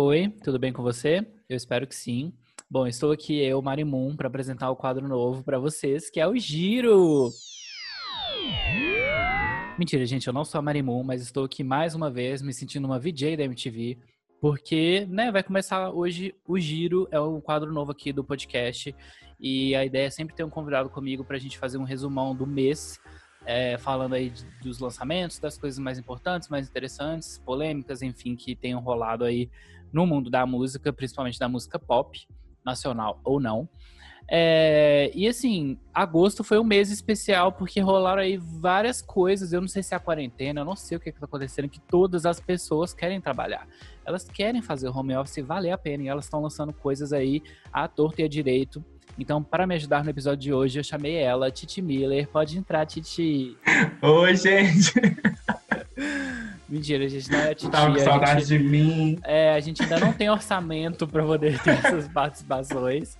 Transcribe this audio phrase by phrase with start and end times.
[0.00, 1.26] Oi, tudo bem com você?
[1.48, 2.32] Eu espero que sim.
[2.70, 6.36] Bom, estou aqui eu, Marimun, para apresentar o quadro novo para vocês, que é o
[6.36, 7.30] Giro.
[9.76, 12.84] Mentira, gente, eu não sou a Marimun, mas estou aqui mais uma vez me sentindo
[12.84, 13.98] uma VJ da MTV,
[14.40, 18.94] porque, né, vai começar hoje o Giro, é um quadro novo aqui do podcast,
[19.40, 22.36] e a ideia é sempre ter um convidado comigo para a gente fazer um resumão
[22.36, 23.00] do mês,
[23.44, 28.78] é, falando aí dos lançamentos, das coisas mais importantes, mais interessantes, polêmicas, enfim, que tenham
[28.78, 29.50] rolado aí
[29.92, 32.26] no mundo da música, principalmente da música pop,
[32.64, 33.68] nacional ou não.
[34.30, 39.52] É, e assim, agosto foi um mês especial porque rolaram aí várias coisas.
[39.52, 41.80] Eu não sei se é a quarentena, eu não sei o que está acontecendo, que
[41.80, 43.66] todas as pessoas querem trabalhar.
[44.04, 47.42] Elas querem fazer o home office valer a pena e elas estão lançando coisas aí
[47.72, 48.84] à torta e à direito.
[49.18, 52.28] Então, para me ajudar no episódio de hoje, eu chamei ela, Titi Miller.
[52.28, 53.56] Pode entrar, Titi.
[54.02, 54.92] Oi, gente.
[56.68, 57.70] Mentira, a gente não é titia.
[57.70, 59.18] Tava com saudade gente, de mim.
[59.24, 63.16] É, a gente ainda não tem orçamento para poder ter essas participações,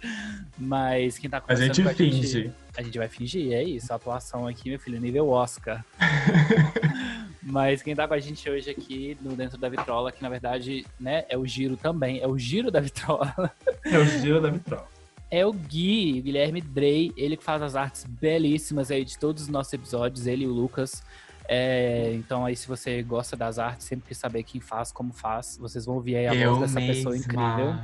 [0.58, 2.26] mas quem tá conversando A gente com a finge.
[2.26, 3.90] Gente, a gente vai fingir, é isso.
[3.90, 5.82] A atuação aqui, meu filho, nível Oscar.
[7.42, 10.84] mas quem tá com a gente hoje aqui no Dentro da Vitrola, que na verdade,
[11.00, 13.50] né, é o Giro também, é o Giro da Vitrola.
[13.84, 14.86] É o Giro da Vitrola.
[15.30, 19.48] É o Gui, Guilherme Drey, ele que faz as artes belíssimas aí de todos os
[19.48, 21.02] nossos episódios, ele e o Lucas.
[21.50, 25.56] É, então aí se você gosta das artes, sempre quer saber quem faz, como faz,
[25.58, 26.94] vocês vão ouvir aí a Eu voz dessa mesma.
[26.94, 27.74] pessoa incrível.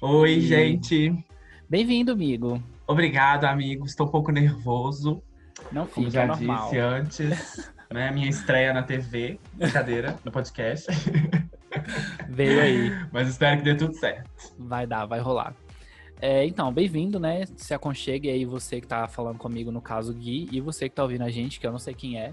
[0.00, 1.24] Oi, E- gente.
[1.68, 2.62] Bem-vindo, amigo.
[2.86, 3.84] Obrigado, amigo.
[3.86, 5.22] Estou um pouco nervoso,
[5.70, 6.64] Não como fica, é já normal.
[6.64, 7.72] disse antes.
[7.92, 8.10] né?
[8.10, 10.86] Minha estreia na TV, brincadeira, no podcast.
[12.28, 12.90] Veio aí.
[13.12, 14.28] Mas espero que dê tudo certo.
[14.58, 15.54] Vai dar, vai rolar.
[16.20, 17.44] É, então, bem-vindo, né?
[17.56, 21.02] Se aconchegue aí você que tá falando comigo, no caso, Gui, e você que tá
[21.02, 22.32] ouvindo a gente, que eu não sei quem é.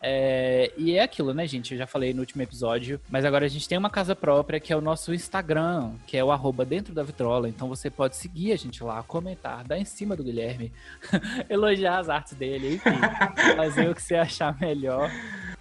[0.00, 1.72] É, e é aquilo, né, gente?
[1.72, 4.72] Eu já falei no último episódio, mas agora a gente tem uma casa própria que
[4.72, 7.48] é o nosso Instagram, que é o arroba dentro da vitrola.
[7.48, 10.72] Então você pode seguir a gente lá, comentar, dar em cima do Guilherme,
[11.50, 12.98] elogiar as artes dele, enfim,
[13.56, 15.10] fazer o que você achar melhor.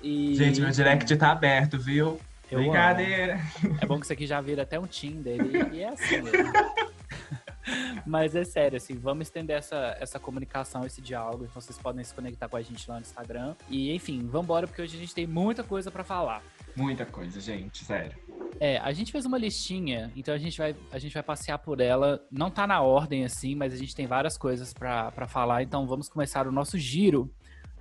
[0.02, 2.20] E, Gente, meu direct tá aberto, viu?
[2.52, 2.70] eu amo.
[2.70, 3.40] Brincadeira.
[3.82, 6.54] É bom que isso aqui já vira até um Tinder e, e é assim mesmo.
[8.06, 11.46] Mas é sério, assim, vamos estender essa, essa comunicação, esse diálogo.
[11.46, 13.56] Então vocês podem se conectar com a gente lá no Instagram.
[13.70, 16.42] E enfim, vambora, porque hoje a gente tem muita coisa pra falar.
[16.76, 18.18] Muita coisa, gente, sério.
[18.60, 21.80] É, a gente fez uma listinha, então a gente vai, a gente vai passear por
[21.80, 22.24] ela.
[22.32, 25.64] Não tá na ordem assim, mas a gente tem várias coisas pra pra falar.
[25.64, 27.32] Então vamos começar o nosso giro.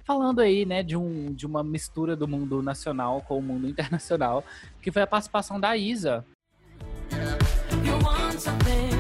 [0.05, 4.45] Falando aí, né, de, um, de uma mistura do mundo nacional com o mundo internacional,
[4.81, 6.25] que foi a participação da Isa,
[7.85, 8.96] You want something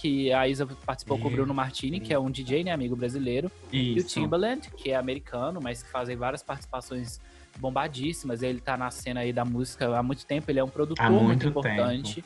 [0.00, 1.36] que a Isa participou com o Isso.
[1.36, 4.08] Bruno Martini, que é um DJ, né, amigo brasileiro, e o Isso.
[4.08, 7.20] Timbaland, que é americano, mas que fazem várias participações
[7.58, 8.42] bombadíssimas.
[8.42, 11.24] Ele tá na cena aí da música há muito tempo, ele é um produtor muito,
[11.24, 12.24] muito importante.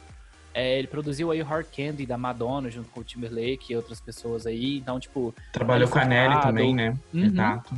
[0.54, 4.46] É, ele produziu aí Hard Candy da Madonna junto com o Timberlake e outras pessoas
[4.46, 4.78] aí.
[4.78, 6.96] Então, tipo, Trabalhou com a Nelly também, né?
[7.12, 7.24] Uhum.
[7.24, 7.74] Exato.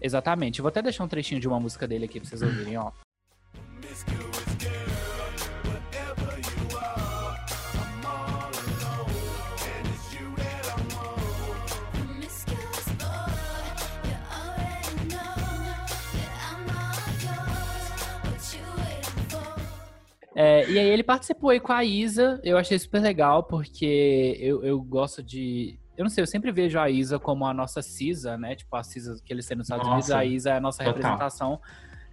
[0.00, 0.60] exatamente.
[0.60, 2.92] Eu vou até deixar um trechinho de uma música dele aqui pra vocês ouvirem, ó.
[20.34, 24.64] É, e aí ele participou aí com a Isa, eu achei super legal, porque eu,
[24.64, 25.78] eu gosto de.
[25.96, 28.54] Eu não sei, eu sempre vejo a Isa como a nossa Cisa, né?
[28.54, 30.94] Tipo, a Cisa que eles têm nos Estados Unidos, a Isa é a nossa total.
[30.94, 31.60] representação.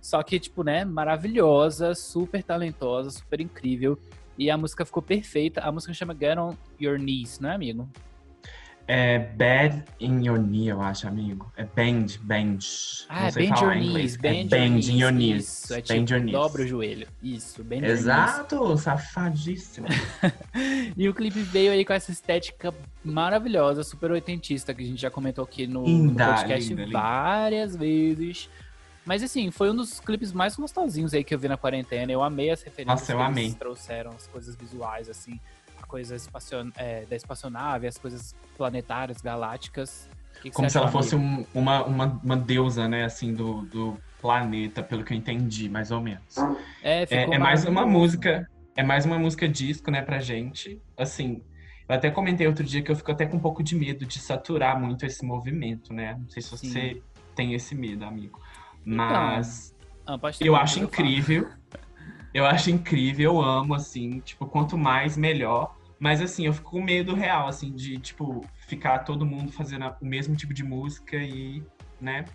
[0.01, 3.97] Só que, tipo, né, maravilhosa, super talentosa, super incrível.
[4.37, 5.61] E a música ficou perfeita.
[5.61, 7.89] A música chama Get On Your Knees, não é, amigo?
[8.91, 11.51] É Bad in Your Knee, eu acho, amigo.
[11.55, 12.65] É Bend, Bend.
[13.07, 14.15] Ah, Não é sei Bend falar Your Knees, inglês.
[14.17, 15.63] Bend, é Bend in Your Knees.
[15.63, 17.07] Isso, é Bend tipo, dobra o joelho.
[17.21, 17.99] Isso, Bend Your Knees.
[17.99, 19.85] Exato, safadíssimo.
[20.97, 22.73] E o clipe veio aí com essa estética
[23.05, 26.99] maravilhosa, super oitentista, que a gente já comentou aqui no, no Linda, podcast linda, linda.
[26.99, 28.49] várias vezes.
[29.05, 32.11] Mas assim, foi um dos clipes mais gostosinhos aí que eu vi na quarentena.
[32.11, 33.43] Eu amei as referências Nossa, eu que amei.
[33.45, 35.39] eles trouxeram, as coisas visuais, assim,
[35.89, 36.69] coisa espacion...
[36.77, 40.07] é, da espaçonave, as coisas planetárias, galácticas.
[40.41, 43.97] Que que Como se ela fosse um- uma, uma, uma deusa, né, assim, do, do
[44.21, 46.37] planeta, pelo que eu entendi, mais ou menos.
[46.81, 50.79] É, É, ficou é mais uma música, é mais uma música disco, né, pra gente.
[50.97, 51.41] Assim,
[51.89, 54.19] eu até comentei outro dia que eu fico até com um pouco de medo de
[54.19, 56.15] saturar muito esse movimento, né?
[56.19, 56.67] Não sei se Sim.
[56.69, 57.03] você
[57.35, 58.39] tem esse medo, amigo.
[58.85, 59.73] Mas
[60.05, 61.49] Ah, pode ter eu acho incrível.
[62.33, 65.75] Eu acho incrível, eu amo, assim, tipo, quanto mais, melhor.
[65.99, 70.05] Mas assim, eu fico com medo real, assim, de, tipo, ficar todo mundo fazendo o
[70.05, 71.61] mesmo tipo de música e,
[71.99, 72.25] né,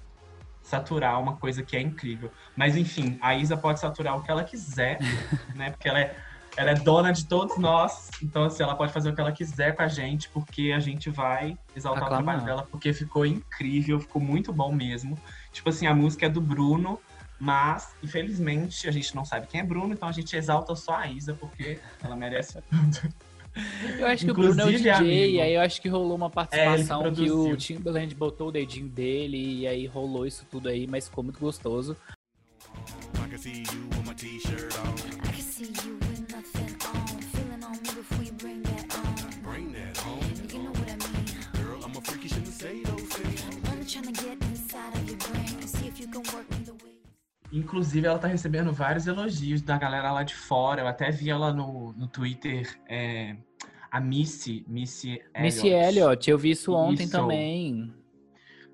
[0.62, 2.30] saturar uma coisa que é incrível.
[2.56, 4.98] Mas enfim, a Isa pode saturar o que ela quiser,
[5.54, 5.70] né?
[5.70, 6.16] Porque ela é,
[6.56, 8.10] ela é dona de todos nós.
[8.22, 11.10] Então, assim, ela pode fazer o que ela quiser com a gente, porque a gente
[11.10, 12.36] vai exaltar o Aclamar.
[12.36, 15.18] trabalho dela, porque ficou incrível, ficou muito bom mesmo.
[15.52, 17.00] Tipo assim, a música é do Bruno,
[17.38, 21.06] mas, infelizmente, a gente não sabe quem é Bruno, então a gente exalta só a
[21.06, 22.58] Isa, porque ela merece
[23.98, 25.88] Eu acho que o Bruno é o Inclusive, DJ, amigo, e aí eu acho que
[25.88, 27.56] rolou uma participação que o produziu.
[27.56, 31.96] Timbaland botou o dedinho dele, e aí rolou isso tudo aí, mas ficou muito gostoso.
[33.14, 34.94] I can see you with my t-shirt on.
[35.28, 36.03] I can see you
[47.58, 50.82] Inclusive, ela tá recebendo vários elogios da galera lá de fora.
[50.82, 53.36] Eu até vi ela no, no Twitter, é,
[53.90, 57.12] a Missy, Missy Elliott, Missy Elliott, eu vi isso ontem Isso.
[57.12, 57.94] também.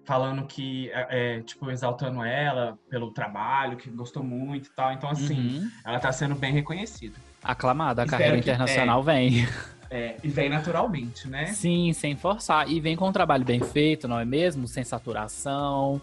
[0.03, 4.93] falando que, é, é, tipo, exaltando ela pelo trabalho, que gostou muito e tal.
[4.93, 5.71] Então, assim, Uhum.
[5.85, 7.15] ela tá sendo bem reconhecida.
[7.45, 9.47] Aclamada, a Espero carreira que- internacional vem.
[9.91, 11.47] É, e vem naturalmente, né?
[11.47, 12.71] Sim, sem forçar.
[12.71, 14.69] E vem com um trabalho bem feito, não é mesmo?
[14.69, 16.01] Sem saturação,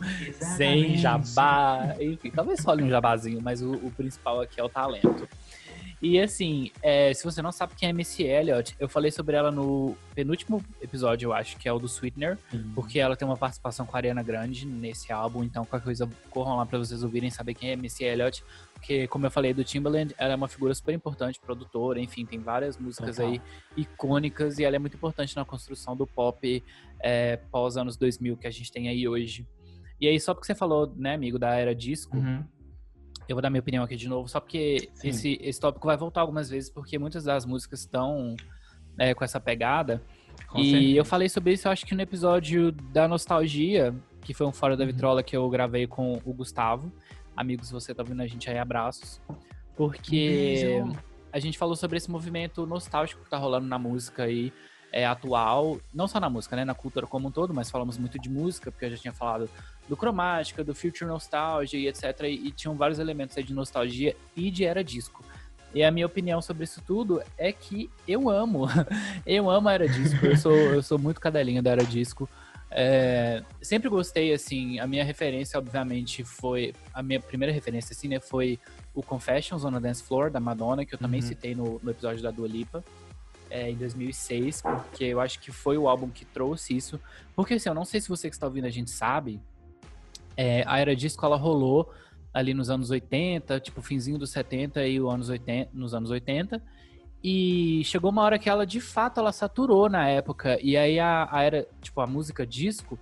[0.58, 0.98] sem Exatamente.
[0.98, 1.96] jabá.
[1.98, 5.28] Enfim, talvez role um jabazinho, mas o, o principal aqui é o talento.
[6.02, 9.50] E assim, é, se você não sabe quem é Missy Elliott, eu falei sobre ela
[9.50, 12.72] no penúltimo episódio, eu acho, que é o do Sweetener, Sim.
[12.76, 16.58] porque ela tem uma participação com a Ariana Grande nesse álbum, então qualquer coisa corram
[16.58, 20.14] lá pra vocês ouvirem saber quem é Missy Elliott, porque como eu falei do Timbaland,
[20.20, 23.42] ela é uma figura super importante, produtora, enfim, tem várias músicas aí
[23.76, 26.64] icônicas e ela é muito importante na construção do pop
[27.00, 29.48] é, pós anos 2000 que a gente tem aí hoje.
[30.00, 32.44] E aí, só porque você falou, né, amigo, da era disco, Uhum.
[33.28, 35.10] Eu vou dar minha opinião aqui de novo, só porque Sim.
[35.10, 38.36] esse, esse tópico vai voltar algumas vezes, porque muitas das músicas estão
[38.98, 40.02] é, com essa pegada.
[40.48, 40.94] Com e certeza.
[40.96, 44.78] eu falei sobre isso, eu acho que no episódio da nostalgia, que foi um Fora
[44.78, 44.92] da Uhum.
[44.92, 46.92] Vitrola que eu gravei com o Gustavo.
[47.36, 49.22] Amigos, você tá ouvindo a gente aí, abraços.
[49.76, 50.84] Porque
[51.32, 54.52] a gente falou sobre esse movimento nostálgico que tá rolando na música aí,
[54.92, 58.18] é, atual, não só na música, né, na cultura como um todo, mas falamos muito
[58.18, 59.50] de música, porque eu já tinha falado
[59.88, 64.16] do cromática, do future nostalgia e etc, e, e tinham vários elementos aí de nostalgia
[64.36, 65.24] e de era disco.
[65.74, 68.66] E a minha opinião sobre isso tudo é que eu amo,
[69.26, 72.28] eu amo a era disco, eu sou, eu sou muito cadelinha da era disco.
[72.70, 76.74] É, sempre gostei, assim, a minha referência, obviamente, foi.
[76.94, 78.60] A minha primeira referência, assim, né, foi
[78.94, 81.28] o Confessions on a Dance Floor, da Madonna, que eu também Uhum.
[81.28, 82.84] citei no, no episódio da Dua Lipa,
[83.50, 87.00] é, em 2006, porque eu acho que foi o álbum que trouxe isso.
[87.36, 89.42] Porque, assim, eu não sei se você que está ouvindo a gente sabe,
[90.36, 91.92] é, a era disco, ela rolou
[92.34, 96.62] ali nos anos 80, tipo, finzinho dos 70 e os anos 80, nos anos 80.
[97.24, 100.60] E chegou uma hora que ela, de fato, ela saturou na época.
[100.62, 103.00] E aí a, a era, tipo, a música disco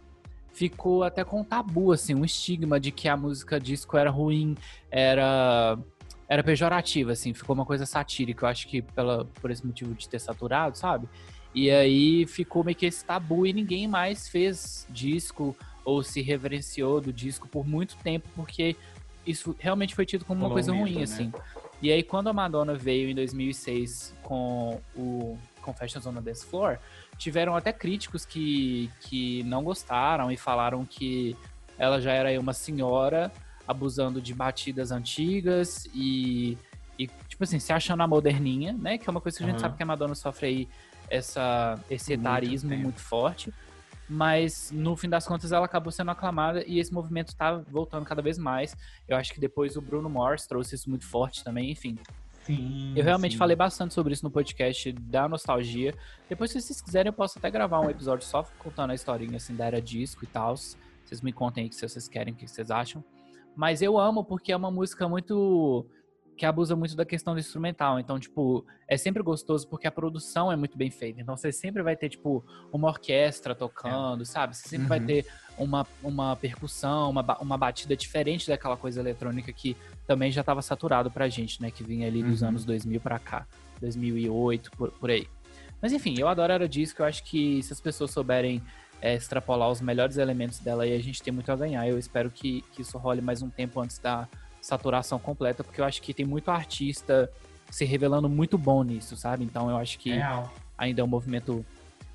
[0.53, 4.56] ficou até com um tabu, assim, um estigma de que a música disco era ruim,
[4.89, 5.77] era
[6.27, 10.10] era pejorativa, assim, ficou uma coisa satírica, eu acho que pela, por esse motivo de
[10.10, 11.07] ter saturado, sabe?
[11.54, 15.56] E aí ficou meio que esse tabu e ninguém mais fez disco
[15.86, 18.75] ou se reverenciou do disco por muito tempo, porque
[19.25, 21.04] isso realmente foi tido como uma coisa ruim, né?
[21.04, 21.31] assim.
[21.81, 26.77] E aí, quando a Madonna veio em 2006 com o Confessions on the Dance Floor,
[27.18, 31.36] tiveram até críticos que, que não gostaram e falaram que
[31.77, 33.32] ela já era uma senhora
[33.67, 36.57] abusando de batidas antigas e,
[37.00, 38.98] e tipo assim, se achando a moderninha, né?
[38.98, 39.62] Que é uma coisa que a gente Aham.
[39.63, 40.69] sabe que a Madonna sofre aí
[41.10, 42.84] essa, esse Muito etarismo tempo.
[42.84, 43.53] muito forte.
[44.07, 48.22] Mas no fim das contas ela acabou sendo aclamada e esse movimento tá voltando cada
[48.22, 48.75] vez mais.
[49.07, 51.98] Eu acho que depois o Bruno Mars trouxe isso muito forte também, enfim.
[52.43, 53.38] Sim, Eu realmente sim.
[53.39, 55.95] falei bastante sobre isso no podcast da nostalgia.
[56.29, 59.55] Depois, se vocês quiserem, eu posso até gravar um episódio só contando a historinha assim
[59.55, 60.55] da era disco e tal.
[60.55, 63.03] Vocês me contem aí se vocês querem, o que vocês acham.
[63.55, 65.85] Mas eu amo porque é uma música muito.
[66.38, 67.97] que abusa muito da questão do instrumental.
[67.97, 71.21] Então, tipo, é sempre gostoso porque a produção é muito bem feita.
[71.21, 72.43] Então, você sempre vai ter, tipo,
[72.74, 74.53] uma orquestra tocando, sabe?
[74.55, 75.05] Você sempre vai Uhum.
[75.05, 75.25] ter
[75.57, 81.09] uma, uma percussão, uma, uma batida diferente daquela coisa eletrônica que também já estava saturado
[81.09, 81.71] pra gente, né?
[81.71, 82.50] Que vinha ali dos Uhum.
[82.50, 83.47] anos 2000 pra cá,
[83.79, 85.29] 2008, por, por aí.
[85.81, 88.62] Mas enfim, eu adoro a Era Disco, eu acho que se as pessoas souberem
[89.02, 91.88] é, extrapolar os melhores elementos dela aí, a gente tem muito a ganhar.
[91.88, 94.28] Eu espero que, que isso role mais um tempo antes da
[94.62, 97.30] saturação completa, porque eu acho que tem muito artista
[97.70, 99.44] se revelando muito bom nisso, sabe?
[99.44, 100.52] Então eu acho que Real.
[100.78, 101.64] ainda é um movimento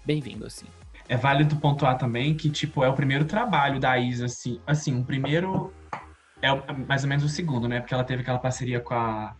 [0.04, 0.66] bem-vindo, assim.
[1.08, 4.60] É válido pontuar também que, tipo, é o primeiro trabalho da Isa, assim.
[4.66, 5.72] Assim, o primeiro
[6.40, 7.80] é o- mais ou menos o segundo, né?
[7.80, 9.34] Porque ela teve aquela parceria com a,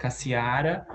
[0.00, 0.86] com a Ciara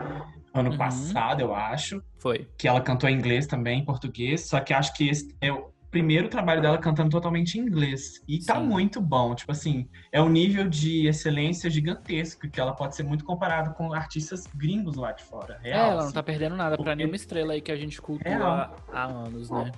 [0.53, 0.77] ano Uhum.
[0.77, 2.01] passado, eu acho.
[2.19, 2.47] Foi.
[2.57, 4.47] Que ela cantou em inglês também, em português.
[4.47, 8.19] Só que acho que esse é o primeiro trabalho dela cantando totalmente em inglês.
[8.27, 8.65] E tá Sim.
[8.65, 9.35] muito bom.
[9.35, 13.93] Tipo assim, é um nível de excelência gigantesco que ela pode ser muito comparada com
[13.93, 15.59] artistas gringos lá de fora.
[15.63, 16.13] É, Real, ela não assim.
[16.15, 18.75] tá perdendo nada pra Porque- nenhuma estrela aí que a gente cultua Real.
[18.91, 19.71] há, anos, né?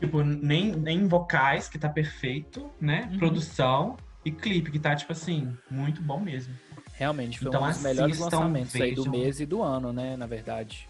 [0.00, 3.08] Tipo, nem, nem vocais, que tá perfeito, né?
[3.12, 3.18] Uhum.
[3.18, 6.52] Produção e clipe, que tá, tipo assim, muito bom mesmo.
[6.94, 9.12] Realmente, foi Então um dos melhores lançamentos aí do vejam.
[9.12, 10.16] mês e do ano, né?
[10.16, 10.88] Na verdade.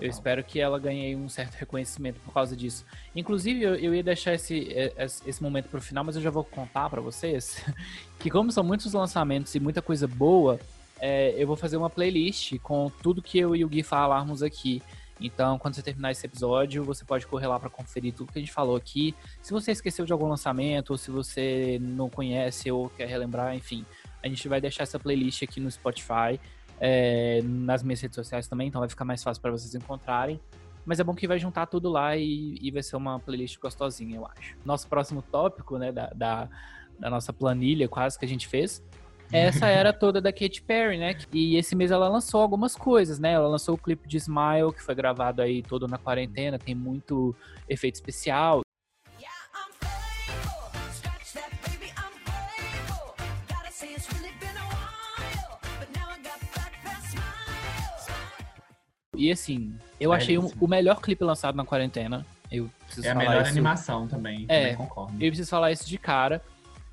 [0.00, 2.84] Eu espero que ela ganhe um certo reconhecimento por causa disso.
[3.14, 4.92] Inclusive, eu, eu ia deixar esse, eh,
[5.26, 7.64] esse momento pro final, mas eu já vou contar pra vocês
[8.18, 10.60] que como são muitos lançamentos e muita coisa boa,
[11.00, 14.82] eh, eu vou fazer uma playlist com tudo que eu e o Gui falarmos aqui.
[15.18, 18.42] Então, quando você terminar esse episódio, você pode correr lá pra conferir tudo que a
[18.42, 19.14] gente falou aqui.
[19.40, 23.84] Se você esqueceu de algum lançamento, ou se você não conhece ou quer relembrar, enfim,
[24.22, 26.38] a gente vai deixar essa playlist aqui no Spotify,
[26.80, 30.40] é, nas minhas redes sociais também, então vai ficar mais fácil para vocês encontrarem.
[30.84, 34.16] Mas é bom que vai juntar tudo lá e, e vai ser uma playlist gostosinha,
[34.16, 34.56] eu acho.
[34.64, 36.48] Nosso próximo tópico, né, da, da,
[36.98, 38.82] da nossa planilha quase que a gente fez,
[39.32, 41.16] essa era toda da Katy Perry, né?
[41.32, 43.32] E esse mês ela lançou algumas coisas, né?
[43.32, 47.34] Ela lançou o clipe de Smile, que foi gravado aí todo na quarentena, tem muito
[47.68, 48.60] efeito especial.
[59.16, 62.24] E assim, eu achei um- o melhor clipe lançado na quarentena.
[62.50, 63.50] Eu preciso É a melhor isso.
[63.50, 64.60] animação também, É.
[64.60, 65.12] também concordo.
[65.14, 66.40] Eu preciso falar isso de cara.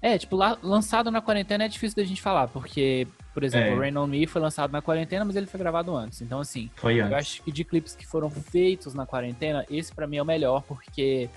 [0.02, 3.74] É, tipo, lá, lançado na quarentena é difícil da gente falar, porque, por exemplo, É.
[3.76, 6.22] o Rain On Me foi lançado na quarentena, mas ele foi gravado antes.
[6.22, 7.18] Então, assim, Foi eu antes.
[7.18, 10.62] acho que de clipes que foram feitos na quarentena, esse pra mim é o melhor,
[10.64, 11.30] porque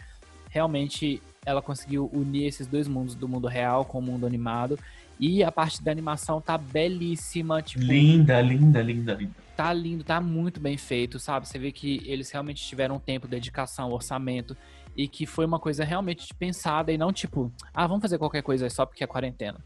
[0.50, 4.78] realmente ela conseguiu unir esses dois mundos, do mundo real com o mundo animado.
[5.20, 9.32] E a parte da animação tá belíssima, tipo, Linda, linda, linda, linda.
[9.56, 11.48] Tá lindo, tá muito bem feito, sabe?
[11.48, 14.56] Você vê que eles realmente tiveram tempo, dedicação, orçamento
[14.94, 18.68] e que foi uma coisa realmente pensada e não tipo, ah, vamos fazer qualquer coisa
[18.68, 19.58] só porque é quarentena.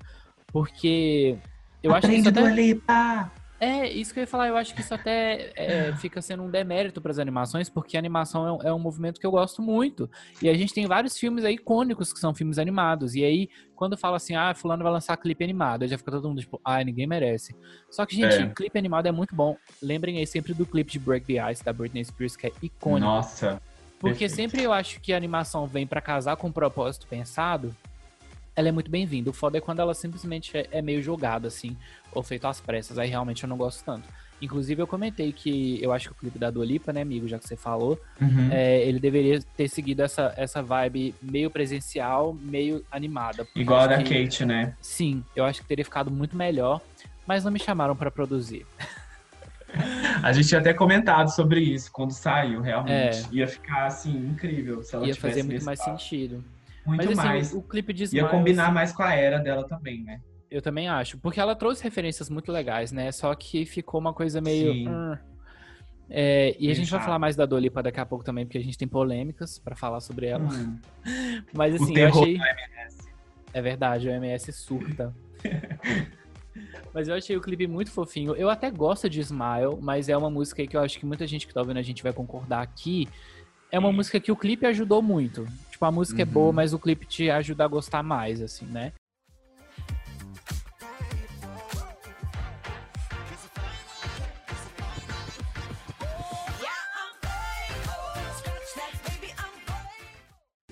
[0.47, 1.37] Porque
[1.83, 3.33] eu acho que isso Aprende, até Lipa!
[3.61, 6.51] É isso que eu ia falar, eu acho que isso até é, fica sendo um
[6.51, 9.61] demérito para as animações, porque a animação é um, é um movimento que eu gosto
[9.61, 10.11] muito.
[10.41, 13.15] E a gente tem vários filmes aí icônicos que são filmes animados.
[13.15, 16.29] E aí, quando fala assim, ah, fulano vai lançar clipe animado, aí já fica todo
[16.29, 17.55] mundo tipo, ah, ninguém merece.
[17.91, 18.47] Só que, gente, É.
[18.49, 19.57] clipe animado é muito bom.
[19.83, 23.07] Lembrem aí sempre do clipe de Break the Ice da Britney Spears, que é icônico.
[23.07, 23.61] Nossa.
[23.99, 24.37] Porque perfeito.
[24.37, 27.77] sempre eu acho que a animação vem pra casar com um propósito pensado,
[28.57, 29.31] ela é muito bem-vinda.
[29.31, 31.77] O foda é quando ela simplesmente é, é meio jogada, assim,
[32.13, 32.99] ou feito às pressas.
[32.99, 34.09] Aí realmente eu não gosto tanto.
[34.43, 37.39] Inclusive, eu comentei que eu acho que o clipe da Dua Lipa, né, amigo, já
[37.39, 38.49] que você falou, Uhum.
[38.51, 43.47] é, ele deveria ter seguido essa, essa vibe meio presencial, meio animada.
[43.55, 44.75] Igual a da que- Kate, né?
[44.81, 46.81] Sim, eu acho que teria ficado muito melhor,
[47.27, 48.67] mas não me chamaram pra produzir.
[50.23, 53.19] A gente tinha até comentado sobre isso quando saiu, realmente.
[53.19, 53.35] É.
[53.35, 56.43] Ia ficar, assim, incrível se ela Ia fazer muito mais sentido.
[56.91, 57.53] Muito mas assim, mais.
[57.53, 60.21] o, o clipe de Ia Smile, combinar mais com a era dela também, né?
[60.51, 61.17] Eu também acho.
[61.19, 63.13] Porque ela trouxe referências muito legais, né?
[63.13, 64.73] Só que ficou uma coisa meio.
[64.73, 64.89] Sim.
[64.89, 65.17] hum.
[66.13, 68.59] É, e a gente vai falar mais da Dua Lipa daqui a pouco também, porque
[68.59, 70.45] a gente tem polêmicas pra falar sobre ela.
[70.45, 70.77] Hum.
[71.55, 72.37] Mas assim, eu achei.
[73.53, 75.15] É verdade, o MS surta.
[76.93, 78.35] mas eu achei o clipe muito fofinho.
[78.35, 81.27] Eu até gosto de Smile, mas é uma música aí que eu acho que muita
[81.27, 83.09] gente que tá ouvindo a gente vai concordar aqui.
[83.73, 85.47] É uma música que o clipe ajudou muito.
[85.81, 86.31] Tipo, a música é Uhum.
[86.31, 88.93] boa, mas o clipe te ajuda a gostar mais, assim, né?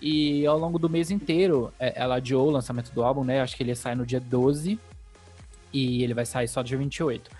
[0.00, 3.40] E ao longo do mês inteiro, é, ela adiou o lançamento do álbum, né?
[3.40, 4.78] Acho que ele ia sair no dia 12
[5.72, 7.30] e ele vai sair só dia 28.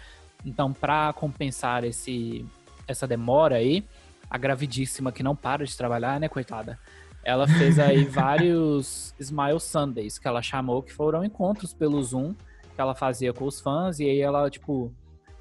[0.44, 2.44] Então, pra compensar esse,
[2.86, 3.84] essa demora aí,
[4.28, 6.78] a gravidíssima que não para de trabalhar, né, coitada?
[7.24, 12.34] Ela fez aí vários Smile Sundays, que ela chamou, que foram encontros pelo Zoom
[12.78, 14.92] que ela fazia com os fãs, e aí ela, tipo,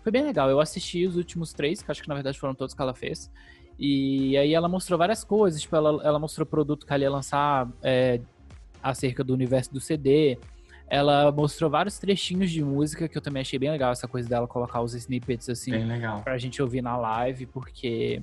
[0.02, 0.50] foi bem legal.
[0.50, 3.32] Eu assisti os últimos três, que acho que na verdade foram todos que ela fez.
[3.78, 7.70] E aí ela mostrou várias coisas, tipo, ela, ela mostrou produto que ela ia lançar
[7.84, 8.20] é,
[8.82, 10.40] acerca do universo do CD.
[10.90, 14.48] Ela mostrou vários trechinhos de música que eu também achei bem legal, essa coisa dela
[14.48, 16.24] colocar os snippets assim Bem legal.
[16.24, 18.20] pra gente ouvir na live, porque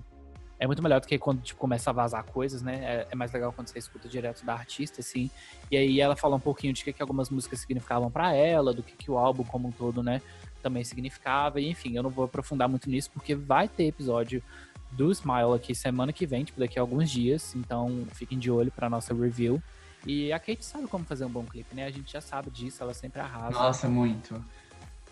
[0.64, 2.76] é muito melhor do que quando tipo, começa a vazar coisas, né?
[2.82, 5.30] É, é mais legal quando você escuta direto da artista, assim.
[5.70, 8.82] E aí ela fala um pouquinho de que, que algumas músicas significavam pra ela, do
[8.82, 10.22] que, que o álbum como um todo, né,
[10.62, 11.60] também significava.
[11.60, 14.42] E enfim, eu não vou aprofundar muito nisso, porque vai ter episódio
[14.90, 17.54] do Smile aqui semana que vem, tipo, daqui a alguns dias.
[17.54, 19.62] Então fiquem de olho pra nossa review.
[20.06, 21.84] E a Kate sabe como fazer um bom clipe, né?
[21.84, 23.58] A gente já sabe disso, ela sempre arrasa.
[23.58, 24.42] Nossa, muito.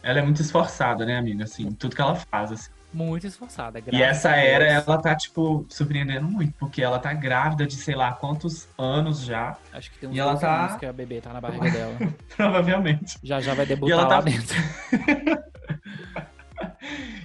[0.02, 1.44] Ela é muito esforçada, né, amiga?
[1.44, 2.70] Assim, tudo que ela faz, assim.
[2.92, 3.82] Muito esforçada.
[3.90, 8.12] E essa era, ela tá, tipo, surpreendendo muito, porque ela tá grávida de sei lá
[8.12, 11.20] quantos anos já, Acho que tem uns E ela 12 tá- anos que a bebê
[11.20, 11.94] tá na barriga dela.
[12.36, 13.18] provavelmente.
[13.22, 14.56] Já já vai E debutar ela lá tá- dentro.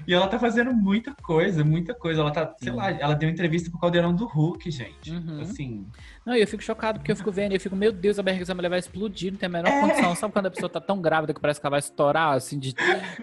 [0.08, 2.22] E ela tá fazendo muita coisa, muita coisa.
[2.22, 2.78] Ela tá, sei Sim.
[2.78, 5.12] lá, ela deu entrevista pro Caldeirão do Hulk, gente.
[5.12, 5.42] Uhum.
[5.42, 5.86] Assim,
[6.26, 8.24] Não, e eu fico chocado porque eu fico vendo e eu fico, meu Deus, a
[8.24, 9.82] barriga dessa mulher vai explodir, não tem a menor É.
[9.82, 10.16] condição.
[10.16, 12.74] Sabe quando a pessoa tá tão grávida que parece que ela vai estourar, assim, de...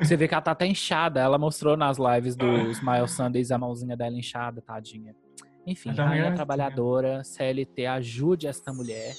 [0.00, 1.20] Você vê que ela tá até inchada.
[1.20, 5.14] Ela mostrou nas lives do Smile Sundays a mãozinha dela inchada, tadinha.
[5.66, 9.14] Enfim, a rainha mulher- trabalhadora, CLT, ajude esta mulher.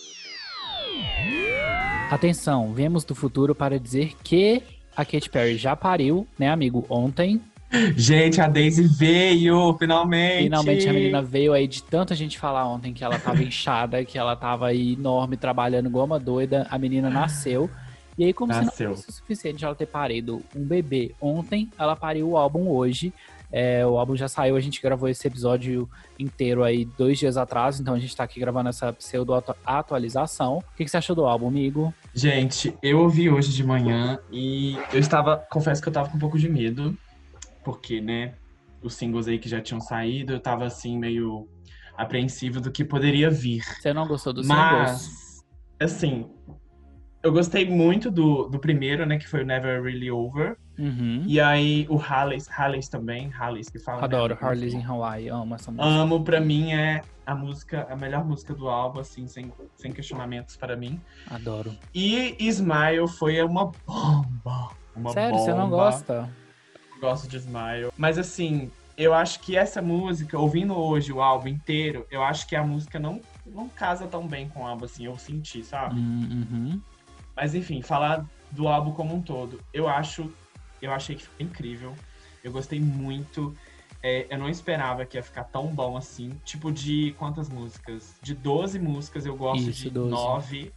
[2.11, 4.61] Atenção, viemos do futuro para dizer que
[4.95, 7.41] a Katy Perry já pariu, né, amigo, ontem.
[7.97, 10.43] gente, a Daisy veio, finalmente.
[10.43, 14.17] Finalmente a menina veio aí de tanta gente falar ontem que ela tava inchada, que
[14.17, 16.67] ela tava aí enorme, trabalhando igual uma doida.
[16.69, 17.69] A menina nasceu.
[18.17, 18.89] E aí, como se Nasceu.
[18.91, 23.11] não fosse o suficiente ela ter parido um bebê ontem, ela pariu o álbum hoje.
[23.51, 27.79] É, o álbum já saiu, a gente gravou esse episódio inteiro aí dois dias atrás,
[27.79, 30.57] então a gente tá aqui gravando essa pseudo-atualização.
[30.57, 31.93] O que, que você achou do álbum, amigo?
[32.13, 36.19] Gente, eu ouvi hoje de manhã e eu estava, confesso que eu tava com um
[36.19, 36.97] pouco de medo,
[37.63, 38.33] porque, né,
[38.81, 41.47] os singles aí que já tinham saído, eu tava assim meio
[41.97, 43.63] apreensivo do que poderia vir.
[43.63, 44.59] Você não gostou do singles?
[44.59, 45.45] Mas,
[45.79, 46.29] assim,
[47.25, 50.55] eu gostei muito do, do primeiro, né, que foi o Never Really Over.
[50.77, 51.23] Uhum.
[51.25, 53.97] E aí o Harleys, Harleys também, Harleys que fala.
[53.97, 54.45] né, Adoro amigo?
[54.45, 55.89] Harley's in Hawaii, amo essa música.
[55.89, 60.55] Amo, pra mim é a música, a melhor música do álbum, assim, sem, sem questionamentos
[60.55, 61.01] para mim.
[61.31, 61.75] Adoro.
[61.95, 64.69] E Smile foi uma bomba.
[64.95, 65.77] Uma Sério, você não bomba.
[65.77, 66.29] gosta?
[67.01, 67.89] Gosto de Smile.
[67.97, 72.55] Mas assim, eu acho que essa música, ouvindo hoje o álbum inteiro, eu acho que
[72.55, 75.99] a música não, não casa tão bem com o álbum, assim, eu senti, sabe?
[75.99, 76.79] Uhum.
[77.35, 79.59] Mas enfim, falar do álbum como um todo.
[79.73, 80.31] Eu acho,
[80.81, 81.93] eu achei que ficou incrível.
[82.43, 83.55] Eu gostei muito.
[84.01, 86.39] É, eu não esperava que ia ficar tão bom assim.
[86.45, 88.15] Tipo, de quantas músicas?
[88.21, 90.11] De 12 músicas eu gosto Isso, de 12.
[90.11, 90.71] 9.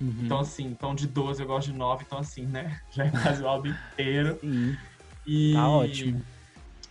[0.00, 0.14] Uhum.
[0.22, 2.80] Então, assim, então de 12 eu gosto de 9, então assim, né?
[2.92, 4.38] Já é quase o álbum inteiro.
[4.40, 4.76] Sim,
[5.26, 6.24] E, tá ótimo.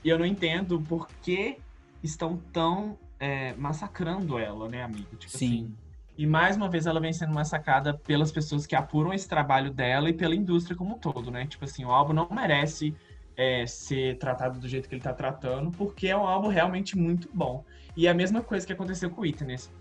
[0.03, 1.57] E eu não entendo por que
[2.03, 5.15] estão tão é, massacrando ela, né, amigo?
[5.15, 5.73] Tipo assim.
[6.17, 10.09] E mais uma vez ela vem sendo massacrada pelas pessoas que apuram esse trabalho dela
[10.09, 11.45] e pela indústria como um todo, né?
[11.45, 12.95] Tipo assim, o álbum não merece
[13.35, 17.29] é, ser tratado do jeito que ele tá tratando, porque é um álbum realmente muito
[17.31, 17.63] bom.
[17.95, 19.71] E é a mesma coisa que aconteceu com o Witness,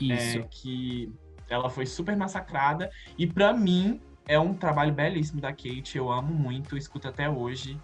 [0.00, 0.38] Isso.
[0.38, 1.12] é, que
[1.50, 2.88] ela foi super massacrada.
[3.18, 5.98] E pra mim, é um trabalho belíssimo da Kate.
[5.98, 7.78] Eu amo muito, escuto até hoje.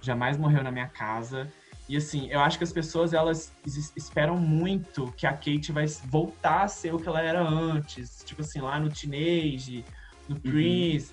[0.00, 1.52] Jamais morreu na minha casa.
[1.92, 5.84] E assim, eu acho que as pessoas elas es- esperam muito que a Kate vai
[6.06, 8.24] voltar a ser o que ela era antes.
[8.24, 9.84] Tipo assim, lá no Teenage,
[10.26, 11.12] no Prince.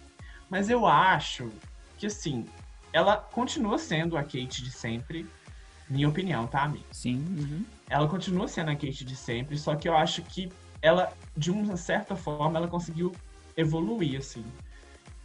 [0.50, 1.52] Mas eu acho
[1.98, 2.46] que assim,
[2.94, 5.28] ela continua sendo a Kate de sempre.
[5.89, 6.86] Minha opinião, tá, amigo?
[6.94, 7.26] Sim.
[7.38, 7.65] uhum.
[7.89, 10.50] ela continua sendo a Kate de sempre, só que eu acho que
[10.82, 13.12] ela, de uma certa forma, ela conseguiu
[13.58, 14.46] evoluir, assim,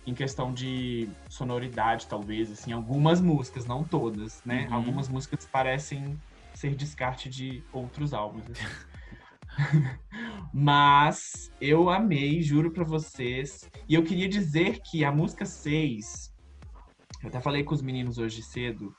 [0.07, 4.67] em questão de sonoridade, talvez, assim, algumas músicas, não todas, né?
[4.69, 4.75] Uhum.
[4.75, 6.19] Algumas músicas parecem
[6.55, 8.65] ser descarte de outros álbuns, assim.
[10.53, 13.69] Mas eu amei, juro pra vocês.
[13.89, 16.33] E eu queria dizer que a música 6,
[17.23, 18.95] eu até falei com os meninos hoje cedo,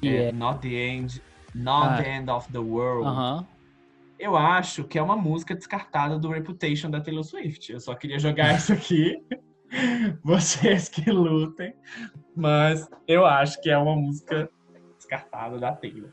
[0.00, 0.32] Que é é.
[0.32, 1.22] Not the End,
[1.54, 2.02] Not Ah.
[2.02, 3.06] the End of the World.
[3.08, 3.46] Aham.
[4.18, 7.70] Eu acho que é uma música descartada do Reputation da Taylor Swift.
[7.72, 9.16] Eu só queria jogar isso aqui.
[10.22, 11.74] Vocês que lutem.
[12.34, 14.48] Mas eu acho que é uma música
[14.96, 16.10] descartada da Taylor.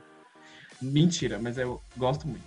[0.82, 2.44] Mentira, mas eu gosto muito.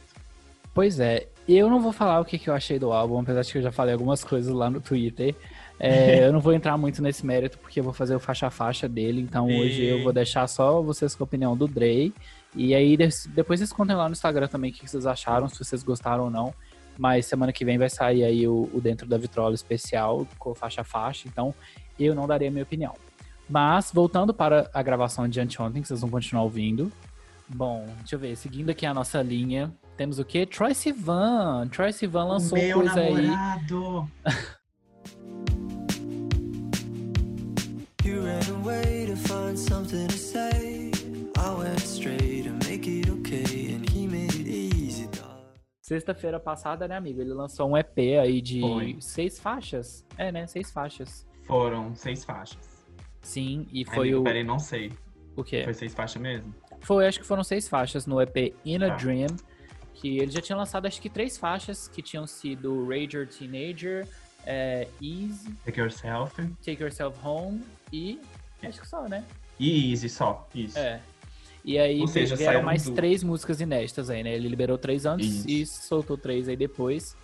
[0.75, 3.51] Pois é, eu não vou falar o que, que eu achei do álbum, apesar de
[3.51, 5.35] que eu já falei algumas coisas lá no Twitter.
[5.79, 8.51] É, eu não vou entrar muito nesse mérito, porque eu vou fazer o faixa a
[8.51, 12.13] faixa dele, então hoje eu vou deixar só vocês com a opinião do Dre.
[12.55, 12.97] E aí
[13.29, 16.31] depois vocês contem lá no Instagram também o que vocês acharam, se vocês gostaram ou
[16.31, 16.55] não.
[16.99, 20.81] Mas semana que vem vai sair aí o, o Dentro da Vitrola especial, com faixa
[20.81, 21.55] a faixa, então
[21.99, 22.95] eu não darei a minha opinião.
[23.49, 26.93] Mas, voltando para a gravação de anteontem, que vocês vão continuar ouvindo.
[27.49, 30.45] Bom, deixa eu ver, seguindo aqui a nossa linha, temos o quê?
[30.45, 31.67] Troy Sivan.
[31.69, 33.27] Troy Sivan lançou Meu coisa aí.
[33.27, 34.11] namorado.
[38.05, 40.68] You ran away to find something to say.
[45.89, 47.23] Sexta-feira passada, né, amigo?
[47.23, 48.97] Ele lançou um EP aí de Foi.
[49.01, 50.05] seis faixas.
[50.19, 50.47] É, né?
[50.47, 51.27] Seis faixas.
[51.45, 52.59] Foram seis faixas.
[53.23, 54.23] Sim, e foi amigo, o.
[54.25, 54.93] Peraí, não sei.
[55.35, 55.63] O quê?
[55.65, 56.55] Foi seis faixas mesmo?
[56.83, 58.97] Foi, acho que foram seis faixas no EP In a Tá.
[58.97, 59.29] Dream.
[59.95, 64.07] Que ele já tinha lançado, acho que três faixas que tinham sido Rager Teenager,
[64.45, 66.37] é, Ease, Take Yourself.
[66.63, 68.21] Take Yourself Home e
[68.63, 69.25] Acho que só, né?
[69.59, 70.79] E Easy só, isso.
[70.79, 71.01] É.
[71.69, 74.35] E aí Ou seja, vieram mais três músicas inéditas aí, né?
[74.35, 75.51] Ele liberou três antes Isso.
[75.51, 77.15] e soltou três aí depois.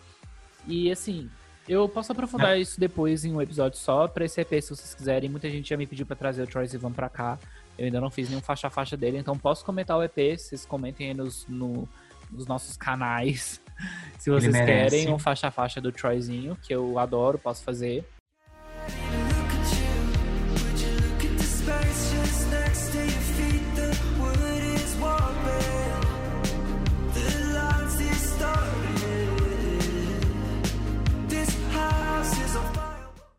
[0.68, 1.30] E assim,
[1.66, 5.30] eu posso aprofundar isso depois em um episódio só pra esse EP, se vocês quiserem.
[5.30, 7.38] Muita gente já me pediu pra trazer o Troy Sivan pra cá.
[7.78, 10.66] Eu ainda não fiz nenhum faixa a faixa dele, então posso comentar o EP, vocês
[10.66, 11.88] comentem aí nos, no-
[12.30, 13.62] nos nossos canais.
[14.18, 18.04] Se vocês querem um faixa a faixa do Troyzinho, que eu adoro, posso fazer.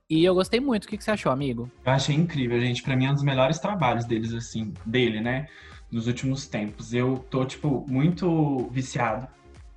[0.10, 0.86] E eu gostei muito.
[0.86, 1.70] O que, que você achou, amigo?
[1.84, 2.84] Eu achei incrível, gente.
[2.84, 5.48] Pra mim é um dos melhores trabalhos deles, assim, dele, né?
[5.91, 6.94] Nos últimos tempos.
[6.94, 9.28] Eu tô, tipo, muito viciado,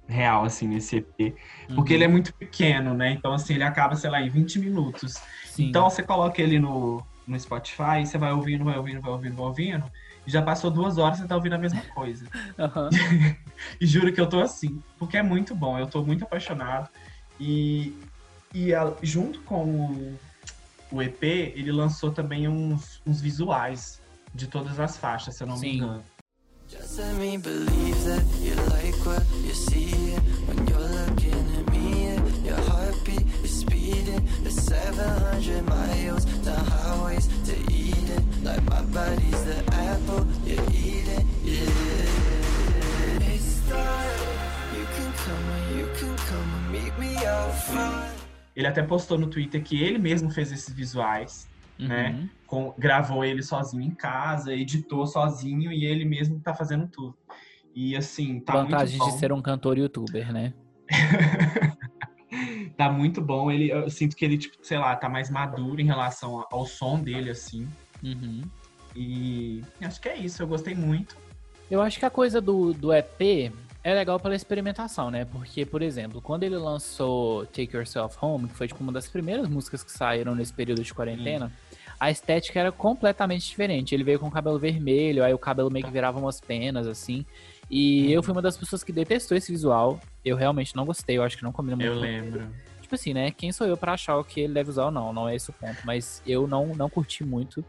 [0.07, 1.35] real, assim, nesse EP.
[1.75, 1.97] Porque Uhum.
[1.97, 3.13] ele é muito pequeno, né?
[3.13, 5.15] Então, assim, ele acaba, sei lá, em 20 minutos.
[5.47, 5.69] Sim.
[5.69, 9.47] Então, você coloca ele no, no Spotify, você vai ouvindo, vai ouvindo, vai ouvindo, vai
[9.47, 9.91] ouvindo.
[10.27, 12.29] E já passou duas horas e você tá ouvindo a mesma coisa.
[12.59, 12.91] Aham.
[13.81, 16.89] E juro que eu tô assim, porque é muito bom, eu tô muito apaixonado.
[17.41, 17.93] E,
[18.55, 20.19] e a- junto com o,
[20.93, 24.01] o EP, ele lançou também uns, uns visuais
[24.35, 25.77] de todas as faixas, se eu não me Sim.
[25.77, 26.03] engano.
[26.71, 29.91] Just let me believe that you like what you see
[30.47, 32.19] when you're looking at me.
[32.47, 38.23] Your heartbeat is speeding the 700 miles down highways to Eden.
[38.45, 41.27] Like my body's the apple you're eating.
[41.43, 44.21] Yeah, it's time.
[44.77, 48.18] You can come you can come and meet me out front.
[48.59, 52.11] Ele até postou no Twitter que ele mesmo fez esses visuais, né?
[52.11, 52.29] Uhum.
[52.45, 57.17] com- gravou ele sozinho em casa, editou sozinho e ele mesmo tá fazendo tudo.
[57.73, 59.15] E assim, tá Vantagem muito bom.
[59.15, 60.53] de ser um cantor youtuber, né?
[62.77, 63.51] Tá muito bom.
[63.51, 67.01] Ele, eu sinto que ele, tipo, sei lá, tá mais maduro em relação ao som
[67.01, 67.67] dele, assim.
[68.03, 68.43] Uhum.
[68.95, 71.17] E acho que é isso, eu gostei muito.
[71.71, 73.53] Eu acho que a coisa do, do EP
[73.89, 75.25] é legal pela experimentação, né?
[75.25, 79.49] Porque, por exemplo, quando ele lançou Take Yourself Home, que foi tipo uma das primeiras
[79.49, 81.51] músicas que saíram nesse período de quarentena,
[81.99, 83.95] a estética era completamente diferente.
[83.95, 87.25] Ele veio com o cabelo vermelho, aí o cabelo meio que virava umas penas, assim.
[87.71, 90.01] E eu fui uma das pessoas que detestou esse visual.
[90.25, 92.49] Eu realmente não gostei, eu acho que não combina muito Eu lembro.
[92.81, 93.31] Tipo assim, né?
[93.31, 95.13] Quem sou eu pra achar o que ele deve usar ou não?
[95.13, 95.79] Não é esse o ponto.
[95.85, 97.65] Mas eu não, não curti muito.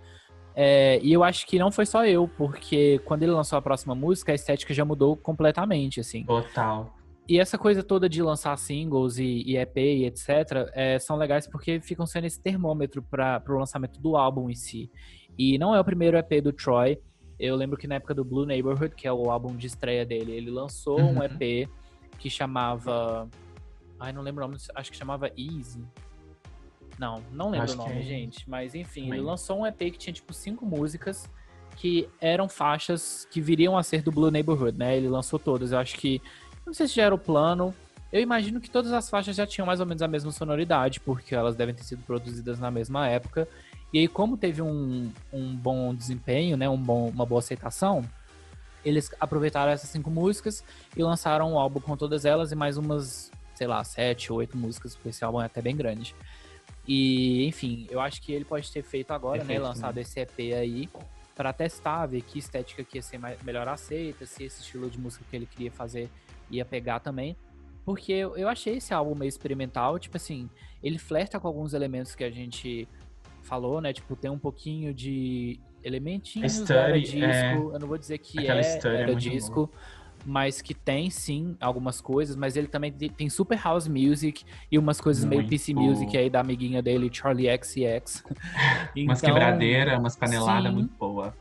[0.62, 3.96] É, e eu acho que não foi só eu, porque quando ele lançou a próxima
[3.96, 6.26] música, a estética já mudou completamente, assim.
[6.26, 6.94] Total.
[7.30, 10.28] E essa coisa toda de lançar singles e, e EP e etc.
[10.74, 14.92] é, são legais porque ficam sendo esse termômetro para o lançamento do álbum em si.
[15.38, 17.00] E não é o primeiro EP do Troy.
[17.40, 20.34] Eu lembro que na época do Blue Neighborhood, que é o álbum de estreia dele,
[20.34, 21.24] ele lançou um Uhum.
[21.24, 21.70] EP
[22.18, 23.30] que chamava.
[23.98, 25.82] Ai, não lembro o nome, acho que chamava Easy.
[27.00, 28.48] Não, não lembro Acho o nome, é- gente.
[28.50, 29.20] Mas enfim, Também.
[29.20, 31.30] ele lançou um EP que tinha tipo cinco músicas
[31.78, 34.98] que eram faixas que viriam a ser do Blue Neighborhood, né?
[34.98, 35.72] Ele lançou todas.
[35.72, 36.22] Eu acho que.
[36.66, 37.74] Não sei se já era o plano.
[38.12, 41.34] Eu imagino que todas as faixas já tinham mais ou menos a mesma sonoridade, porque
[41.34, 43.48] elas devem ter sido produzidas na mesma época.
[43.94, 46.68] E aí, como teve um, um bom desempenho, né?
[46.68, 48.04] Um bom, uma boa aceitação,
[48.84, 50.64] eles aproveitaram essas cinco músicas
[50.98, 54.58] e lançaram um álbum com todas elas e mais umas, sei lá, sete ou oito
[54.58, 56.16] músicas, porque esse álbum é até bem grande.
[56.92, 59.68] E, enfim, eu acho que ele pode ter feito agora, Perfeito, né?
[59.68, 60.02] Lançado né?
[60.02, 60.90] esse EP aí
[61.36, 65.00] para testar, ver que estética que ia ser mais, melhor aceita, se esse estilo de
[65.00, 66.10] música que ele queria fazer
[66.50, 67.38] ia pegar também.
[67.86, 70.50] Porque eu, achei esse álbum meio experimental, tipo assim,
[70.82, 72.88] ele flerta com alguns elementos que a gente
[73.44, 73.94] falou, né?
[73.94, 77.24] Tipo, tem um pouquinho de elementinhos da era Study, disco.
[77.24, 77.56] é.
[77.56, 79.72] Eu não vou dizer que é Study é era muito disco,
[80.26, 84.78] mas que tem sim algumas coisas, mas ele também te- tem super house music e
[84.78, 85.50] umas coisas meio Muito.
[85.50, 88.24] PC music aí da amiguinha dele, Charlie XCX.
[88.96, 90.76] Umas Então, quebradeiras, umas paneladas sim.
[90.78, 91.34] muito boa.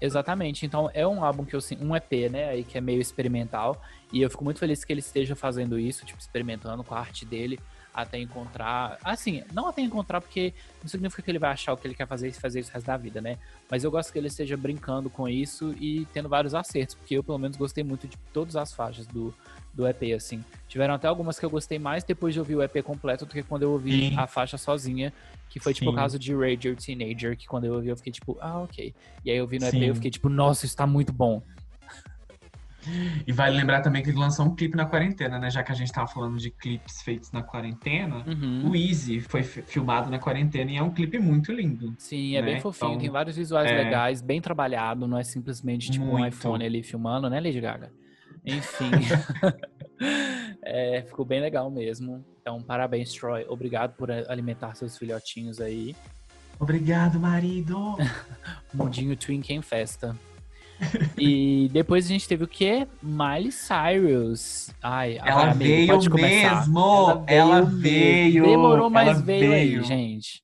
[0.00, 0.66] Exatamente.
[0.66, 3.80] Então é um álbum que eu um EP, né, aí que é meio experimental,
[4.12, 7.24] e eu fico muito feliz que ele esteja fazendo isso, tipo experimentando com a arte
[7.24, 7.58] dele
[7.96, 11.86] até encontrar, assim, não até encontrar porque não significa que ele vai achar o que
[11.86, 13.38] ele quer fazer e fazer isso o resto da vida, né?
[13.70, 17.24] Mas eu gosto que ele esteja brincando com isso e tendo vários acertos, porque eu
[17.24, 19.34] pelo menos gostei muito de todas as faixas do
[19.76, 20.42] do EP assim.
[20.66, 23.42] Tiveram até algumas que eu gostei mais depois de ouvir o EP completo do que
[23.42, 24.18] quando eu ouvi Sim.
[24.18, 25.12] a faixa sozinha,
[25.50, 25.96] que foi tipo o Sim.
[25.96, 28.94] caso de Your Teenager, que quando eu ouvi eu fiquei tipo, ah, OK.
[29.24, 29.84] E aí eu vi no EP Sim.
[29.84, 31.42] eu fiquei tipo, nossa, isso tá muito bom.
[33.26, 35.50] E vale lembrar também que ele lançou um clipe na quarentena, né?
[35.50, 38.24] Já que a gente tava falando de clipes feitos na quarentena.
[38.26, 38.70] Uhum.
[38.70, 41.94] O Easy foi fi- filmado na quarentena e é um clipe muito lindo.
[41.98, 42.60] Sim, é bem né?
[42.60, 43.76] fofinho, Então, tem vários visuais é.
[43.84, 46.28] legais, bem trabalhado, não é simplesmente tipo um Muito.
[46.34, 47.90] iPhone ali filmando, né, Lady Gaga?
[48.44, 48.90] Enfim.
[50.62, 52.24] É, ficou bem legal mesmo.
[52.40, 53.46] Então, parabéns, Troy.
[53.48, 55.94] Obrigado por alimentar seus filhotinhos aí.
[56.58, 57.96] Obrigado, marido.
[58.74, 60.16] Mundinho Twink em festa.
[61.18, 62.86] E depois a gente teve o quê?
[63.02, 64.70] Miley Cyrus.
[64.82, 66.56] Ai, Ela veio pode começar.
[66.60, 67.24] mesmo.
[67.26, 67.78] Ela mesmo.
[67.80, 68.44] veio.
[68.44, 69.84] Demorou, mas Ela veio, aí, veio.
[69.84, 70.42] gente.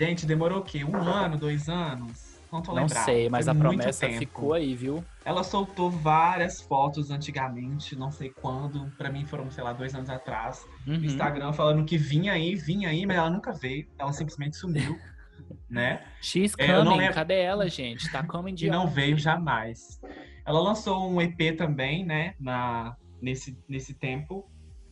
[0.00, 0.84] Gente, demorou o quê?
[0.84, 2.27] Um ano, dois anos?
[2.50, 3.04] Não tô Não lembrado.
[3.04, 4.18] sei, mas Foi a promessa tempo.
[4.18, 5.04] ficou aí, viu?
[5.24, 8.90] Ela soltou várias fotos antigamente, não sei quando.
[8.96, 10.66] Pra mim foram, sei lá, dois anos atrás.
[10.86, 10.96] Uhum.
[10.98, 13.86] No Instagram falando que vinha aí, vinha aí, mas ela nunca veio.
[13.98, 14.96] Ela simplesmente sumiu,
[15.68, 16.02] né?
[16.22, 16.96] She's É, coming.
[16.98, 18.10] lembro- Cadê ela, gente?
[18.10, 20.00] Tá coming de E não veio jamais.
[20.46, 22.34] Ela lançou um EP também, né?
[22.40, 24.50] Na, nesse, nesse tempo.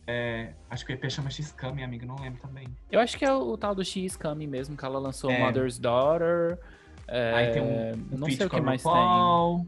[0.09, 1.27] É, acho que o EP chama
[1.73, 2.67] minha amiga, não lembro também.
[2.91, 3.83] Eu acho que é o, o tal do
[4.15, 5.39] coming mesmo, que ela lançou É.
[5.39, 6.57] Mother's Daughter.
[7.07, 8.91] É, Aí tem um, um não feat sei o que mais tem.
[8.91, 9.67] RuPaul,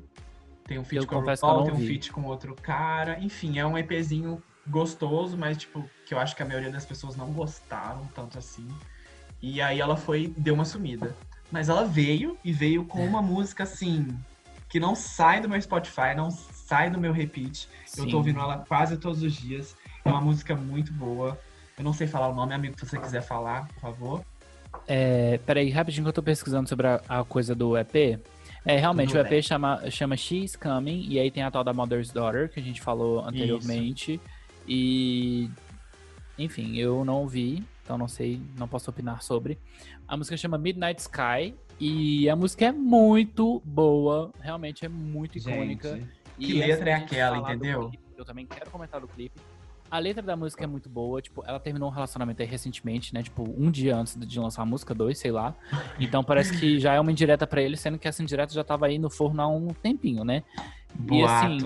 [0.68, 3.18] tem um feat Eu com eu RuPaul, não tem um feat com outro cara.
[3.20, 7.16] Enfim, é um EPzinho gostoso, mas tipo, que eu acho que a maioria das pessoas
[7.16, 8.68] não gostaram tanto assim.
[9.42, 11.16] E aí ela foi, deu uma sumida.
[11.52, 14.08] Mas ela veio e veio com uma música assim,
[14.68, 17.68] que não sai do meu Spotify, não sai do meu repeat.
[17.98, 18.10] Eu Sim.
[18.12, 19.76] tô ouvindo ela quase todos os dias.
[20.06, 21.40] É uma música muito boa.
[21.78, 24.26] Eu não sei falar o nome, amigo, se você quiser falar, por favor.
[24.88, 28.20] É, peraí, rapidinho que eu tô pesquisando sobre a, a coisa do EP.
[28.66, 32.12] É, realmente, o EP chama, chama She's Coming, e aí tem a tal da Mother's
[32.12, 34.20] Daughter, que a gente falou anteriormente.
[34.68, 35.50] E.
[36.38, 39.58] Enfim, eu não vi, então não sei, não posso opinar sobre.
[40.08, 45.96] A música chama Midnight Sky, e a música é muito boa, realmente é muito icônica.
[45.96, 47.90] Gente, que letra é aquela, entendeu?
[47.90, 49.40] clipe, eu também quero comentar do clipe.
[49.90, 53.24] A letra da música é muito boa, tipo, ela terminou um relacionamento aí recentemente, né?
[53.24, 55.56] Tipo, um dia antes de lançar a música, dois, sei lá.
[56.00, 58.86] Então parece que já é uma indireta pra ele, sendo que essa indireta já tava
[58.86, 60.44] aí no forno há um tempinho, né?
[61.12, 61.58] E assim,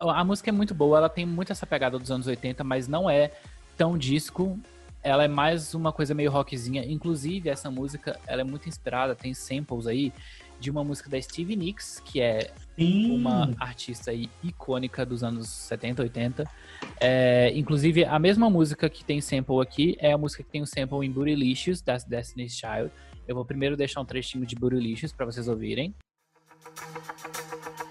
[0.00, 3.10] a música é muito boa, ela tem muito essa pegada dos anos 80, mas não
[3.10, 3.32] é
[3.76, 4.58] tão disco.
[5.02, 6.84] Ela é mais uma coisa meio rockzinha.
[6.84, 10.12] Inclusive, essa música, ela é muito inspirada, tem samples aí
[10.60, 13.16] de uma música da Stevie Nicks, que é Sim.
[13.16, 16.50] uma artista aí icônica dos anos 70, 80.
[17.00, 20.66] É, inclusive, a mesma música que tem sample aqui é a música que tem o
[20.66, 22.90] sample em Bootylicious, das Destiny's Child.
[23.26, 25.94] Eu vou primeiro deixar um trechinho de Bootylicious pra vocês ouvirem.
[26.74, 27.87] Kelly,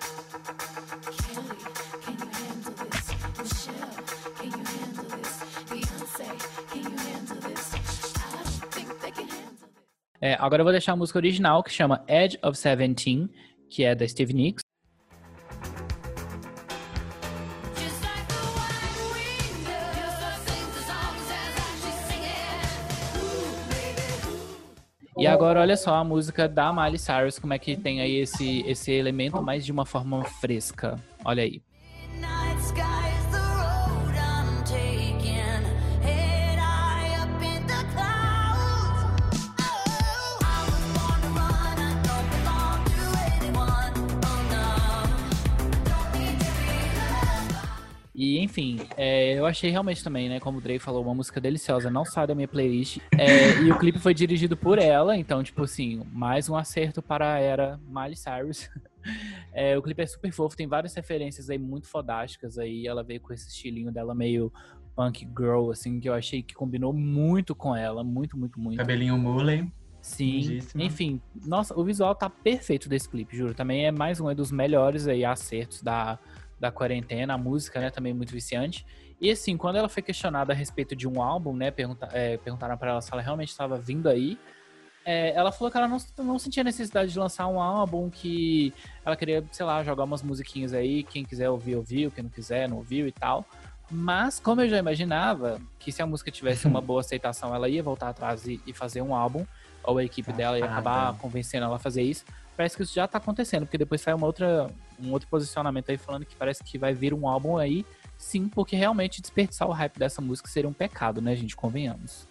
[10.19, 13.29] É, agora eu vou deixar a música original, que chama Edge of Seventeen,
[13.69, 14.61] que é da Stevie Nicks.
[25.19, 28.61] E agora olha só a música da Miley Cyrus, como é que tem aí esse,
[28.67, 30.99] esse elemento, mas de uma forma fresca.
[31.25, 31.59] Olha aí.
[48.17, 51.91] E enfim, é, eu achei realmente também, né, como o Drake falou, uma música deliciosa,
[51.91, 52.97] não sai da minha playlist.
[53.15, 57.35] É, e o clipe foi dirigido por ela, então, tipo assim, mais um acerto para
[57.35, 58.67] a era Miley Cyrus.
[59.53, 62.85] É, o clipe é super fofo, tem várias referências aí muito fodásticas aí.
[62.85, 64.51] Ela veio com esse estilinho dela meio
[64.97, 68.75] punk girl, assim, que eu achei que combinou muito com ela, muito, muito, muito.
[68.75, 69.71] Cabelinho mule.
[70.01, 73.53] Sim, enfim, nossa, o visual tá perfeito desse clipe, juro.
[73.53, 76.19] Também é mais um dos melhores aí acertos da,
[76.59, 78.85] da quarentena, a música, né, também muito viciante.
[79.19, 82.77] E assim, quando ela foi questionada a respeito de um álbum, né, pergunta, é, perguntaram
[82.77, 84.37] pra ela se ela realmente estava vindo aí,
[85.05, 88.73] é, ela falou que ela não, não sentia necessidade de lançar um álbum, que
[89.05, 92.67] ela queria, sei lá, jogar umas musiquinhas aí, quem quiser ouvir, ouviu, quem não quiser,
[92.67, 93.45] não ouviu e tal.
[93.89, 97.81] Mas, como eu já imaginava, que se a música tivesse uma boa aceitação, ela ia
[97.81, 99.45] voltar atrás e, e fazer um álbum,
[99.81, 102.25] ou a equipe dela ia acabar convencendo ela a fazer isso.
[102.57, 105.97] Parece que isso já tá acontecendo, porque depois sai uma outra, um outro posicionamento aí
[105.97, 107.85] falando que parece que vai vir um álbum aí,
[108.17, 111.55] sim, porque realmente desperdiçar o hype dessa música seria um pecado, né, gente?
[111.55, 112.27] Convenhamos.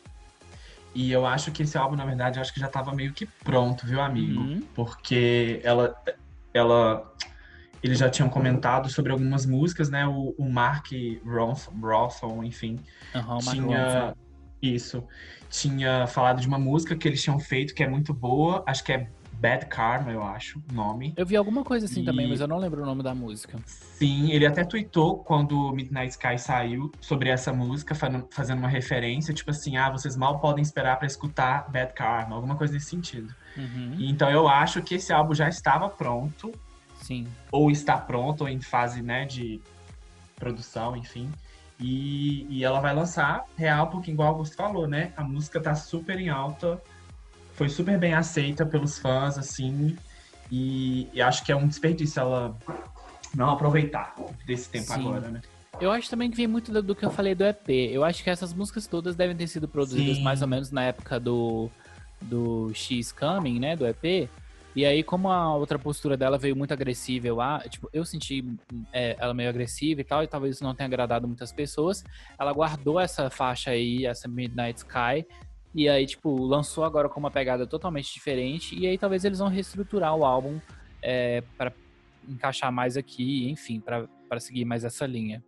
[0.94, 3.26] E eu acho que esse álbum, na verdade, eu acho que já tava meio que
[3.26, 4.40] pronto, viu, amigo?
[4.40, 4.62] Uhum.
[4.74, 5.94] Porque ela,
[6.54, 7.14] ela,
[7.82, 10.06] eles já tinham comentado sobre algumas músicas, né?
[10.06, 10.86] O, o Mark
[11.22, 12.80] Ronson, enfim,
[13.14, 14.14] Mark tinha
[14.62, 15.04] isso,
[15.50, 18.92] tinha falado de uma música que eles tinham feito que é muito boa, acho que
[18.92, 21.12] é Bad Karma, eu acho, o nome.
[21.16, 23.58] Eu vi alguma coisa assim também, E- mas eu não lembro o nome da música.
[23.66, 29.34] Sim, ele até tweetou quando Midnight Sky saiu sobre essa música, fa- fazendo uma referência,
[29.34, 33.32] tipo assim, ah, vocês mal podem esperar pra escutar Bad Karma, alguma coisa nesse sentido.
[33.56, 36.52] Uhum, então eu acho que esse álbum já estava pronto,
[37.02, 37.26] Sim.
[37.52, 39.60] ou está pronto, ou em fase, né, de
[40.36, 41.30] produção, enfim.
[41.78, 45.74] E, e ela vai lançar real, porque igual o Augusto falou, né, a música tá
[45.74, 46.80] super em alta,
[47.56, 49.96] foi super bem aceita pelos fãs, assim,
[50.52, 52.56] e, e acho que é um desperdício ela
[53.34, 54.14] não aproveitar
[54.46, 55.00] desse tempo Sim.
[55.08, 55.40] agora, né?
[55.80, 57.68] Eu acho também que vem muito do, do que eu falei do EP.
[57.68, 60.22] Eu acho que essas músicas todas devem ter sido produzidas Sim.
[60.22, 61.68] mais ou menos na época do,
[62.22, 63.76] do X Coming, né?
[63.76, 64.28] Do EP.
[64.74, 67.38] E aí, como a outra postura dela veio muito agressiva, eu,
[67.68, 68.44] tipo, eu senti
[68.92, 72.04] é, ela meio agressiva e tal, e talvez isso não tenha agradado muitas pessoas.
[72.38, 75.26] Ela guardou essa faixa aí, essa Midnight Sky,
[75.74, 78.76] e aí, tipo, lançou agora com uma pegada totalmente diferente.
[78.78, 80.60] E aí, talvez eles vão reestruturar o álbum
[81.02, 81.72] é, para
[82.28, 85.44] encaixar mais aqui, enfim, para seguir mais essa linha.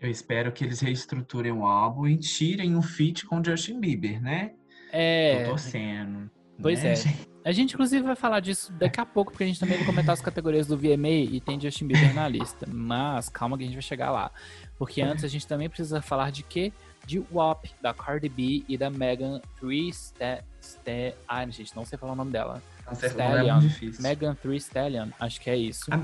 [0.00, 4.52] Eu espero que eles reestruturem o álbum e tirem um feat com Justin Bieber, né?
[4.92, 6.30] É, Tô torcendo.
[6.60, 7.48] Pois né, é.
[7.48, 10.12] a gente inclusive vai falar disso daqui a pouco, porque a gente também vai comentar
[10.12, 12.66] as categorias do VMA e tem Justin Bieber na lista.
[12.70, 14.30] Mas calma que a gente vai chegar lá.
[14.78, 16.72] Porque antes a gente também precisa falar de quê?
[17.06, 21.98] De WAP, da Cardi B e da Megan Thee Sta Sta Ai, gente, não sei
[21.98, 22.62] falar o nome dela.
[22.86, 23.58] Não sei, é Stallion.
[23.60, 24.02] difícil.
[24.02, 25.86] Megan Thee Stallion, acho que é isso.
[25.90, 26.00] Ah.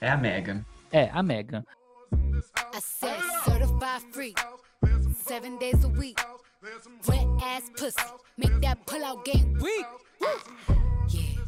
[0.00, 0.64] É a Megan.
[0.92, 1.64] É, a Megan.
[2.12, 4.34] I said certified free.
[5.26, 6.18] Seven days a week.
[7.06, 7.96] Wet ass pussy.
[8.36, 9.86] Make that pull out game weak.
[11.10, 11.38] Yeah.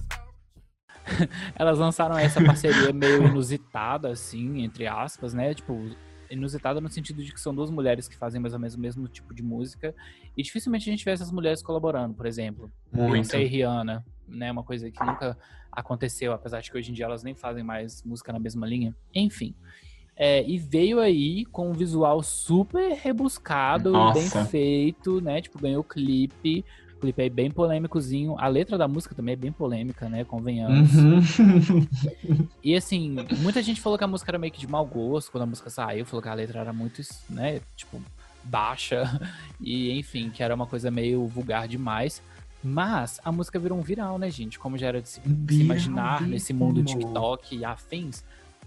[1.57, 5.55] Elas lançaram essa parceria meio inusitada, assim, entre aspas, né?
[5.55, 5.91] Tipo,
[6.31, 9.09] inusitada no sentido de que são duas mulheres que fazem mais ou menos o mesmo
[9.09, 9.95] tipo de música.
[10.37, 12.71] E dificilmente a gente vê essas mulheres colaborando, por exemplo.
[12.93, 13.13] Muito.
[13.13, 14.51] Beyoncé e Rihanna, né?
[14.51, 15.37] Uma coisa que nunca
[15.71, 18.95] aconteceu, apesar de que hoje em dia elas nem fazem mais música na mesma linha.
[19.15, 19.55] Enfim.
[20.17, 24.45] É, e veio aí com um visual super rebuscado, bem Nossa.
[24.45, 25.41] feito, né?
[25.41, 26.65] Tipo, ganhou clipe.
[27.01, 28.37] Clipe aí bem polêmicozinho.
[28.39, 30.25] A letra da música também é bem polêmica, né?
[30.25, 30.95] Convenhamos.
[30.95, 31.87] Uhum.
[32.63, 35.45] E assim, muita gente falou que a música era meio que de mau gosto quando
[35.45, 38.01] a música saiu, falou que a letra era muito, né, tipo,
[38.45, 39.19] baixa.
[39.61, 42.23] E enfim, que era uma coisa meio vulgar demais.
[42.63, 44.59] Mas a música virou um viral, né, gente?
[44.59, 48.23] Como já era de se, se imaginar nesse mundo TikTok e afins.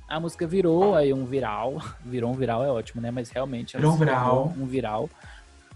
[0.08, 1.82] A música virou aí um viral.
[2.06, 3.10] Virou um viral, é ótimo, né?
[3.10, 4.54] Mas realmente ela Virou um tornou viral.
[4.58, 5.10] um viral.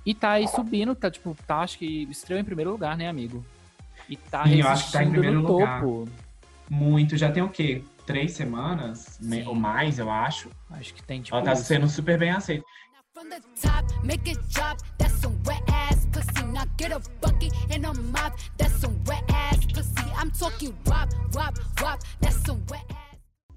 [0.07, 3.43] E tá aí subindo, tá tipo, tá acho que estreou em primeiro lugar, né, amigo?
[4.07, 5.81] E tá Sim, eu acho que tá em primeiro no lugar.
[5.81, 6.07] topo.
[6.69, 7.17] Muito.
[7.17, 7.83] Já tem o quê?
[8.05, 9.19] Três semanas?
[9.21, 9.45] Sim.
[9.45, 10.49] Ou mais, eu acho.
[10.71, 11.65] Acho que tem tipo Ela tá isso.
[11.65, 12.63] sendo super bem aceita.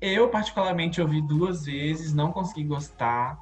[0.01, 3.39] Eu, particularmente, ouvi duas vezes, não consegui gostar.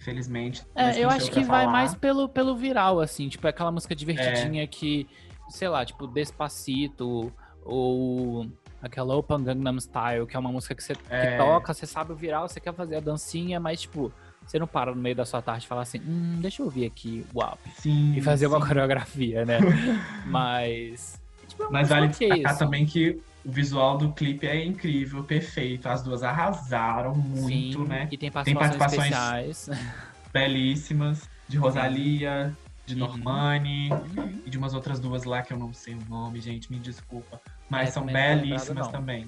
[0.00, 0.62] Infelizmente.
[0.74, 1.72] mas É, eu acho que vai falar.
[1.72, 3.96] mais pelo, pelo viral, assim, tipo, é aquela música É.
[3.96, 5.06] divertidinha que,
[5.48, 7.32] sei lá, tipo, Despacito,
[7.64, 8.46] ou
[8.82, 11.36] aquela Open Gangnam Style, que é uma música que você que É.
[11.36, 14.10] toca, você sabe o viral, você quer fazer a dancinha, mas, tipo,
[14.46, 16.86] você não para no meio da sua tarde e fala assim, hum, deixa eu ouvir
[16.86, 17.58] aqui o.
[17.74, 18.66] Sim, E fazer uma sim.
[18.66, 19.58] coreografia, né?
[20.24, 21.20] mas.
[21.46, 22.58] Tipo, é uma Mas vale destacar assim.
[22.64, 25.88] também que o visual do clipe é incrível, perfeito.
[25.88, 28.08] As duas arrasaram muito, Sim, né?
[28.10, 29.70] E tem participações, participações- especiais.
[30.32, 31.28] Belíssimas.
[31.48, 33.00] De Rosalia, de Uhum.
[33.00, 34.42] Normani Uhum.
[34.46, 37.40] e de umas outras duas lá que eu não sei o nome, gente, me desculpa.
[37.68, 39.26] Mas É, são belíssimas também.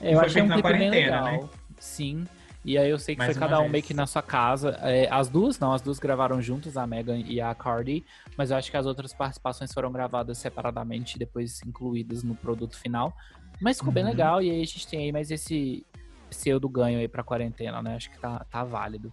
[0.00, 1.24] É, eu foi achei um feito na clipe bem legal.
[1.24, 1.48] né?
[1.78, 2.26] Sim.
[2.66, 3.72] E aí eu sei que Mais foi cada um vez.
[3.72, 4.70] meio que na sua casa.
[4.82, 8.04] É, as duas, não, as duas gravaram juntas, a Megan e a Cardi.
[8.36, 12.76] Mas eu acho que as outras participações foram gravadas separadamente e depois incluídas no produto
[12.76, 13.14] final.
[13.60, 14.10] Mas ficou bem Uhum.
[14.10, 14.42] legal.
[14.42, 15.86] E aí a gente tem aí mais esse
[16.28, 17.94] pseudo ganho aí pra quarentena, né?
[17.94, 19.12] Acho que tá, tá válido.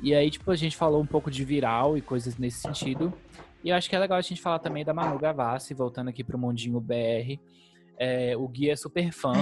[0.00, 3.12] E aí, tipo, a gente falou um pouco de viral e coisas nesse sentido.
[3.62, 6.24] E eu acho que é legal a gente falar também da Manu Gavassi, voltando aqui
[6.24, 7.38] pro mundinho BR.
[8.02, 9.34] É, o Gui é super fã.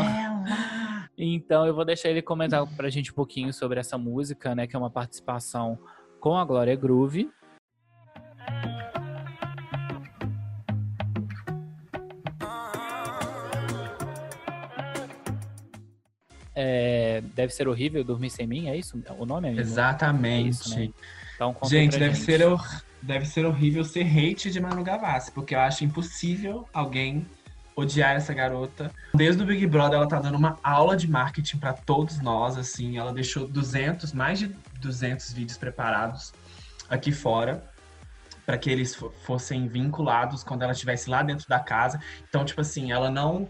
[1.16, 4.66] Então eu vou deixar ele comentar pra gente um pouquinho sobre essa música, né?
[4.66, 5.78] Que é uma participação
[6.18, 7.30] com a Glória Groove.
[16.52, 19.00] É, deve ser horrível dormir sem mim, é isso?
[19.16, 19.72] O nome é mesmo?
[19.72, 20.46] Exatamente.
[20.46, 20.90] É isso, né?
[21.36, 22.24] Então, Gente, deve gente.
[22.24, 22.40] ser,
[23.00, 27.24] deve ser horrível ser hate de Manu Gavassi, porque eu acho impossível alguém
[27.78, 28.90] odiar essa garota.
[29.14, 32.98] Desde o Big Brother, ela tá dando uma aula de marketing pra todos nós, assim.
[32.98, 34.48] Ela deixou 200, mais de
[34.80, 36.32] 200 vídeos preparados
[36.88, 37.62] aqui fora
[38.44, 42.00] para que eles fo- fossem vinculados quando ela estivesse lá dentro da casa.
[42.28, 43.48] Então, tipo assim, ela não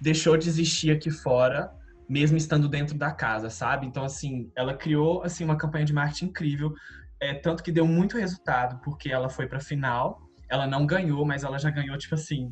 [0.00, 1.70] deixou de existir aqui fora,
[2.08, 3.86] mesmo estando dentro da casa, sabe?
[3.86, 6.72] Então, assim, ela criou assim uma campanha de marketing incrível,
[7.20, 10.18] é, tanto que deu muito resultado, porque ela foi pra final,
[10.50, 12.50] ela não ganhou, mas ela já ganhou, tipo assim,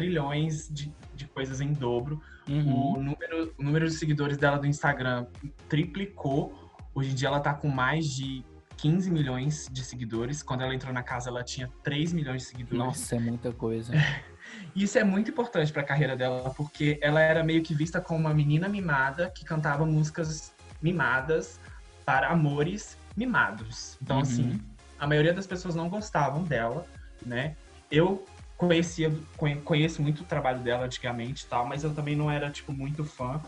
[0.00, 2.20] trilhões de, de coisas em dobro.
[2.48, 2.94] Uhum.
[2.94, 5.26] O número, o número de seguidores dela do Instagram
[5.68, 6.54] triplicou.
[6.94, 8.42] Hoje em dia ela tá com mais de
[8.78, 10.42] 15 milhões de seguidores.
[10.42, 12.78] Quando ela entrou na casa, ela tinha 3 milhões de seguidores.
[12.78, 13.92] Nossa, é muita coisa.
[14.74, 18.18] E isso é muito importante pra carreira dela, porque ela era meio que vista como
[18.20, 21.60] uma menina mimada que cantava músicas mimadas
[22.04, 23.96] para amores mimados.
[24.02, 24.22] Então, Uhum.
[24.22, 24.60] assim,
[24.98, 26.84] a maioria das pessoas não gostavam dela,
[27.24, 27.54] né?
[27.92, 28.24] Eu
[28.60, 32.50] conhecia, conhe- conheço muito o trabalho dela antigamente e tal, mas eu também não era,
[32.50, 33.40] tipo, muito fã.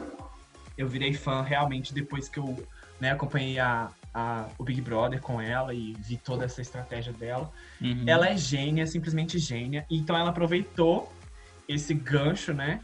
[0.77, 2.67] Eu virei fã realmente depois que eu
[2.99, 7.53] né, acompanhei a, a- o Big Brother com ela e vi toda essa estratégia dela.
[7.79, 8.05] Uhum.
[8.07, 9.85] Ela é gênia, simplesmente gênia.
[9.91, 11.13] Então ela aproveitou
[11.69, 12.81] esse gancho, né?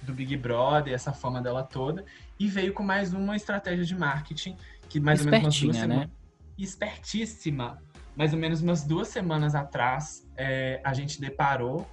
[0.00, 2.04] Do Big Brother, essa fama dela toda,
[2.38, 4.56] e veio com mais uma estratégia de marketing
[4.88, 5.82] que mais ou menos umas duas né?
[5.82, 6.10] semanas.
[6.56, 7.82] Espertíssima.
[8.16, 11.86] Mais ou menos umas duas semanas atrás, é, a gente deparou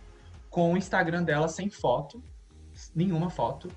[0.49, 2.23] com o Instagram dela sem foto,
[2.95, 3.69] nenhuma foto,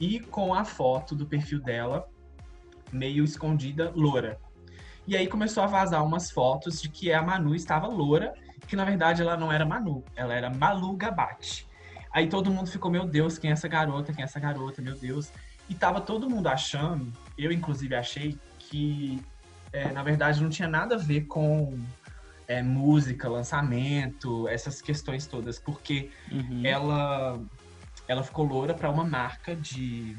[0.00, 2.08] e com a foto do perfil dela
[2.92, 4.38] meio escondida, loura.
[5.06, 8.34] E aí começou a vazar umas fotos de que a Manu estava loura,
[8.66, 11.66] que na verdade ela não era Manu, ela era Malu Gabate.
[12.12, 14.12] Aí todo mundo ficou, meu Deus, quem é essa garota?
[14.12, 14.80] Quem é essa garota?
[14.80, 15.32] Meu Deus.
[15.68, 19.22] E tava todo mundo achando, eu inclusive achei, que
[19.72, 21.78] é, na verdade não tinha nada a ver com
[22.46, 26.62] é, música, lançamento, essas questões todas, porque Uhum.
[26.64, 27.40] ela
[28.06, 30.16] ela ficou loura para uma marca de,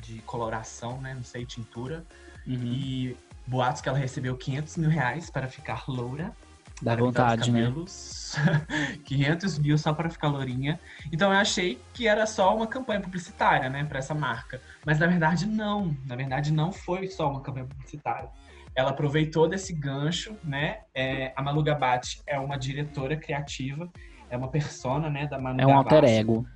[0.00, 1.14] de coloração, né?
[1.14, 2.06] Não sei, tintura.
[2.46, 2.64] Uhum.
[2.64, 3.16] E
[3.46, 6.34] boatos que ela recebeu 500 mil reais para ficar loura.
[6.80, 7.64] Dá vontade, né?
[7.64, 8.36] cabelos.
[9.04, 10.78] 500 mil só para ficar lourinha.
[11.12, 14.60] Então eu achei que era só uma campanha publicitária, né, para essa marca.
[14.86, 15.96] Mas na verdade não.
[16.06, 18.30] Na verdade não foi só uma campanha publicitária.
[18.78, 20.82] Ela aproveitou desse gancho, né?
[20.94, 23.90] É, a Malu Gabate é uma diretora criativa,
[24.30, 26.46] é uma persona, né, da Manu É um alter ego.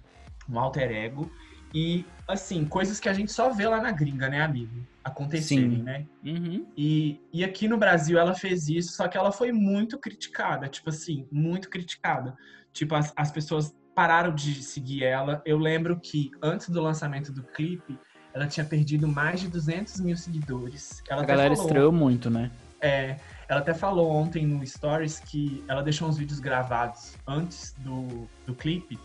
[0.48, 1.28] um alter ego.
[1.74, 4.86] E, assim, coisas que a gente só vê lá na gringa, né, amigo?
[5.02, 5.82] Acontecerem, Sim.
[5.82, 6.06] né?
[6.24, 6.64] Uhum.
[6.76, 10.90] E, e aqui no Brasil ela fez isso, só que ela foi muito criticada, tipo
[10.90, 12.36] assim, muito criticada.
[12.72, 15.42] Tipo, as, as pessoas pararam de seguir ela.
[15.44, 17.98] Eu lembro que antes do lançamento do clipe,
[18.34, 21.02] ela tinha perdido mais de 200 mil seguidores.
[21.08, 22.50] Ela A galera falou- estreou muito, né?
[22.80, 23.16] é,
[23.48, 28.54] ela até falou ontem no Stories que ela deixou uns vídeos gravados antes do, do
[28.54, 28.98] clipe,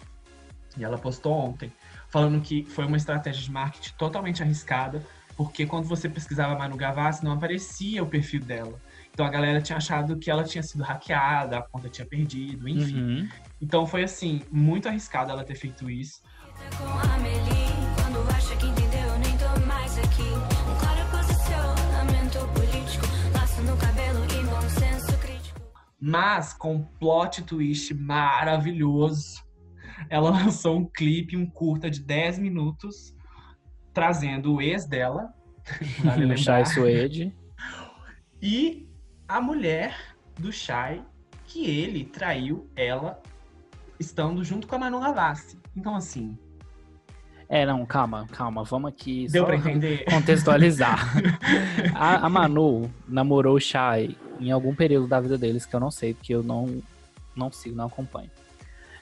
[0.76, 1.72] e ela postou ontem,
[2.10, 5.06] falando que foi uma estratégia de marketing totalmente arriscada,
[5.36, 8.80] porque quando você pesquisava Manu Gavassi, não aparecia o perfil dela.
[9.14, 13.00] Então a galera tinha achado que ela tinha sido hackeada, a conta tinha perdido, enfim.
[13.00, 13.30] Uhum.
[13.62, 16.22] Então foi assim, muito arriscado ela ter feito isso.
[16.78, 18.66] Com a Amelie, quando acha que
[26.08, 29.44] Mas com um plot twist maravilhoso,
[30.10, 33.14] ela lançou um clipe, um curta de 10 minutos,
[33.94, 35.34] trazendo o ex dela,
[36.02, 37.36] vale O lembrar, Suede.
[38.42, 38.88] e
[39.28, 41.04] a mulher do Shai,
[41.44, 43.22] que ele traiu ela
[44.00, 45.60] estando junto com a Manu Gavassi.
[45.76, 46.38] Então, assim,
[47.50, 48.64] É, não, calma, calma.
[48.64, 50.04] Vamos aqui deu só pra entender?
[50.12, 51.00] contextualizar.
[51.96, 55.90] a, a Manu namorou o Shai em algum período da vida deles que eu não
[55.90, 56.82] sei, porque eu não,
[57.36, 58.30] não sigo, não acompanho.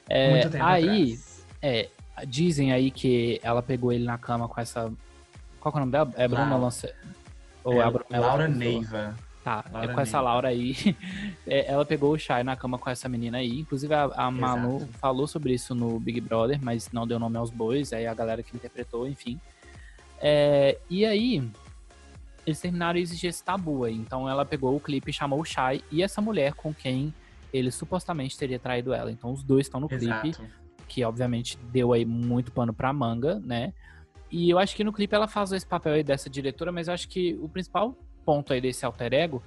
[0.07, 1.45] É, Muito tempo aí, atrás.
[1.61, 1.89] é,
[2.27, 4.91] dizem aí que ela pegou ele na cama com essa.
[5.59, 6.13] Qual que é o nome dela?
[6.15, 6.63] É Bruna Laura.
[6.63, 6.93] Lance...
[7.63, 8.47] Ou é a Bruna, É, é Laura?
[8.47, 9.15] Neiva.
[9.45, 10.19] Tá, Laura é com essa.
[10.19, 10.75] Laura aí.
[11.47, 13.59] É, ela pegou o Shai na cama com essa menina aí.
[13.59, 14.93] Inclusive, a, a Manu Exato.
[14.93, 17.93] falou sobre isso no Big Brother, mas não deu nome aos bois.
[17.93, 19.39] Aí a galera que interpretou, enfim.
[20.19, 21.47] É, e aí,
[22.47, 23.93] eles terminaram de exigir esse tabu aí.
[23.93, 27.13] Então ela pegou o clipe e chamou o Shai e essa mulher com quem
[27.53, 29.11] ele supostamente teria traído ela.
[29.11, 30.43] Então os dois estão no clipe Exato.
[30.87, 33.71] que obviamente deu aí muito pano pra manga, né?
[34.31, 36.95] E eu acho que no clipe ela faz esse papel aí dessa diretora, mas eu
[36.95, 37.95] acho que o principal
[38.25, 39.41] ponto aí desse alter ego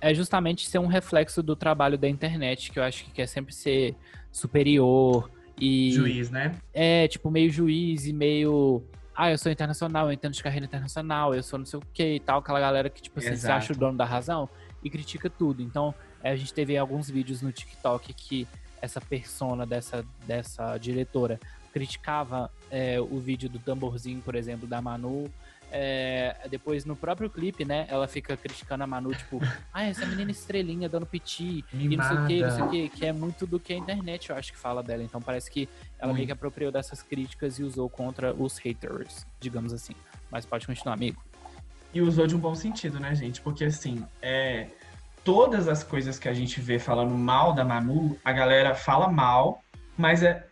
[0.00, 3.54] é justamente ser um reflexo do trabalho da internet, que eu acho que quer sempre
[3.54, 3.94] ser
[4.30, 6.54] superior e Juiz, né?
[6.72, 11.34] é tipo meio juiz e meio ah, eu sou internacional, eu entendo de carreira internacional,
[11.34, 13.72] eu sou não sei o que e tal, aquela galera que tipo assim, se acha
[13.72, 14.48] o dono da razão
[14.84, 15.62] e critica tudo.
[15.62, 18.46] Então, é, a gente teve alguns vídeos no TikTok que
[18.80, 21.40] essa persona dessa, dessa diretora
[21.72, 25.30] criticava é, o vídeo do tamborzinho, por exemplo, da Manu.
[25.70, 29.40] É, depois, no próprio clipe, né, ela fica criticando a Manu, tipo,
[29.72, 32.88] ah, essa menina estrelinha dando piti, e não sei o que, não sei o que,
[32.88, 35.02] que é muito do que a internet, eu acho que fala dela.
[35.02, 39.72] Então parece que ela meio que apropriou dessas críticas e usou contra os haters, digamos
[39.72, 39.94] assim.
[40.30, 41.22] Mas pode continuar, amigo.
[41.92, 43.40] E usou de um bom sentido, né, gente?
[43.40, 44.68] Porque assim, é,
[45.24, 49.62] todas as coisas que a gente vê falando mal da Manu, a galera fala mal,
[49.96, 50.46] mas é,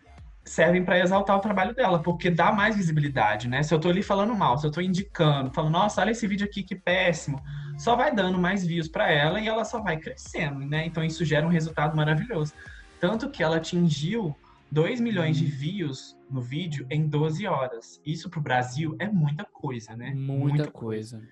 [0.45, 3.63] servem para exaltar o trabalho dela, porque dá mais visibilidade, né?
[3.63, 6.47] Se eu tô ali falando mal, se eu tô indicando, falando, nossa, olha esse vídeo
[6.47, 7.43] aqui que péssimo,
[7.79, 10.85] só vai dando mais views para ela e ela só vai crescendo, né?
[10.85, 12.53] Então isso gera um resultado maravilhoso.
[13.01, 14.37] Tanto que ela atingiu
[14.71, 18.01] 2 milhões de views no vídeo em 12 horas.
[18.05, 20.13] Isso pro Brasil é muita coisa, né?
[20.15, 21.23] Muita, coisa.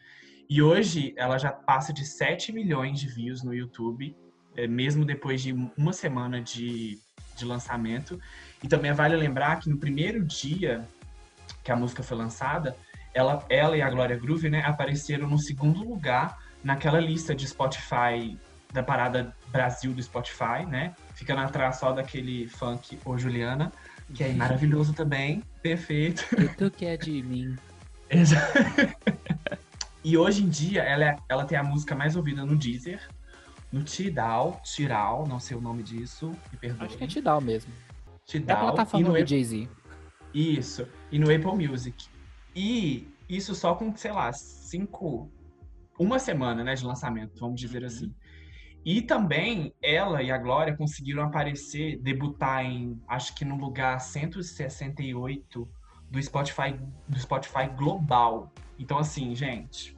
[0.49, 4.17] E hoje ela já passa de 7 milhões de views no YouTube,
[4.57, 6.99] é, mesmo depois de uma semana de,
[7.37, 8.21] de lançamento.
[8.63, 10.87] E também vale lembrar que no primeiro dia
[11.65, 12.77] que a música foi lançada,
[13.15, 18.39] ela, ela e a Glória Groove né, apareceram no segundo lugar naquela lista de Spotify,
[18.73, 20.95] da parada Brasil do Spotify, né?
[21.15, 23.71] Ficando atrás só daquele funk Ô Juliana,
[24.15, 26.25] que é maravilhoso também, perfeito.
[26.35, 27.55] Que tu quer de mim?
[28.09, 28.49] Exa-
[30.03, 33.01] e hoje em dia ela, é- ela tem a música mais ouvida no Deezer,
[33.73, 36.87] no Tidal, Tiral, não sei o nome disso, me perdoe.
[36.87, 37.73] Acho que é Tidal mesmo.
[37.73, 39.69] É a Tidal, e plataforma no do Jay-Z.
[40.35, 42.07] Isso, e no Apple Music.
[42.55, 45.31] E isso só com, sei lá, cinco.
[45.99, 48.15] Uma semana, né, de lançamento, vamos dizer assim.
[48.85, 55.69] E também ela e a Glória conseguiram aparecer, debutar em, acho que no lugar 168
[56.11, 58.53] do Spotify, do Spotify global.
[58.79, 59.97] Então, assim, gente,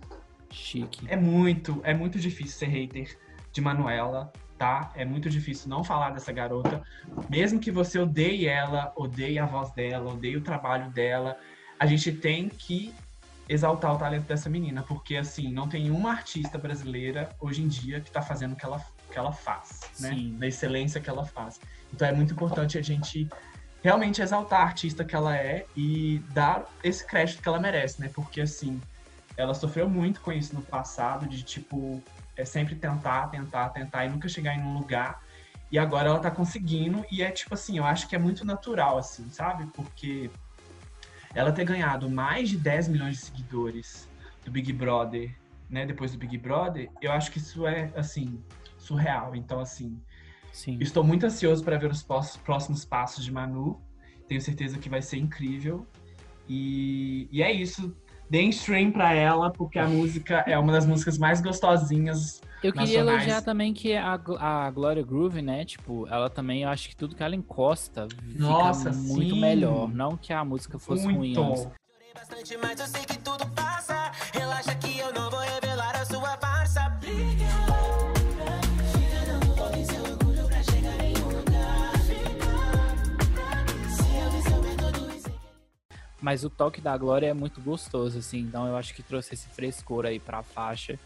[0.51, 1.07] Chique.
[1.09, 3.19] é muito, é muito difícil ser hater
[3.55, 4.91] de Manuela, tá?
[4.95, 6.83] É muito difícil não falar dessa garota.
[7.31, 11.39] Mesmo que você odeie ela, odeie a voz dela, odeie o trabalho dela,
[11.79, 12.93] a gente tem que
[13.49, 18.01] exaltar o talento dessa menina, porque assim, não tem uma artista brasileira hoje em dia
[18.01, 20.11] que tá fazendo o que ela, que ela faz, né?
[20.11, 20.37] Sim.
[20.37, 21.61] Da excelência que ela faz.
[21.93, 23.29] Então é muito importante a gente
[23.83, 28.11] realmente exaltar a artista que ela é e dar esse crédito que ela merece, né?
[28.13, 28.81] Porque assim,
[29.37, 32.03] ela sofreu muito com isso no passado, de tipo,
[32.37, 35.23] é sempre tentar, tentar, tentar e nunca chegar em um lugar.
[35.71, 38.99] E agora ela tá conseguindo, e é tipo assim, eu acho que é muito natural,
[38.99, 39.67] assim, sabe?
[39.75, 40.31] Porque
[41.35, 44.09] ela ter ganhado mais de 10 milhões de seguidores
[44.45, 45.35] do Big Brother,
[45.69, 45.85] né?
[45.85, 48.43] Depois do Big Brother, eu acho que isso é, assim,
[48.79, 49.35] surreal.
[49.35, 50.01] Então, assim,
[50.55, 50.79] Sim.
[50.81, 52.07] Estou muito ansioso para ver os
[52.45, 53.83] próximos passos de Manu.
[54.29, 55.85] Tenho certeza que vai ser incrível.
[56.49, 57.95] E, e é isso.
[58.29, 62.41] Deem stream pra ela, porque a música é uma das músicas mais gostosinhas.
[62.63, 63.23] Eu queria nacionais.
[63.23, 65.65] elogiar também que a, a Gloria Groove, né?
[65.67, 69.41] Tipo, ela também, eu acho que tudo que ela encosta fica Nossa, muito sim.
[69.41, 69.89] melhor.
[69.89, 71.65] Não que a música fosse ruim antes.
[71.65, 71.73] Muito.
[72.15, 74.11] bastante, mas eu sei que tudo passa.
[74.33, 76.99] Relaxa que eu não vou revelar a sua farsa.
[86.25, 88.39] Mas o toque da Glória é muito gostoso, assim.
[88.39, 90.99] Então eu acho que trouxe esse frescor aí pra faixa.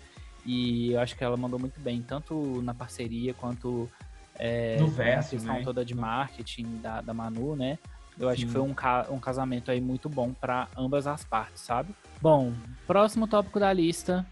[0.47, 3.91] E eu acho que ela mandou muito bem, tanto na parceria quanto
[4.39, 5.62] é, No na verso, questão né?
[5.64, 7.81] toda de marketing da, da Manu, né?
[8.16, 8.47] Eu acho Sim.
[8.47, 11.93] que foi um, ca- um casamento aí muito bom pra ambas as partes, sabe?
[12.23, 12.53] Bom,
[12.87, 14.25] próximo tópico da lista.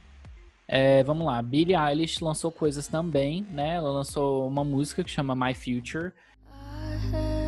[0.68, 3.74] É, vamos lá, Billie Eilish lançou coisas também, né?
[3.74, 6.12] Ela lançou uma música que chama My Future.
[6.48, 7.45] I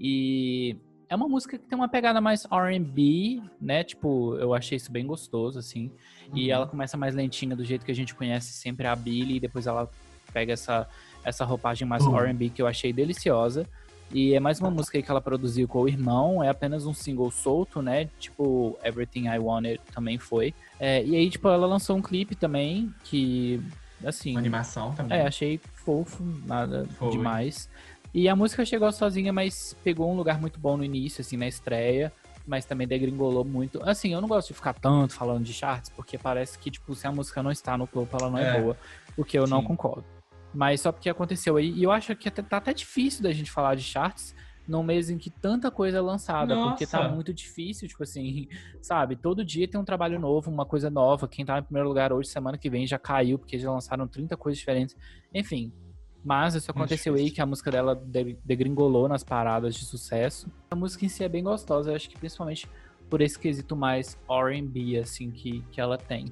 [0.00, 0.76] E
[1.10, 3.84] é uma música que tem uma pegada mais R&B, né?
[3.84, 5.90] Tipo, eu achei isso bem gostoso, assim.
[6.32, 9.36] E ela começa mais lentinha, do jeito que a gente conhece sempre a Billie.
[9.36, 9.90] E depois ela
[10.32, 10.88] pega essa,
[11.22, 12.16] essa roupagem mais Uhum.
[12.18, 13.66] R&B que eu achei deliciosa.
[14.12, 16.42] E é mais uma música aí que ela produziu com o irmão.
[16.42, 18.08] É apenas um single solto, né?
[18.18, 20.54] Tipo, Everything I Wanted também foi.
[20.78, 23.62] É, e aí, tipo, ela lançou um clipe também que,
[24.04, 24.30] assim...
[24.30, 25.18] Uma animação também.
[25.18, 27.10] É, achei fofo, nada Foi.
[27.10, 27.68] demais.
[28.12, 31.46] E a música chegou sozinha, mas pegou um lugar muito bom no início, assim, na
[31.46, 32.12] estreia.
[32.46, 33.80] Mas também degringolou muito.
[33.88, 37.06] Assim, eu não gosto de ficar tanto falando de charts, porque parece que, tipo, se
[37.06, 38.60] a música não está no topo, ela não é, É.
[38.60, 38.76] boa.
[39.16, 39.66] O que eu não Sim.
[39.68, 40.04] concordo.
[40.52, 41.70] Mas só porque aconteceu aí.
[41.70, 44.34] E eu acho que até, tá até difícil da gente falar de charts
[44.66, 46.56] num mês em que tanta coisa é lançada.
[46.56, 47.14] Porque tá Nossa.
[47.14, 48.48] muito difícil, tipo assim,
[48.82, 49.14] sabe?
[49.14, 51.28] Todo dia tem um trabalho novo, uma coisa nova.
[51.28, 54.36] Quem tá em primeiro lugar hoje, semana que vem, já caiu, porque já lançaram 30
[54.36, 54.96] coisas diferentes.
[55.32, 55.72] Enfim.
[56.24, 60.48] Mas isso aconteceu aí, que a música dela de- degringolou nas paradas de sucesso.
[60.70, 61.90] A música em si é bem gostosa.
[61.90, 62.68] Eu acho que principalmente
[63.08, 66.26] por esse quesito mais R&B, assim, que, que ela tem.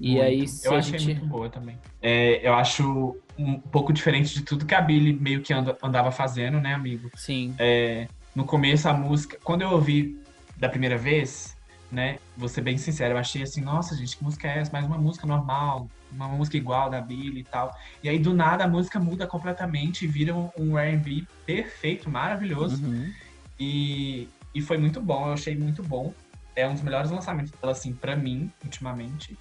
[0.00, 0.22] E Muito.
[0.22, 1.18] aí, se eu a achei gente...
[1.20, 1.76] muito boa também.
[2.00, 6.10] É, eu acho um pouco diferente de tudo que a Billy meio que anda- andava
[6.12, 7.10] fazendo, né, amigo?
[7.16, 10.16] Sim, É, no começo a música, quando eu ouvi
[10.56, 11.56] da primeira vez,
[11.90, 14.70] né, vou ser bem sincero, eu achei assim, nossa gente, que música é essa?
[14.70, 17.74] Mais uma música normal, uma música igual da Billy e tal.
[18.02, 22.84] E aí do nada a música muda completamente e vira um, um R&B perfeito, maravilhoso.
[22.84, 23.12] uhum.
[23.58, 26.14] E, e foi muito bom, eu achei muito bom.
[26.54, 29.38] É um dos melhores lançamentos dela, assim, pra mim, ultimamente.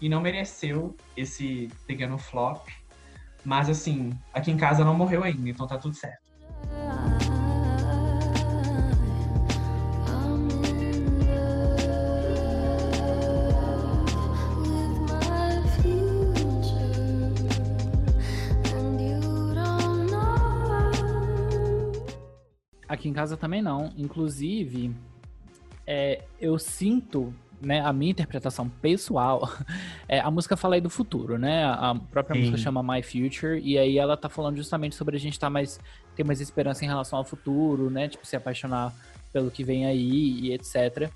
[0.00, 2.68] E não mereceu esse pequeno flop.
[3.44, 6.28] Mas, assim, aqui em casa não morreu ainda, então tá tudo certo.
[22.98, 23.92] Aqui em casa também não.
[23.96, 24.92] Inclusive,
[25.86, 27.32] é, eu sinto,
[27.62, 29.48] né, a minha interpretação pessoal,
[30.08, 31.64] é, a música fala aí do futuro, né?
[31.64, 32.40] A própria Sim.
[32.40, 35.78] música chama My Future, e aí ela tá falando justamente sobre a gente tá mais,
[36.16, 38.08] ter mais esperança em relação ao futuro, né?
[38.08, 38.92] Tipo, se apaixonar
[39.32, 41.08] pelo que vem aí e etc.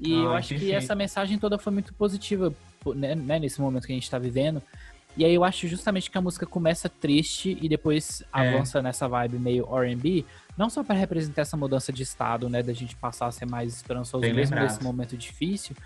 [0.00, 0.76] E eu Ai, acho que perfeito.
[0.76, 2.50] essa mensagem toda foi muito positiva,
[2.94, 4.62] né, né, nesse momento que a gente tá vivendo.
[5.18, 8.26] E aí eu acho justamente que a música começa triste e depois É.
[8.32, 10.24] avança nessa vibe meio R&B,
[10.56, 13.74] não só para representar essa mudança de estado, né, da gente passar a ser mais
[13.74, 14.72] esperançoso Bem mesmo lembrado.
[14.72, 15.76] nesse momento difícil,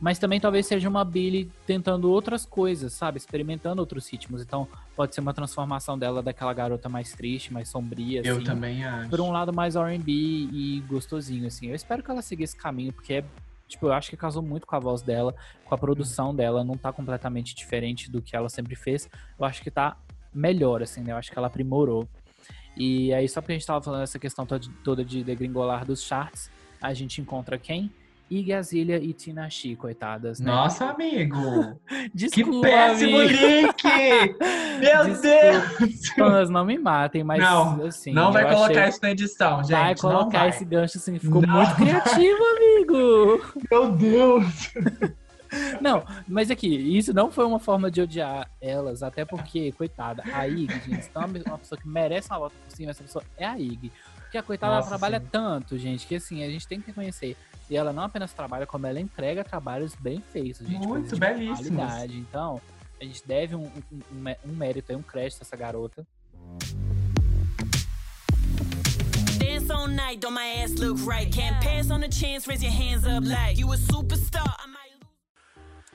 [0.00, 4.42] mas também talvez seja uma Billy tentando outras coisas, sabe, experimentando outros ritmos.
[4.42, 4.66] Então
[4.96, 9.08] pode ser uma transformação dela daquela garota mais triste, mais sombria, Eu assim, também acho.
[9.08, 11.68] por um lado mais R&B e gostosinho, assim.
[11.68, 13.24] Eu espero que ela siga esse caminho, porque é,
[13.68, 16.76] tipo, eu acho que casou muito com a voz dela, com a produção dela, não
[16.76, 19.08] tá completamente diferente do que ela sempre fez.
[19.38, 19.96] Eu acho que tá
[20.34, 21.12] melhor, assim, né?
[21.12, 22.08] Eu acho que ela aprimorou.
[22.76, 26.02] E aí, só porque a gente tava falando essa questão to- toda de degringolar dos
[26.02, 26.50] charts,
[26.82, 27.92] a gente encontra quem?
[28.30, 30.50] Iggy Azalea e Tina Chi, coitadas, né?
[30.50, 31.78] Nossa, amigo!
[31.88, 33.32] Que Desculpa, péssimo amigo.
[33.32, 33.84] link!
[34.80, 35.20] Meu Desculpa.
[35.20, 36.08] Deus!
[36.16, 38.12] Fãs, não me matem, mas Não, assim...
[38.12, 39.72] não vai colocar achei- isso na edição, gente.
[39.72, 40.48] Vai colocar vai.
[40.48, 43.44] esse gancho assim, ficou Não muito criativo, amigo.
[43.70, 44.72] Meu Deus!
[45.80, 50.46] Não, mas aqui, isso não foi uma forma de odiar elas, até porque, coitada, a
[50.46, 53.24] Ig, gente, se tem uma, uma pessoa que merece uma volta por cima, essa pessoa
[53.36, 53.90] é a Ig.
[54.20, 55.26] Porque a coitada ela Nossa, trabalha sim.
[55.30, 57.36] tanto, gente, que assim, a gente tem que reconhecer.
[57.70, 60.86] E ela não apenas trabalha, como ela entrega trabalhos bem feitos, gente.
[60.86, 62.18] Muito qualidade.
[62.18, 62.60] Então,
[63.00, 66.06] a gente deve um, um, um mé- um mérito aí, um crédito a essa garota.
[69.38, 71.30] Dance all night, don't my ass look right?
[71.30, 74.54] Can't pass on the chance, raise your hands up like you a superstar.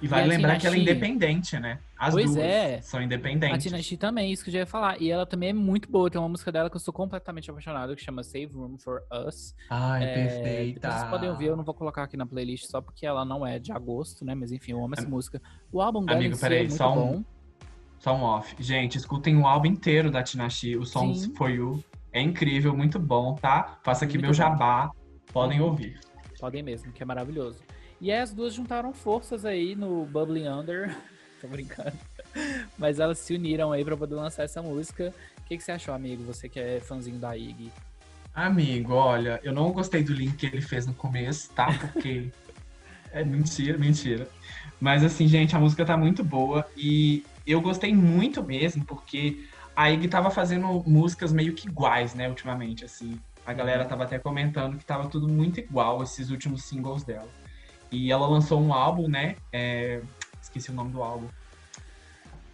[0.01, 1.79] E vale E a lembrar Tina que ela é independente, né?
[1.97, 2.81] As Pois duas é.
[2.81, 3.63] são A independentes.
[3.63, 5.01] Tina Chi também, isso que eu já ia falar.
[5.01, 6.09] E ela também é muito boa.
[6.09, 9.53] Tem uma música dela que eu sou completamente apaixonado, que chama Save Room for Us.
[9.69, 10.89] Ai, É, perfeita.
[10.91, 13.59] Vocês podem ouvir, eu não vou colocar aqui na playlist só porque ela não é
[13.59, 14.33] de agosto, né?
[14.33, 15.41] Mas enfim, eu amo essa música.
[15.71, 17.23] O álbum dela Amigo, si é peraí, muito só um- bom.
[17.99, 18.55] Só um off.
[18.57, 21.35] Gente, escutem o álbum inteiro da Tina Chi, o Songs Sim.
[21.35, 21.83] For You.
[22.13, 23.77] É incrível, muito bom, tá?
[23.83, 24.33] Faça aqui Muito meu bom.
[24.33, 24.89] jabá.
[25.33, 25.67] Podem Uhum.
[25.67, 25.99] ouvir.
[26.39, 27.59] Podem mesmo, que é maravilhoso.
[28.01, 30.95] E aí as duas juntaram forças aí no Bubbly Under.
[31.41, 31.97] Tô brincando.
[32.77, 35.13] Mas elas se uniram aí pra poder lançar essa música.
[35.39, 36.23] O que, que você achou, amigo?
[36.23, 37.71] Você que é fãzinho da Iggy.
[38.33, 41.67] Amigo, olha, eu não gostei do link que ele fez no começo, tá?
[41.73, 42.29] Porque
[43.11, 44.29] é mentira, mentira.
[44.79, 49.45] Mas assim, gente, a música tá muito boa e eu gostei muito mesmo porque
[49.75, 53.19] a Iggy tava fazendo músicas meio que iguais, né, ultimamente, assim.
[53.45, 57.27] A galera tava até comentando que tava tudo muito igual esses últimos singles dela.
[57.91, 59.35] E ela lançou um álbum, né?
[59.51, 60.01] é,
[60.41, 61.27] Esqueci o nome do álbum.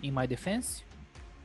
[0.02, 0.84] In My Defense?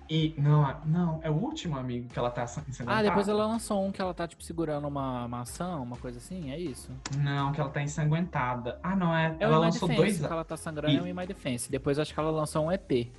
[0.09, 2.99] E não, não, é o último amigo que ela tá ensanguentada.
[2.99, 6.51] Ah, depois ela lançou um que ela tá, tipo, segurando uma maçã, uma coisa assim,
[6.51, 6.91] é isso?
[7.17, 8.81] Não, que ela tá ensanguentada.
[8.83, 9.37] Ah, não, é.
[9.39, 10.27] É ela lançou Defense, dois.
[10.27, 11.71] que ela tá sangrando é o In My Defense.
[11.71, 13.13] Depois acho que ela lançou um EP,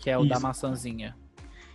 [0.00, 0.42] que é o da Isso.
[0.42, 1.16] maçãzinha.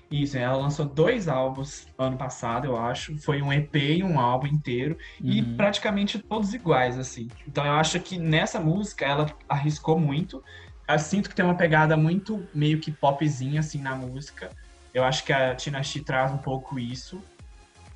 [0.10, 3.18] Isso, ela lançou dois álbuns ano passado, eu acho.
[3.20, 4.98] Foi um EP e um álbum inteiro.
[5.22, 5.58] E Uhum.
[5.58, 7.28] praticamente todos iguais, assim.
[7.46, 10.42] Então eu acho que nessa música ela arriscou muito.
[10.88, 14.50] Eu sinto que tem uma pegada muito meio que popzinha, assim, na música.
[14.94, 17.22] Eu acho que a Tina Chi traz um pouco isso.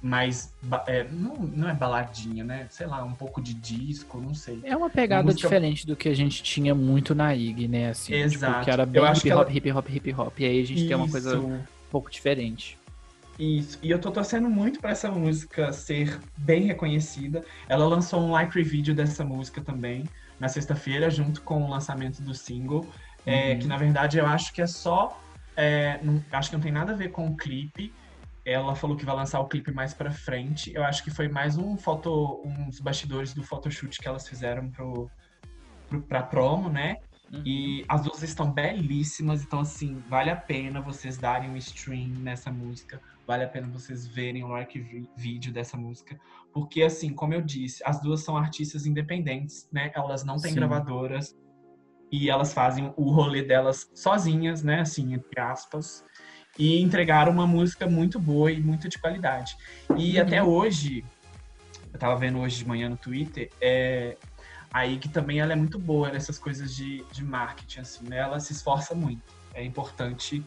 [0.04, 0.52] Mas
[0.88, 2.66] é, não, não é baladinha, né?
[2.72, 4.60] Sei lá, um pouco de disco, não sei.
[4.64, 7.90] É uma pegada música- diferente do que a gente tinha muito na IG, né?
[7.90, 8.66] Assim, tipo, Exato.
[8.66, 10.40] que era Eu bem acho hip hop, ela- hip hop, hip hop.
[10.40, 11.60] E aí a gente tem uma coisa Isso.
[11.92, 12.78] Pouco diferente.
[13.38, 17.44] Isso, e eu tô torcendo muito pra essa música ser bem reconhecida.
[17.68, 20.04] Ela lançou um live vídeo dessa música também
[20.40, 22.88] na sexta-feira, junto com o lançamento do single,
[23.26, 23.60] é, Uhum.
[23.60, 25.18] que na verdade eu acho que é só.
[25.58, 27.94] é, não- acho que não tem nada a ver com o clipe.
[28.44, 30.74] ela falou que vai lançar o clipe mais pra frente.
[30.74, 35.08] Eu acho que foi mais um foto, uns bastidores do photoshoot que elas fizeram pro,
[35.90, 36.96] pro, pra promo, né?
[37.34, 37.44] Uhum.
[37.46, 42.52] E as duas estão belíssimas, então assim, vale a pena vocês darem um stream nessa
[42.52, 46.20] música, vale a pena vocês verem o like vi- vídeo dessa música,
[46.54, 49.92] porque assim, como eu disse, as duas são artistas independentes, né?
[49.96, 50.56] Elas não têm Sim.
[50.56, 51.34] gravadoras
[52.12, 54.82] e elas fazem o rolê delas sozinhas, né?
[54.82, 56.04] Assim, entre aspas,
[56.60, 59.52] e entregaram uma música muito boa e muito de qualidade.
[59.98, 60.22] E Uhum.
[60.22, 61.06] até hoje,
[61.94, 64.18] eu tava vendo hoje de manhã no Twitter, é,
[64.74, 68.18] a IG também ela é muito boa nessas coisas de, de marketing, assim, né?
[68.18, 69.22] Ela se esforça muito.
[69.54, 70.44] É importante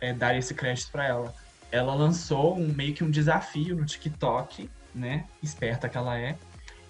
[0.00, 1.34] é, dar esse crédito para ela.
[1.70, 5.24] Ela lançou um, meio que um desafio no TikTok, né?
[5.42, 6.36] Esperta que ela é.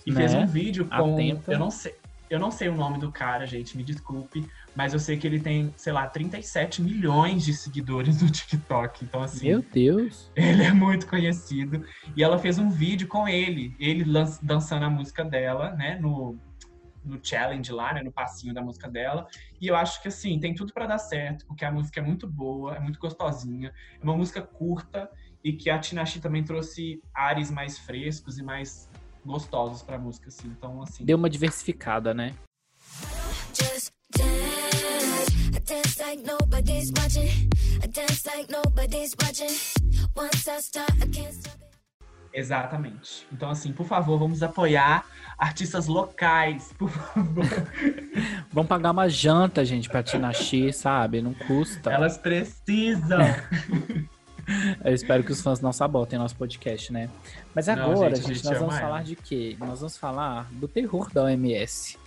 [0.05, 0.21] E Né?
[0.21, 1.15] fez um vídeo com.
[1.15, 1.53] Atenta.
[1.53, 1.95] Eu não sei.
[2.31, 4.47] Eu não sei o nome do cara, gente, me desculpe,
[4.77, 9.03] mas eu sei que ele tem, sei lá, 37 milhões de seguidores no TikTok.
[9.03, 10.31] Então, assim, Meu Deus.
[10.37, 11.83] ele é muito conhecido.
[12.15, 14.05] E ela fez um vídeo com ele, ele
[14.43, 16.37] dançando a música dela, né, no,
[17.09, 19.27] no challenge lá, né, no passinho da música dela.
[19.61, 22.27] E eu acho que, assim, tem tudo pra dar certo, porque a música é muito
[22.27, 25.11] boa, é muito gostosinha, é uma música curta
[25.43, 28.89] e que a Tinashe também trouxe ares mais frescos e mais
[29.25, 30.49] gostosos pra música, assim.
[30.49, 32.35] Então, assim, Deu uma diversificada, né?
[35.69, 37.51] Dance like nobody's watching.
[37.83, 39.55] I dance like nobody's watching.
[40.17, 41.68] Once I start, I can't stop it.
[42.39, 43.27] Exatamente.
[43.33, 45.05] Então, assim, por favor, vamos apoiar
[45.39, 47.45] artistas locais, por favor.
[48.53, 51.23] Vamos pagar uma janta, gente, pra Tinashe, sabe?
[51.23, 51.93] Não custa.
[51.93, 53.21] Elas precisam.
[54.83, 57.11] Eu espero que os fãs não sabotem nosso podcast, né?
[57.55, 58.83] Mas Não, agora, gente, a gente, gente nós vamos ela.
[58.83, 59.57] falar de quê?
[59.61, 61.99] Nós vamos falar do terror da OMS.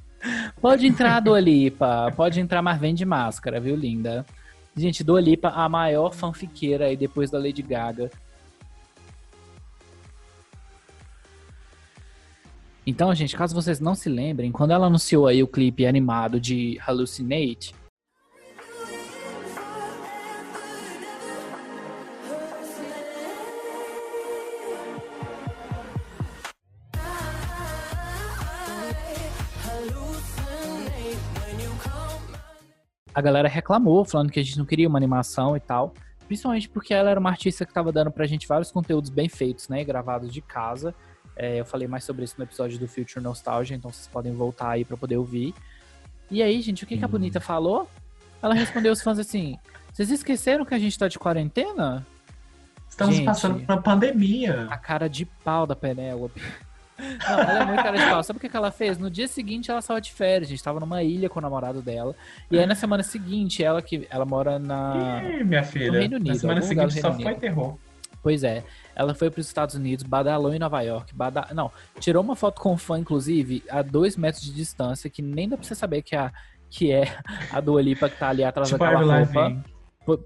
[0.60, 2.12] pode entrar, Dua Lipa.
[2.16, 4.24] Pode entrar, mas vem de máscara, viu, linda?
[4.76, 8.10] Gente, Dua Lipa, a maior fanfiqueira aí depois da Lady Gaga.
[12.86, 16.78] Então, gente, caso vocês não se lembrem, quando ela anunciou aí o clipe animado de
[16.78, 17.74] Hallucinate,
[33.14, 35.92] a galera reclamou, falando que a gente não queria uma animação e tal.
[36.26, 39.68] Principalmente porque ela era uma artista que tava dando pra gente vários conteúdos bem feitos,
[39.68, 39.84] né?
[39.84, 40.94] Gravados de casa.
[41.36, 44.70] É, eu falei mais sobre isso no episódio do Future Nostalgia, então vocês podem voltar
[44.70, 45.54] aí pra poder ouvir.
[46.30, 47.10] E aí, gente, o que, que a Hum.
[47.10, 47.88] Bonita falou?
[48.42, 49.58] Ela respondeu aos fãs assim:
[49.92, 52.06] Vocês esqueceram que a gente tá de quarentena?
[52.88, 53.26] Estamos Gente.
[53.26, 54.66] passando por uma pandemia.
[54.68, 56.42] A cara de pau da Penélope.
[56.98, 58.22] Não, ela é muito cara de pau.
[58.22, 58.98] Sabe o que, que ela fez?
[58.98, 60.48] No dia seguinte ela saiu de férias.
[60.48, 62.14] A gente tava numa ilha com o namorado dela.
[62.50, 65.22] E aí na semana seguinte, ela que ela mora na.
[65.24, 65.92] Ih, minha filha.
[65.92, 67.78] Reino Unido, Na semana seguinte só foi terror.
[68.22, 68.62] Pois é.
[68.94, 71.46] Ela foi para os Estados Unidos, badalou em Nova York, bada...
[71.54, 75.48] não, tirou uma foto com o fã, inclusive, a dois metros de distância, que nem
[75.48, 76.30] dá pra você saber que, a...
[76.68, 77.16] que é
[77.50, 79.40] a Dua Lipa que tá ali atrás Tipo a daquela roupa.
[79.40, 79.64] Lavigne.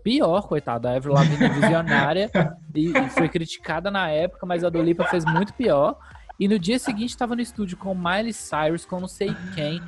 [0.02, 2.30] Pior, coitada, a Avril Lavigne é visionária
[2.74, 5.98] e, e foi criticada na época, mas a Dua Lipa fez muito pior.
[6.40, 9.80] E no dia seguinte tava no estúdio com Miley Cyrus, com não sei quem,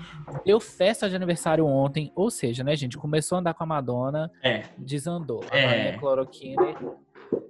[0.44, 4.30] deu festa de aniversário ontem, ou seja, né, gente, começou a andar com a Madonna,
[4.44, 4.62] É.
[4.78, 5.44] desandou.
[5.50, 5.66] A É.
[5.66, 6.57] Maria Cloroquine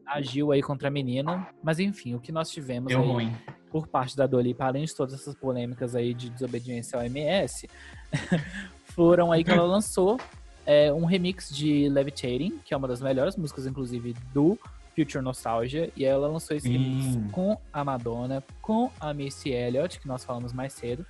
[0.06, 3.36] agiu aí contra a menina, mas enfim, o que nós tivemos Deu aí ruim.
[3.70, 7.68] por parte da Lipa, além de todas essas polêmicas aí de desobediência ao MS,
[8.94, 10.18] foram aí que ela lançou
[10.64, 14.58] é, um remix de Levitating, que é uma das melhores músicas, inclusive, do
[14.94, 20.00] Future Nostalgia, e aí ela lançou esse remix com a Madonna, com a Missy Elliott,
[20.00, 21.04] que nós falamos mais cedo,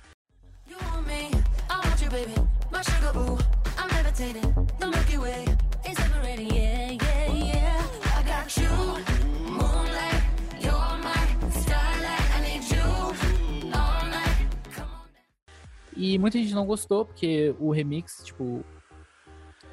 [0.69, 1.29] You want me,
[1.69, 2.35] I want you, baby.
[2.69, 3.37] My sugar, ooh,
[3.77, 4.53] I'm levitating.
[4.79, 5.46] The Milky Way
[15.97, 18.63] E muita gente não gostou, porque o remix, tipo,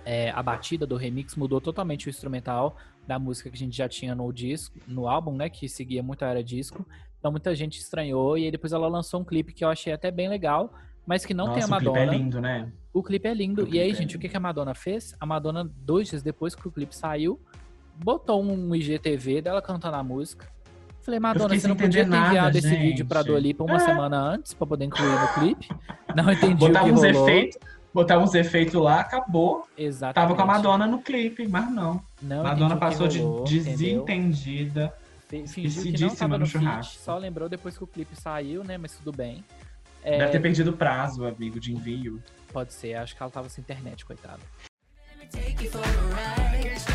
[0.05, 3.89] é, a batida do remix mudou totalmente o instrumental da música que a gente já
[3.89, 5.49] tinha no disco, no álbum, né?
[5.51, 6.87] Que seguia muito a era disco.
[7.19, 8.39] Então muita gente estranhou.
[8.39, 10.73] E aí depois ela lançou um clipe que eu achei até bem legal,
[11.07, 12.15] mas que não tem a Nossa, o clipe Madonna.
[12.15, 12.73] é lindo, né?
[12.93, 13.65] O clipe é lindo.
[13.65, 14.19] O E aí, clipe é gente, o lindo.
[14.23, 15.15] que, que a Madonna fez?
[15.21, 17.39] A Madonna, dois dias depois que o clipe saiu,
[18.03, 20.51] botou um IGTV dela cantando a música.
[21.05, 23.27] Falei, Madonna, você não podia ter entender enviado nada, esse vídeo pra gente.
[23.29, 23.79] Dua Lipa uma É.
[23.81, 25.69] semana antes pra poder incluir no clipe.
[26.17, 27.29] Não entendi Botava o que uns rolou.
[27.29, 27.59] efeitos,
[27.93, 29.69] botava uns efeitos lá, acabou.
[29.77, 30.15] Exatamente.
[30.15, 32.01] Tava com a Madonna no clipe, mas não.
[32.23, 33.61] Não Madonna passou de rolou, entendeu?
[34.05, 34.95] desentendida.
[35.29, 37.03] Fi- Fingiu que não Esquecidíssima tava no no feat, churrasco.
[37.03, 38.79] só lembrou depois que o clipe saiu, né?
[38.79, 39.45] Mas tudo bem.
[40.03, 42.23] Deve É, ter perdido o prazo, amigo, de envio.
[42.53, 44.39] pode ser, acho que ela tava sem internet, coitada.
[45.09, 46.94] Let me take you for a ride.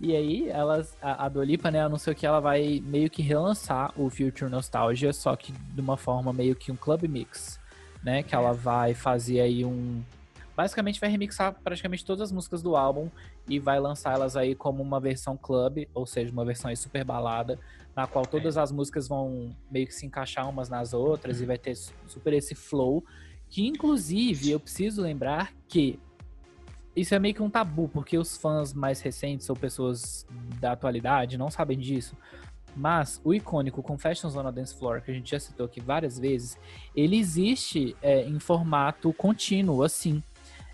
[0.00, 3.92] E aí, elas, a, a Dua Lipa, né, anunciou que ela vai meio que relançar
[3.98, 7.58] o Future Nostalgia, só que de uma forma meio que um club mix,
[8.02, 8.22] né?
[8.22, 10.02] Que ela vai fazer aí um.
[10.56, 13.08] Basicamente vai remixar praticamente todas as músicas do álbum
[13.48, 17.04] e vai lançar elas aí como uma versão club, ou seja, uma versão aí super
[17.04, 17.58] balada,
[17.96, 21.56] na qual todas as músicas vão meio que se encaixar umas nas outras e vai
[21.58, 23.04] ter su- super esse flow.
[23.50, 25.98] Que inclusive eu preciso lembrar que
[26.94, 30.26] isso é meio que um tabu, porque os fãs mais recentes ou pessoas
[30.60, 32.16] da atualidade não sabem disso.
[32.76, 36.18] Mas o icônico Confessions on a Dance Floor, que a gente já citou aqui várias
[36.18, 36.58] vezes,
[36.94, 40.22] ele existe é, em formato contínuo, assim.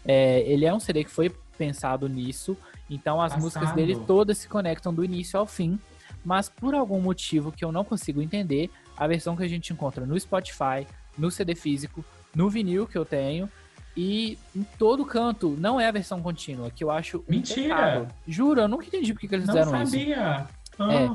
[0.05, 2.57] É, ele é um CD que foi pensado nisso,
[2.91, 3.77] então as músicas Passado.
[3.77, 5.79] dele todas se conectam do início ao fim.
[6.25, 10.07] Mas por algum motivo que eu não consigo entender, a versão que a gente encontra
[10.07, 10.87] no Spotify,
[11.19, 12.05] no CD físico,
[12.35, 13.49] no vinil que eu tenho
[13.97, 18.09] e em todo canto não é a versão contínua, que eu acho Mentira!
[18.27, 19.93] Juro, eu nunca entendi porque que eles Não fizeram isso.
[19.93, 20.47] sabia.
[20.79, 21.11] Ah, É.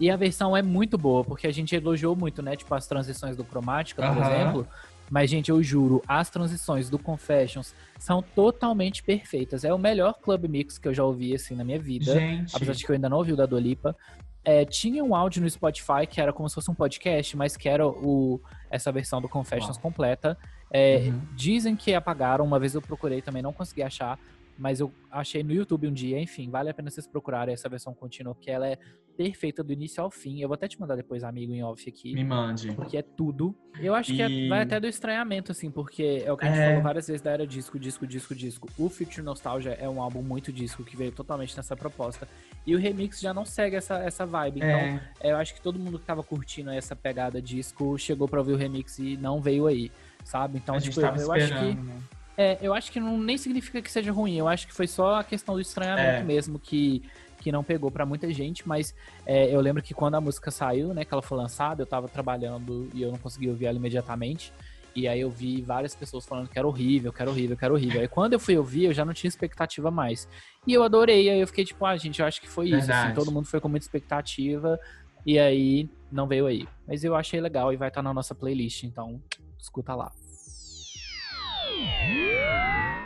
[0.00, 2.54] E a versão é muito boa, porque a gente elogiou muito, né?
[2.54, 4.32] Tipo, as transições do Chromatica, por Aham.
[4.32, 4.68] exemplo.
[5.10, 9.64] Mas, gente, eu juro, as transições do Confessions são totalmente perfeitas.
[9.64, 12.12] É o melhor club mix que eu já ouvi, assim, na minha vida.
[12.12, 12.54] Gente.
[12.54, 13.96] Apesar de que eu ainda não ouvi o da Dua Lipa.
[14.44, 17.68] É, tinha um áudio no Spotify que era como se fosse um podcast, mas que
[17.68, 18.40] era o,
[18.70, 19.82] essa versão do Confessions Uau.
[19.82, 20.38] completa.
[20.70, 21.20] É, Uhum.
[21.34, 24.18] Dizem que apagaram, uma vez eu procurei também, não consegui achar.
[24.60, 27.94] Mas eu achei no YouTube um dia, enfim, vale a pena vocês procurarem essa versão
[27.94, 28.76] contínua, porque ela é
[29.16, 30.40] perfeita do início ao fim.
[30.40, 32.12] Eu vou até te mandar depois, amigo, em off aqui.
[32.12, 32.72] Me mande.
[32.72, 33.54] Porque é tudo.
[33.80, 36.48] Eu acho que é- E- vai até do estranhamento, assim, porque é o que a
[36.48, 36.66] gente É.
[36.70, 38.68] falou várias vezes da era disco, disco, disco, disco.
[38.76, 42.26] O Future Nostalgia é um álbum muito disco, que veio totalmente nessa proposta.
[42.66, 44.56] E o remix já não segue essa, essa vibe.
[44.58, 45.00] Então, É.
[45.22, 48.56] eu acho que todo mundo que tava curtindo essa pegada disco chegou pra ouvir o
[48.56, 49.90] remix e não veio aí,
[50.28, 50.58] sabe?
[50.58, 51.74] Então, a gente tipo, tava eu acho que.
[51.74, 52.00] né?
[52.36, 54.36] É, eu acho que não nem significa que seja ruim.
[54.36, 56.22] Eu acho que foi só a questão do estranhamento É.
[56.22, 57.02] mesmo que,
[57.40, 58.68] que não pegou pra muita gente.
[58.68, 58.94] Mas
[59.26, 62.08] é, eu lembro que quando a música saiu, né, que ela foi lançada, eu tava
[62.08, 64.52] trabalhando e eu não consegui ouvir ela imediatamente.
[64.94, 67.74] E aí eu vi várias pessoas falando que era horrível, que era horrível, que era
[67.74, 68.00] horrível.
[68.00, 70.28] Aí quando eu fui ouvir, eu já não tinha expectativa mais.
[70.66, 71.28] E eu adorei.
[71.30, 72.90] Aí eu fiquei tipo, ah, gente, eu acho que foi isso.
[72.92, 74.78] Assim, todo mundo foi com muita expectativa.
[75.26, 76.68] E aí não veio aí.
[76.86, 78.84] Mas eu achei legal e vai estar na nossa playlist.
[78.84, 79.20] Então,
[79.58, 80.10] escuta lá.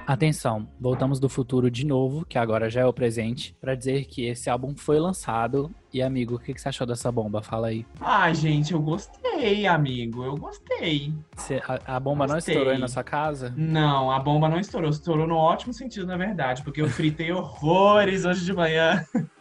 [0.04, 4.26] Atenção, voltamos do futuro de novo, que agora já é o presente, pra dizer que
[4.26, 5.70] esse álbum foi lançado.
[5.92, 7.40] E amigo, o que, que você achou dessa bomba?
[7.40, 7.86] Fala aí.
[8.00, 10.24] Ai, gente, eu gostei, amigo.
[10.24, 11.14] Eu gostei.
[11.36, 12.54] Você- a, a bomba não Gostei.
[12.54, 13.54] estourou aí na sua casa?
[13.56, 14.90] Não, a bomba não estourou.
[14.90, 19.04] Estourou no ótimo sentido, na verdade, porque eu fritei horrores hoje de manhã.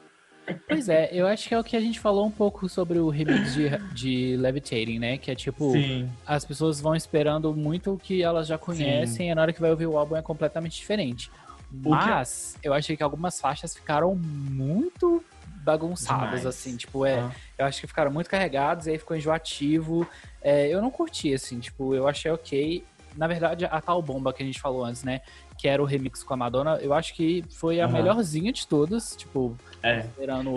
[0.68, 3.10] Pois é, eu acho que é o que a gente falou um pouco sobre o
[3.10, 5.18] remix de, de Levitating, né?
[5.18, 6.10] Que é tipo, Sim.
[6.26, 9.72] as pessoas vão esperando muito o que elas já conhecem e na hora que vai
[9.72, 11.30] ouvir o álbum é completamente diferente.
[11.30, 15.24] que- Mas eu achei que algumas faixas ficaram muito
[15.64, 16.46] bagunçadas, Demais.
[16.46, 17.20] assim, tipo, é.
[17.20, 17.32] Ah.
[17.58, 20.08] Eu acho que ficaram muito carregados, e aí ficou enjoativo.
[20.42, 22.84] É, eu não curti, assim, tipo, eu achei ok.
[23.16, 25.22] Na verdade, a tal bomba que a gente falou antes, né?
[25.62, 27.94] Que era o remix com a Madonna, eu acho que foi a Aham.
[27.94, 30.08] melhorzinha de todas, tipo, É.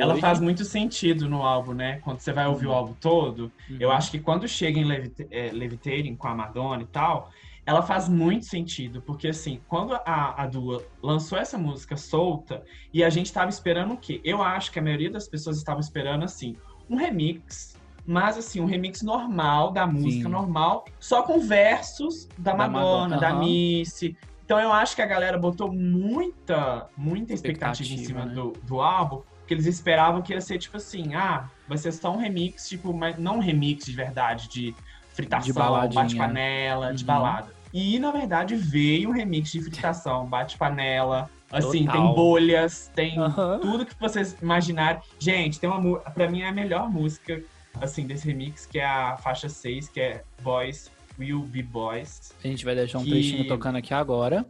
[0.00, 0.20] Ela hoje.
[0.22, 1.98] faz muito sentido no álbum, né?
[2.02, 3.94] Quando você vai ouvir o álbum todo, eu Uhum.
[3.94, 7.28] acho que quando chega em Levita- é, Levitating com a Madonna e tal,
[7.66, 13.04] ela faz muito sentido, porque assim, quando a, a Dua lançou essa música solta, e
[13.04, 14.22] a gente tava esperando o quê?
[14.24, 16.56] Eu acho que a maioria das pessoas estava esperando, assim,
[16.88, 17.76] um remix,
[18.06, 20.30] mas assim, um remix normal da música, Sim.
[20.30, 23.34] normal, só com versos da, Da Madonna, Madonna, da.
[23.34, 24.16] Missy.
[24.44, 28.34] Então eu acho que a galera botou muita, muita expectativa, em Expectativa, cima né?
[28.34, 32.12] do, do álbum, porque eles esperavam que ia ser tipo assim, ah, vai ser só
[32.12, 34.74] um remix, tipo, mas não um remix de verdade, de
[35.14, 35.52] fritação,
[35.94, 37.06] bate-panela, de Uhum.
[37.06, 37.54] balada.
[37.72, 42.02] E, na verdade, veio um remix de fritação, bate-panela, assim, Total.
[42.06, 43.14] tem bolhas, tem
[43.60, 45.00] tudo que vocês imaginarem.
[45.18, 47.42] Gente, tem uma pra mim é a melhor música,
[47.80, 52.32] assim, desse remix, que é a faixa 6, que é Boys Will Be Boys.
[52.42, 54.46] A gente vai deixar um que- trechinho tocando aqui agora.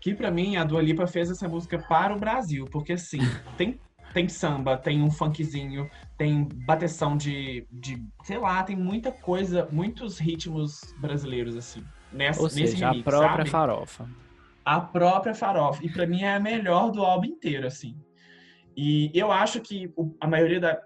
[0.00, 3.18] Que pra mim, a Dua Lipa fez essa música para o Brasil, porque assim,
[3.58, 3.78] tem,
[4.14, 10.18] tem samba, tem um funkzinho, tem bateção de, de, sei lá, tem muita coisa, muitos
[10.18, 13.50] ritmos brasileiros, assim, nessa, Ou nesse seja, remix, a própria sabe?
[13.50, 14.08] farofa.
[14.64, 15.84] A própria farofa.
[15.84, 17.96] E pra mim é a melhor do álbum inteiro, assim.
[18.76, 20.80] E eu acho que a maioria da.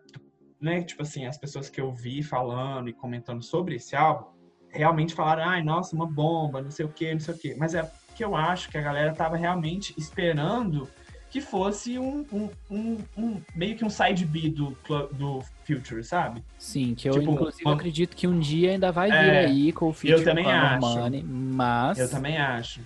[0.60, 4.32] Né, tipo assim, as pessoas que eu vi falando e comentando sobre esse álbum
[4.70, 7.54] realmente falaram, ai, nossa, uma bomba, não sei o quê, não sei o quê.
[7.58, 10.88] Mas é porque eu acho que a galera tava realmente esperando
[11.28, 14.70] que fosse um, um, um- um- meio que um side B do,
[15.12, 16.42] do Future, sabe?
[16.58, 19.72] Sim, que eu Tipo, inclusive uma- acredito que um dia ainda vai vir É, aí
[19.72, 20.80] com o feature também com a acho.
[20.80, 22.80] Normani, mas Eu também acho.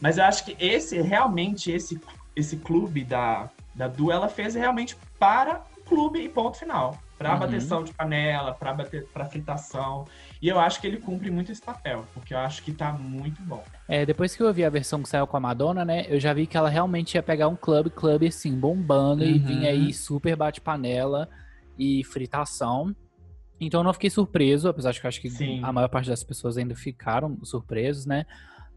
[0.00, 2.00] Mas eu acho que esse, realmente, esse,
[2.34, 6.98] esse clube da, da Du, ela fez realmente para o clube e ponto final.
[7.18, 7.40] Pra Uhum.
[7.40, 10.06] bateção de panela, pra fritação.
[10.40, 13.42] E eu acho que ele cumpre muito esse papel, porque eu acho que tá muito
[13.42, 13.62] bom.
[13.86, 16.32] É, depois que eu vi a versão que saiu com a Madonna, né, eu já
[16.32, 19.38] vi que ela realmente ia pegar um clube, clube assim, bombando e Uhum.
[19.44, 21.28] vinha aí super bate-panela
[21.76, 22.96] e fritação.
[23.60, 25.60] Então eu não fiquei surpreso, apesar de que eu acho que Sim.
[25.62, 28.24] a maior parte das pessoas ainda ficaram surpresos, né?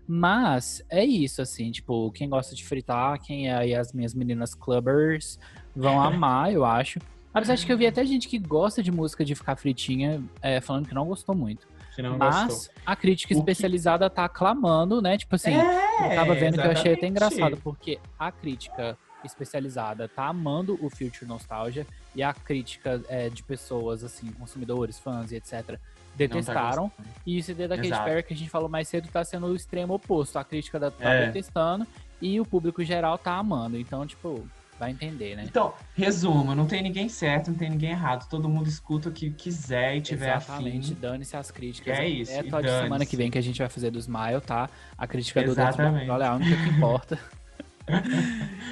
[0.07, 4.53] Mas é isso, assim, tipo, quem gosta de fritar, quem é aí as minhas meninas
[4.53, 5.39] clubbers
[5.75, 6.99] vão amar, eu acho.
[7.33, 10.61] Apesar de que eu vi até gente que gosta de música de ficar fritinha, é,
[10.61, 11.67] falando que não gostou muito.
[11.97, 12.73] Não Mas gostou.
[12.85, 15.17] a crítica O que- especializada tá aclamando, né?
[15.17, 17.09] Tipo assim, É, eu tava vendo que eu achei até exatamente.
[17.35, 23.41] engraçado, porque a crítica especializada tá amando o Future Nostalgia e a crítica é, de
[23.43, 25.79] pessoas, assim, consumidores, fãs e etc.,
[26.15, 26.91] detestaram.
[27.25, 28.03] e o CD da Katy tá.
[28.03, 30.37] Perry, que a gente falou mais cedo, tá sendo o extremo oposto.
[30.37, 31.25] A crítica da, tá É.
[31.27, 31.85] detestando
[32.21, 33.77] e o público geral tá amando.
[33.77, 34.45] Então, tipo,
[34.79, 35.43] vai entender, né?
[35.47, 38.27] Então, resumo, não tem ninguém certo, não tem ninguém errado.
[38.29, 41.01] Todo mundo escuta o que quiser e tiver Exatamente, afim.
[41.01, 41.97] dane-se as críticas.
[41.99, 43.99] É isso, É e só de semana que vem que a gente vai fazer do
[43.99, 44.69] Smile, tá?
[44.97, 45.99] A crítica do Dentro do Exatamente.
[46.01, 47.19] Controle é a única que importa.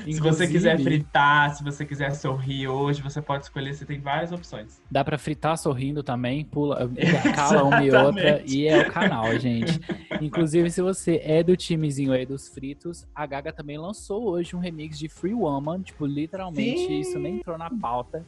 [0.06, 4.32] Se você quiser fritar, se você quiser sorrir hoje, você pode escolher, você tem várias
[4.32, 4.82] opções.
[4.90, 6.90] Dá pra fritar sorrindo também, pula,
[7.36, 9.80] cala uma e outra e é o canal, gente.
[10.22, 14.60] Inclusive, se você é do timezinho aí dos fritos, a Gaga também lançou hoje um
[14.60, 17.00] remix de Free Woman, tipo, literalmente, Sim.
[17.00, 18.26] isso nem entrou na pauta.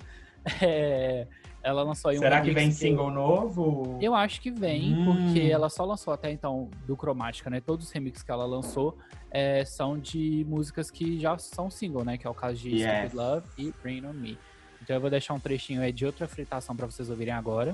[0.62, 1.26] É,
[1.64, 3.98] ela lançou aí um Será que vem eu- single novo?
[4.02, 5.06] Eu acho que vem, Hum.
[5.06, 7.62] porque ela só lançou até então do Cromática, né?
[7.62, 8.98] Todos os remixes que ela lançou
[9.32, 12.18] é, são de músicas que já são single, né?
[12.18, 12.84] Que é o caso de Yes.
[13.10, 14.38] Stupid Love e Rain on Me.
[14.82, 17.74] Então eu vou deixar um trechinho aí de outra fritação pra vocês ouvirem agora.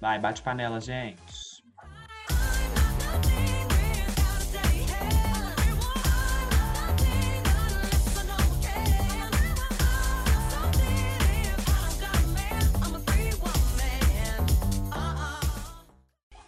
[0.00, 1.64] Vai, bate panela, gente.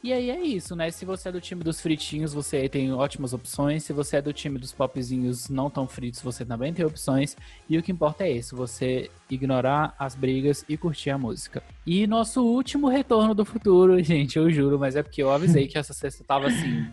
[0.07, 0.89] E aí é isso, né?
[0.89, 3.83] Se você é do time dos fritinhos, você tem ótimas opções.
[3.83, 7.37] Se você é do time dos popzinhos não tão fritos, você também tem opções.
[7.69, 11.61] E o que importa é isso, você ignorar as brigas e curtir a música.
[11.85, 15.77] E nosso último retorno do futuro, gente, eu juro, mas é porque eu avisei que
[15.77, 16.87] essa sexta tava assim,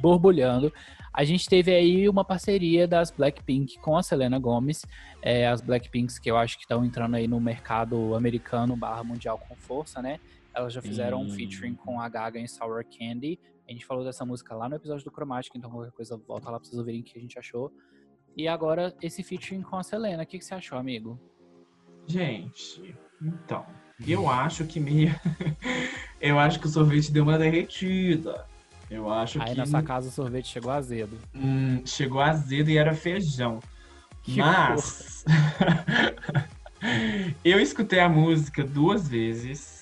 [0.00, 0.72] borbulhando.
[1.12, 4.86] A gente teve aí uma parceria das Blackpink com a Selena Gomez.
[5.20, 9.38] É, as Blackpinks que eu acho que estão entrando aí no mercado americano barra mundial
[9.38, 10.18] com força, né?
[10.54, 11.36] Elas já fizeram um Sim.
[11.36, 13.38] featuring com a Gaga em Sour Candy.
[13.68, 16.58] A gente falou dessa música lá no episódio do Chromatic, então qualquer coisa volta lá
[16.58, 17.72] pra vocês ouvirem o que a gente achou.
[18.36, 20.22] E agora esse featuring com a Selena.
[20.22, 21.18] O que, que você achou, amigo?
[22.06, 23.64] Gente, então,
[24.06, 25.14] eu acho que meio.
[26.20, 28.46] eu acho que o sorvete deu uma derretida.
[28.90, 31.18] Eu acho Aí que na sua casa o sorvete chegou azedo.
[31.34, 33.60] hum, chegou azedo e era feijão.
[34.24, 35.22] Que Mas
[37.44, 39.73] eu escutei a música duas vezes.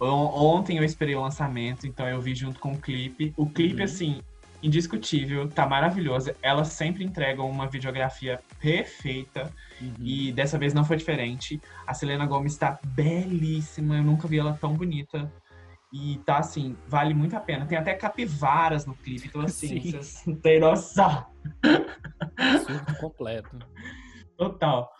[0.00, 3.32] On- Ontem eu esperei o lançamento, então eu vi junto com o clipe.
[3.36, 3.84] O clipe, Uhum.
[3.84, 4.20] assim,
[4.62, 6.32] indiscutível, tá maravilhoso.
[6.42, 9.52] Elas sempre entregam uma videografia perfeita.
[9.80, 9.94] Uhum.
[10.00, 11.60] E dessa vez não foi diferente.
[11.86, 15.30] A Selena Gomez tá belíssima, eu nunca vi ela tão bonita.
[15.92, 17.64] E tá assim, vale muito a pena.
[17.64, 19.90] Tem até capivaras no clipe, então assim, Sim.
[19.92, 21.26] vocês não têm noção.
[22.66, 23.56] Surto completo.
[24.36, 24.90] Total.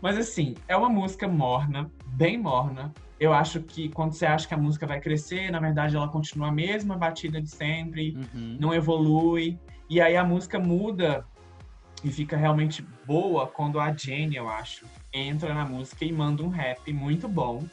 [0.00, 2.92] Mas assim, é uma música morna, bem morna.
[3.18, 6.48] Eu acho que quando você acha que a música vai crescer, na verdade ela continua
[6.48, 8.56] a mesma batida de sempre, Uhum.
[8.60, 9.58] não evolui.
[9.88, 11.26] E aí a música muda
[12.04, 16.48] e fica realmente boa quando a Jenny, eu acho, entra na música e manda um
[16.48, 17.64] rap muito bom.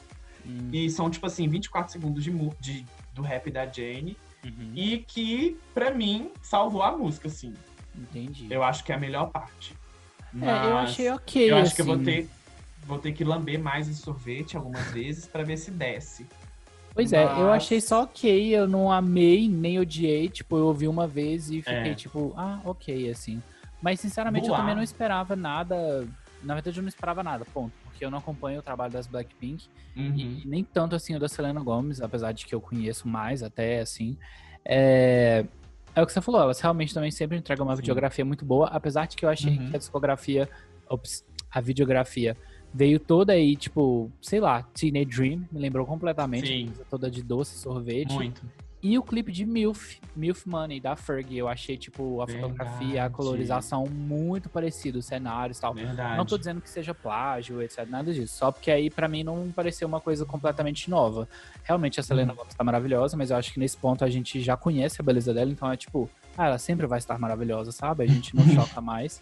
[0.46, 4.18] Hum, E são, tipo assim, 24 segundos de, de- do rap da Jane.
[4.48, 4.72] Uhum.
[4.76, 7.54] E que, pra mim, salvou a música, assim.
[7.96, 8.48] Entendi.
[8.50, 9.76] Eu acho que é a melhor parte.
[10.42, 11.52] É, eu Mas achei ok.
[11.52, 12.04] Eu acho que eu vou assim.
[12.04, 12.30] ter,
[12.86, 16.28] vou ter que lamber mais esse sorvete algumas vezes pra ver se desce.
[16.94, 20.88] Pois é, eu Mas- achei só ok, eu não amei, nem odiei, tipo, eu ouvi
[20.88, 21.96] uma vez e fiquei É.
[21.96, 23.42] tipo, ah, ok, assim.
[23.82, 24.62] Mas sinceramente eu Voar.
[24.62, 26.08] também não esperava nada,
[26.42, 29.66] na verdade eu não esperava nada, ponto, porque eu não acompanho o trabalho das Blackpink
[29.96, 30.14] Uhum.
[30.16, 33.80] e nem tanto assim o da Selena Gomez, apesar de que eu conheço mais até,
[33.80, 34.16] assim.
[34.64, 35.44] É,
[35.96, 37.82] é o que você falou, elas realmente também sempre entregam uma Sim.
[37.82, 39.70] videografia muito boa, apesar de que eu achei Uhum.
[39.72, 40.48] que a discografia,
[40.88, 42.38] ops, a videografia
[42.74, 46.48] Veio toda aí, tipo, sei lá, Teenage Dream, me lembrou completamente.
[46.48, 46.74] Sim.
[46.90, 48.14] Toda de doce, sorvete.
[48.14, 48.42] Muito.
[48.82, 51.38] E o clipe de MILF, MILF Money, da Fergie.
[51.40, 53.14] Eu achei, tipo, a fotografia, a Verdade.
[53.16, 55.74] colorização muito parecido, os cenários e tal.
[55.74, 56.16] Verdade.
[56.16, 58.38] Não tô dizendo que seja plágio, etc, nada disso.
[58.38, 61.28] Só porque aí, pra mim, não pareceu uma coisa completamente nova.
[61.64, 64.56] Realmente, a Selena Gomez tá maravilhosa, mas eu acho que nesse ponto a gente já
[64.56, 66.08] conhece a beleza dela, então é tipo,
[66.38, 68.04] ah, ela sempre vai estar maravilhosa, sabe?
[68.04, 69.20] A gente não choca mais.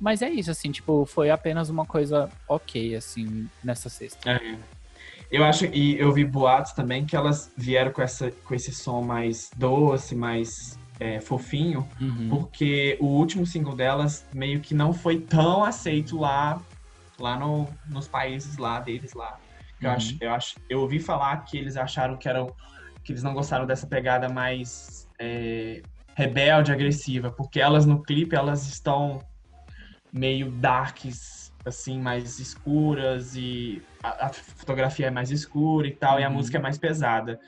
[0.00, 4.28] Mas é isso, assim, tipo, foi apenas uma coisa ok, assim, nessa sexta.
[4.30, 4.58] É.
[5.30, 9.02] Eu acho, e eu vi boatos também que elas vieram com, essa, com esse som
[9.02, 12.28] mais doce, mais é, fofinho, Uhum.
[12.30, 16.58] porque o último single delas meio que não foi tão aceito lá,
[17.20, 19.38] lá no, nos países lá deles lá.
[19.80, 19.96] Eu, Uhum.
[19.96, 22.46] acho, eu acho, eu ouvi falar que eles acharam que eram,
[23.04, 25.82] que eles não gostaram dessa pegada mais é,
[26.16, 29.22] rebelde, agressiva, porque elas no clipe elas estão
[30.12, 36.24] meio darks, assim, mais escuras e a, a fotografia é mais escura e tal, e
[36.24, 36.34] a Uhum.
[36.36, 37.38] música é mais pesada.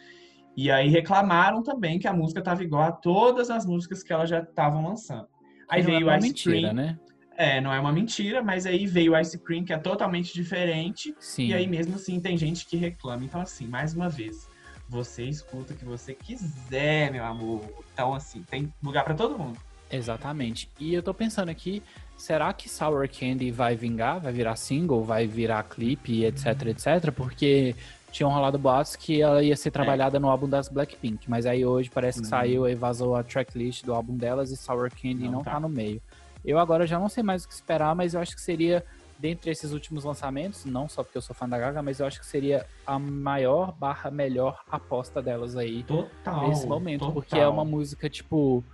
[0.57, 4.29] E aí reclamaram também que a música tava igual a todas as músicas que elas
[4.29, 5.27] já estavam lançando.
[5.69, 6.75] Aí não é veio uma Ice mentira, Cream.
[6.75, 6.99] né?
[7.37, 11.15] É, não é uma mentira, mas aí veio Ice Cream, que é totalmente diferente.
[11.19, 11.47] Sim.
[11.47, 13.25] E aí mesmo assim tem gente que reclama.
[13.25, 14.47] Então, assim, mais uma vez,
[14.89, 17.63] você escuta o que você quiser, meu amor.
[17.95, 19.59] Então, assim, tem lugar pra todo mundo.
[19.91, 20.69] Exatamente.
[20.79, 21.83] E eu tô pensando aqui,
[22.21, 24.21] será que Sour Candy vai vingar?
[24.21, 25.03] Vai virar single?
[25.03, 27.11] Vai virar clipe, etc, etc?
[27.13, 27.75] Porque
[28.13, 31.31] tinham rolado boatos que ela ia ser trabalhada no álbum das Blackpink.
[31.31, 32.31] Mas aí hoje parece que Hum.
[32.31, 35.53] saiu e vazou a tracklist do álbum delas e Sour Candy não, Não tá.
[35.53, 35.61] tá.
[35.61, 36.01] no meio.
[36.45, 38.85] Eu agora já não sei mais o que esperar, mas eu acho que seria,
[39.19, 42.19] dentre esses últimos lançamentos, não só porque eu sou fã da Gaga, mas eu acho
[42.19, 46.49] que seria a maior barra melhor aposta delas aí Total.
[46.49, 47.01] nesse momento.
[47.01, 47.13] total.
[47.15, 48.65] Porque é uma música, tipo,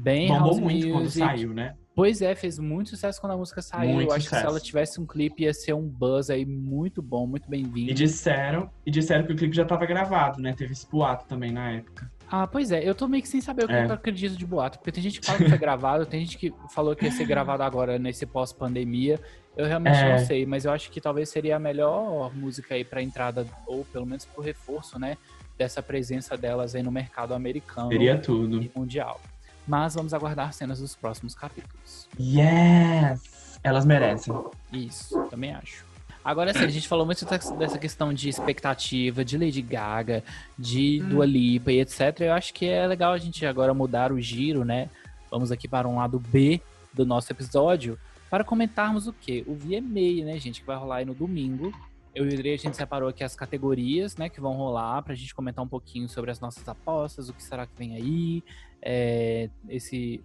[0.00, 1.74] bem Bombou house muito quando music, saiu, né?
[1.94, 3.94] Pois é, fez muito sucesso quando a música saiu.
[3.94, 4.46] Muito eu acho que se sucesso.
[4.46, 7.92] ela tivesse um clipe ia ser um buzz aí muito bom, muito E bem-vindo.
[7.92, 10.54] disseram, e disseram que o clipe já tava gravado, né?
[10.56, 12.10] Teve esse boato também na época.
[12.32, 13.84] Ah, pois é, eu tô meio que sem saber o que É.
[13.86, 16.54] eu acredito de boato, porque tem gente que fala que foi gravado, tem gente que
[16.72, 19.18] falou que ia ser gravado agora nesse pós-pandemia.
[19.56, 20.12] Eu realmente É.
[20.16, 23.84] não sei, mas eu acho que talvez seria a melhor música aí pra entrada, ou
[23.84, 25.18] pelo menos pro reforço, né?
[25.58, 28.62] Dessa presença delas aí no mercado americano Seria tudo.
[28.62, 29.20] e mundial.
[29.66, 32.08] Mas vamos aguardar cenas dos próximos capítulos.
[32.18, 33.58] Yes!
[33.62, 34.34] Elas merecem.
[34.72, 35.84] Isso, também acho.
[36.24, 40.22] Agora sim, a gente falou muito dessa questão de expectativa, de Lady Gaga,
[40.58, 42.20] de Dua Lipa e etc.
[42.20, 44.90] Eu acho que é legal a gente agora mudar o giro, né?
[45.30, 46.60] Vamos aqui para um lado B
[46.92, 47.98] do nosso episódio
[48.28, 49.44] para comentarmos o quê?
[49.46, 51.72] O VMA, né, gente, que vai rolar aí no domingo.
[52.14, 55.14] Eu e o Andrei, a gente separou aqui as categorias, né, que vão rolar pra
[55.14, 58.42] gente comentar um pouquinho sobre as nossas apostas, o que será que vem aí.
[58.82, 60.22] É, esse,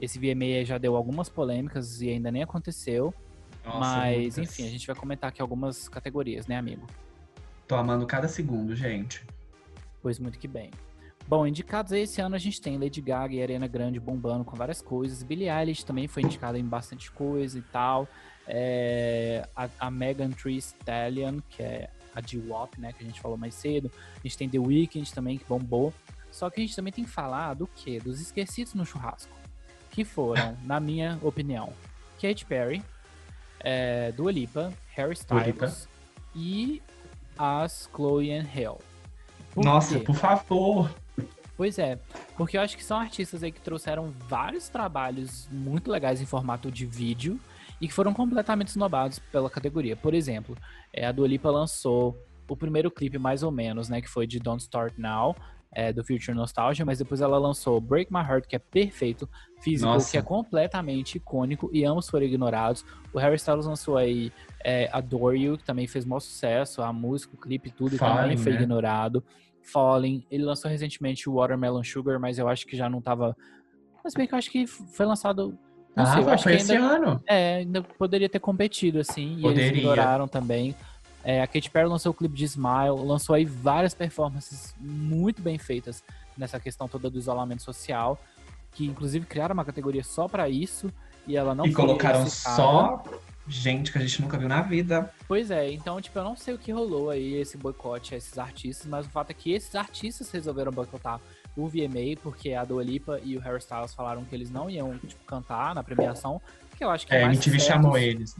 [0.00, 3.12] esse VMA já deu algumas polêmicas e ainda nem aconteceu.
[3.64, 4.38] Nossa, Mas, muitas.
[4.38, 6.86] enfim, a gente vai comentar aqui algumas categorias, né, amigo?
[7.66, 9.24] Tô amando cada segundo, gente.
[10.00, 10.70] Pois muito que bem.
[11.26, 14.56] Bom, indicados aí esse ano a gente tem Lady Gaga e Ariana Grande bombando com
[14.56, 15.22] várias coisas.
[15.22, 18.08] Billie Eilish também foi indicada em bastante coisa e tal.
[18.46, 23.36] É, a, a Megan Thee Stallion, que é a G-Wop, né, que a gente falou
[23.36, 23.92] mais cedo.
[24.16, 25.92] A gente tem The Weeknd também, que bombou.
[26.38, 27.98] Só que a gente também tem que falar do quê?
[27.98, 29.36] Dos esquecidos no churrasco.
[29.90, 31.72] Que foram, na minha opinião,
[32.22, 32.80] Katy Perry,
[33.58, 35.76] é, Dua Lipa, Harry Styles Lipa.
[36.36, 36.80] e
[37.36, 38.78] as Chloe and Hale.
[39.52, 40.04] Por Nossa, quê?
[40.04, 40.94] por favor.
[41.56, 41.98] Pois é,
[42.36, 46.70] porque eu acho que são artistas aí que trouxeram vários trabalhos muito legais em formato
[46.70, 47.40] de vídeo
[47.80, 49.96] e que foram completamente esnobados pela categoria.
[49.96, 50.56] Por exemplo,
[50.92, 52.16] é, a Dua Lipa lançou
[52.48, 55.34] o primeiro clipe mais ou menos, né, que foi de Don't Start Now,
[55.72, 59.28] é, do Future Nostalgia, mas depois ela lançou Break My Heart, que é perfeito,
[59.60, 60.10] Physical, Nossa.
[60.10, 62.84] que é completamente icônico e ambos foram ignorados.
[63.12, 64.32] O Harry Styles lançou aí
[64.64, 68.16] é, Adore You, que também fez maior sucesso, a música, o clipe, tudo e também
[68.16, 68.58] Fallen, foi né?
[68.60, 69.22] ignorado.
[69.62, 73.36] Falling, ele lançou recentemente o Watermelon Sugar, mas eu acho que já não tava.
[74.02, 75.58] Mas bem que eu acho que foi lançado.
[75.94, 77.22] Não ah, sei, eu acho foi que esse ainda, ano.
[77.26, 79.78] é, ainda poderia ter competido, assim, e eles Poderia.
[79.78, 80.74] ignoraram também.
[81.24, 85.58] É, a Katy Perry lançou o clipe de Smile, lançou aí várias performances muito bem
[85.58, 86.02] feitas
[86.36, 88.18] nessa questão toda do isolamento social,
[88.72, 90.92] que inclusive criaram uma categoria só pra isso,
[91.26, 93.02] e ela não e colocaram só
[93.46, 95.12] gente que a gente nunca viu na vida.
[95.26, 98.38] Pois é, então, tipo, eu não sei o que rolou aí, esse boicote a esses
[98.38, 101.20] artistas, mas o fato é que esses artistas resolveram boicotar
[101.56, 104.96] o VMA, porque a Dua Lipa e o Harry Styles falaram que eles não iam,
[104.98, 106.40] tipo, cantar na premiação,
[106.76, 107.72] que eu acho que é, É, a mais MTV certo.
[107.82, 108.36] chamou eles.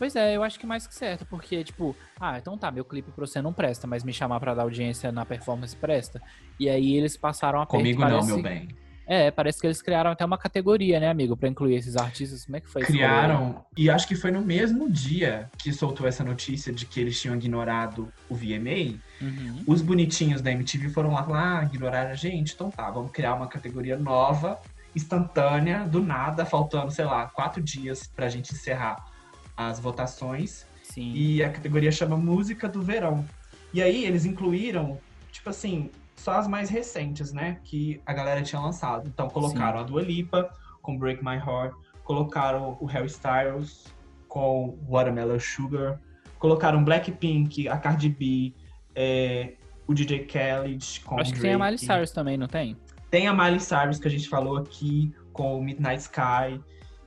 [0.00, 3.10] Pois é, eu acho que mais que certo, porque, tipo, ah, então tá, meu clipe
[3.10, 6.22] pra você não presta, mas me chamar pra dar audiência na performance presta.
[6.58, 8.66] E aí eles passaram a Comigo não, meu bem.
[9.06, 12.46] É, parece que eles criaram até uma categoria, né, amigo, pra incluir esses artistas.
[12.46, 12.92] Como é que foi isso?
[12.92, 17.20] Criaram, e acho que foi no mesmo dia que soltou essa notícia de que eles
[17.20, 18.98] tinham ignorado o VMA.
[19.20, 19.64] Uhum.
[19.66, 23.34] Os bonitinhos da MTV foram lá falar, ah, ignoraram a gente, então tá, vamos criar
[23.34, 24.58] uma categoria nova,
[24.96, 29.09] instantânea, do nada, faltando, sei lá, quatro dias pra gente encerrar
[29.56, 30.66] as votações.
[30.82, 31.12] Sim.
[31.14, 33.24] E a categoria chama Música do Verão.
[33.72, 34.98] E aí eles incluíram,
[35.30, 37.58] tipo assim, só as mais recentes, né?
[37.64, 39.08] Que a galera tinha lançado.
[39.08, 40.52] Então colocaram a Dua Lipa
[40.82, 41.74] com Break My Heart,
[42.04, 43.86] colocaram o Harry Styles
[44.28, 46.00] com Watermelon Sugar,
[46.38, 48.54] colocaram Blackpink, a Cardi B,
[48.94, 49.54] é,
[49.86, 51.86] o DJ Khaled com Acho que tem a Miley Drake.
[51.86, 52.76] Cyrus também, não tem?
[53.10, 56.60] Tem a Miley Cyrus que a gente falou aqui com o Midnight Sky.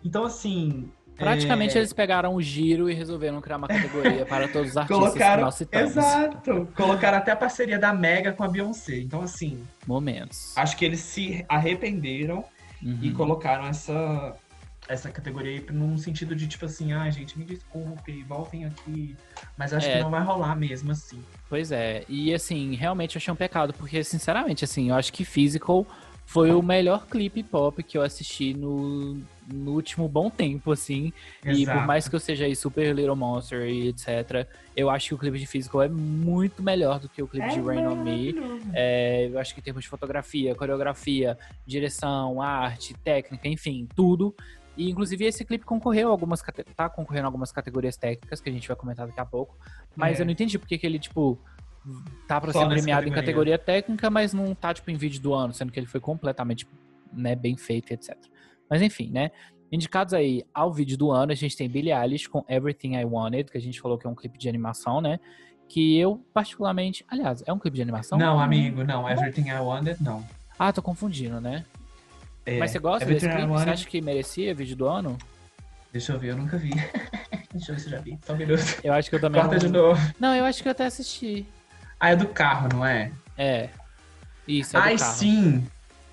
[0.04, 0.92] Então assim,
[1.24, 4.98] Praticamente é, eles pegaram o giro e resolveram criar uma categoria para todos os artistas
[5.04, 5.92] que Colocaram, nós citamos.
[5.98, 8.98] exato, colocaram até a parceria da Mega com a Beyoncé.
[9.00, 10.54] Então, assim, Momentos.
[10.58, 12.44] acho que eles se arrependeram
[12.82, 13.00] Uhum.
[13.02, 14.36] e colocaram essa,
[14.90, 19.16] essa categoria aí num sentido de tipo assim, ah, gente, me desculpe, voltem aqui.
[19.58, 19.94] Mas acho É.
[19.98, 21.24] que não vai rolar mesmo assim.
[21.50, 25.24] Pois é, e assim, realmente eu achei um pecado, porque sinceramente, assim, eu acho que
[25.24, 25.86] Physical
[26.26, 29.22] foi o melhor clipe pop que eu assisti no,
[29.52, 31.12] no último bom tempo, assim.
[31.44, 31.88] E por Exato.
[31.88, 35.38] mais que eu seja aí super Little Monster e etc, eu acho que o clipe
[35.40, 38.34] de Physical é muito melhor do que o clipe de Rain On Me.
[38.74, 44.34] É, eu acho que em termos de fotografia, coreografia, direção, arte, técnica, enfim, tudo.
[44.76, 46.42] E inclusive esse clipe concorreu a algumas
[46.76, 49.56] tá concorrendo algumas categorias técnicas que a gente vai comentar daqui a pouco,
[49.96, 50.22] mas É.
[50.22, 51.38] eu não entendi porque que ele tipo
[52.28, 53.58] tá pra Só ser premiado em categoria.
[53.58, 56.66] técnica, mas não tá tipo em vídeo do ano, sendo que ele foi completamente,
[57.12, 58.18] né, bem feito, e etc.
[58.74, 59.30] Mas enfim, né?
[59.72, 63.52] Indicados aí ao vídeo do ano, a gente tem Billie Eilish com Everything I Wanted,
[63.52, 65.20] que a gente falou que é um clipe de animação, né?
[65.70, 68.18] Que eu particularmente, aliás, é um clipe de animação?
[68.18, 69.08] Não, amigo, não.
[69.08, 70.26] Everything I Wanted, não.
[70.58, 71.64] Ah, tô confundindo, né?
[72.48, 73.48] É, Mas você gosta Everything desse clipe?
[73.52, 75.20] Você Wanted- acha que merecia vídeo do ano?
[75.92, 76.72] Deixa eu ver, eu nunca vi.
[77.54, 78.18] Deixa eu ver se eu já vi.
[78.26, 78.64] Só um minuto.
[78.84, 79.62] Eu acho que eu também Corta não...
[79.68, 80.14] de novo.
[80.20, 81.46] Não, eu acho que eu até assisti.
[82.00, 83.12] Ah, é do carro, não é?
[83.38, 83.70] É.
[84.48, 85.64] Isso, é do Ai, sim.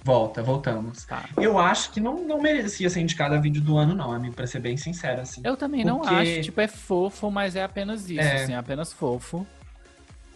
[0.02, 1.04] Volta, voltamos.
[1.04, 1.24] Tá.
[1.36, 4.46] Eu acho que não, não merecia ser indicado a vídeo do ano, não, amigo, pra
[4.46, 5.42] ser bem sincero, assim.
[5.44, 6.42] Eu também não Porque- acho.
[6.42, 8.42] Tipo, é fofo, mas é apenas isso, É.
[8.42, 9.46] assim, é apenas fofo.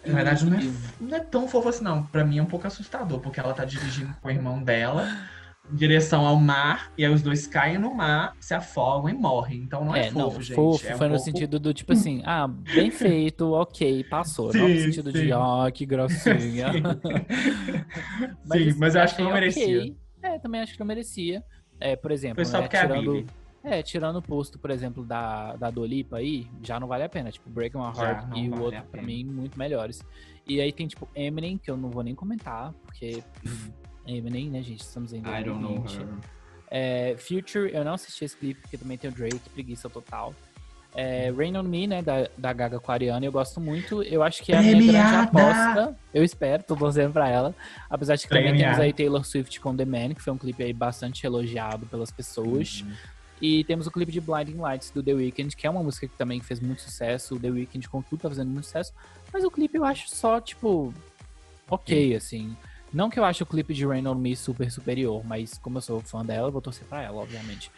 [0.07, 0.63] Na verdade, não é,
[1.01, 2.03] não é tão fofo assim, não.
[2.03, 5.09] Pra mim é um pouco assustador, porque ela tá dirigindo com o irmão dela
[5.73, 9.63] em direção ao mar, e aí os dois caem no mar, se afogam e morrem.
[9.63, 10.55] Então não é, É, fofo, não, gente.
[10.57, 14.53] fofo é um foi no pouco- sentido do tipo assim, ah, bem feito, ok, passou.
[14.53, 15.25] não no Sim, sentido sim.
[15.27, 16.67] de, ó, que grossinha.
[18.53, 19.81] Sim, mas eu acho que não merecia.
[19.81, 19.97] ok.
[20.23, 21.43] É, também acho que não merecia.
[21.81, 23.27] É, por exemplo, Foi só né, é tirando,
[23.63, 27.31] é, tirando o posto, por exemplo, da, da Dolipa aí, já não vale a pena.
[27.31, 30.03] Tipo, Break My Heart e o vale outro, pra mim, muito melhores.
[30.47, 33.23] E aí tem, tipo, Eminem, que eu não vou nem comentar, porque
[34.07, 34.81] Eminem, né, gente?
[34.81, 36.01] Estamos em I don't know 2020.
[36.01, 36.09] her.
[36.71, 40.35] É, Future, eu não assisti esse clipe, porque também tem o Drake, preguiça total.
[40.97, 44.03] É, Rain On Me, né, da, da Gaga com a Ariana, eu gosto muito.
[44.03, 45.23] Eu acho que é a minha grande Premiada!
[45.23, 45.97] aposta.
[46.13, 47.55] Eu espero, tô torcendo pra ela.
[47.91, 48.83] Apesar de que também temos Premiada.
[48.83, 52.83] aí Taylor Swift com The Man, que foi um clipe aí bastante elogiado pelas pessoas.
[52.83, 52.93] Uhum.
[53.43, 56.17] E temos o clipe de Blinding Lights do The Weeknd, que é uma música que
[56.17, 57.35] também fez muito sucesso.
[57.35, 58.93] O The Weeknd com tudo tá fazendo muito sucesso.
[59.33, 60.95] Mas o clipe eu acho só, tipo,
[61.69, 62.57] ok, assim.
[62.95, 65.83] Não que eu ache o clipe de Rain On Me super superior, mas como eu
[65.83, 67.69] sou fã dela, eu vou torcer pra ela, obviamente.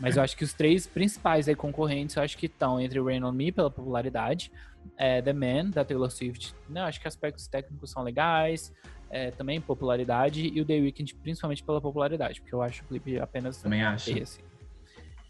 [0.00, 3.22] Mas eu acho que os três principais aí concorrentes, eu acho que estão entre Rain
[3.22, 4.50] On Me pela popularidade,
[4.98, 8.72] é, The Man, da Taylor Swift, né, eu acho que aspectos técnicos são legais,
[9.08, 13.16] é, também popularidade, e o The Weeknd principalmente pela popularidade, porque eu acho o clipe
[13.20, 14.10] apenas Também acho.
[14.20, 14.42] assim.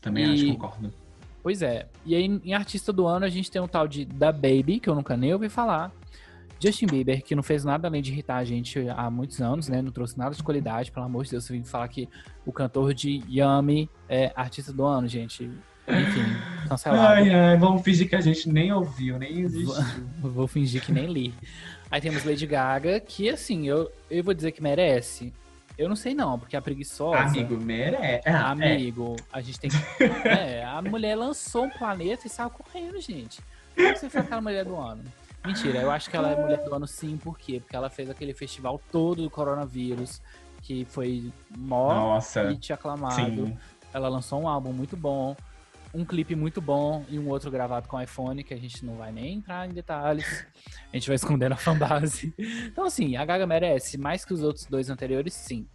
[0.01, 0.91] Também E- acho, concordo.
[1.43, 1.87] Pois é.
[2.07, 4.89] E aí, em artista do ano, a gente tem um tal de Da Baby, que
[4.89, 5.93] eu nunca nem ouvi falar.
[6.65, 9.83] Justin Bieber, que não fez nada além de irritar a gente há muitos anos, né?
[9.83, 11.45] Não trouxe nada de qualidade, pelo amor de Deus.
[11.45, 12.09] Você vem falar que
[12.47, 15.45] o cantor de Yummy é artista do ano, gente.
[15.87, 16.25] Enfim,
[16.67, 17.07] cancelado.
[17.07, 19.85] Ai, ai, vamos fingir que a gente nem ouviu, nem existiu.
[20.21, 21.35] Vou fingir que nem li.
[21.91, 25.33] Aí temos Lady Gaga, que assim, eu, eu vou dizer que merece.
[25.77, 27.19] Eu não sei não, porque a preguiçosa...
[27.19, 28.29] Amigo, merece.
[28.29, 28.73] Ah, é.
[28.73, 29.77] Amigo, a gente tem que.
[30.27, 33.41] É, a mulher lançou um planeta e saiu correndo, gente.
[33.77, 35.05] Como você foi aquela mulher do ano?
[35.45, 37.61] Mentira, eu acho que ela é mulher do ano sim, por quê?
[37.61, 40.23] Porque ela fez aquele festival todo do coronavírus,
[40.63, 42.19] que foi mó
[42.49, 43.15] hit aclamado.
[43.15, 43.57] sim.
[43.93, 45.37] Ela lançou um álbum muito bom,
[45.93, 49.13] um clipe muito bom e um outro gravado com iPhone, que a gente não vai
[49.13, 50.25] nem entrar em detalhes.
[50.93, 52.33] A gente vai esconder na fanbase.
[52.39, 55.67] Então, assim, a Gaga merece mais que os outros dois anteriores, sim.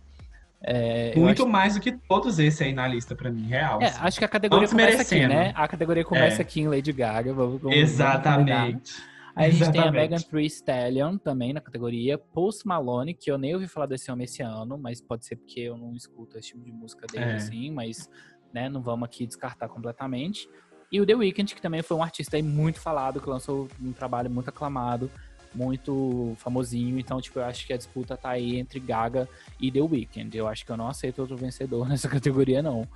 [0.61, 3.81] É, Muito acho- mais do que todos esses aí na lista pra mim, real.
[3.81, 3.97] é, assim.
[4.01, 5.33] acho que a categoria Vamos começa aqui, merecendo.
[5.41, 5.53] né?
[5.55, 6.41] A categoria começa É.
[6.41, 7.33] aqui em Lady Gaga.
[7.33, 7.77] Vamos, vamos- vamos.
[7.77, 8.93] Exatamente.
[9.01, 9.91] Aí a gente tem a Exatamente.
[9.93, 12.17] Megan Thee Stallion também na categoria.
[12.17, 15.61] Post Malone, que eu nem ouvi falar desse homem esse ano, mas pode ser porque
[15.61, 17.35] eu não escuto esse tipo de música dele É.
[17.35, 18.09] assim, mas
[18.53, 20.49] né, não vamos aqui descartar completamente.
[20.91, 24.29] E o The Weeknd, que também foi um artista muito falado, que lançou um trabalho
[24.29, 25.09] muito aclamado,
[25.53, 26.97] muito famosinho.
[26.99, 29.27] Então, tipo, eu acho que a disputa tá aí entre Gaga
[29.59, 30.35] e The Weeknd.
[30.37, 32.87] Eu acho que eu não aceito outro vencedor nessa categoria, não.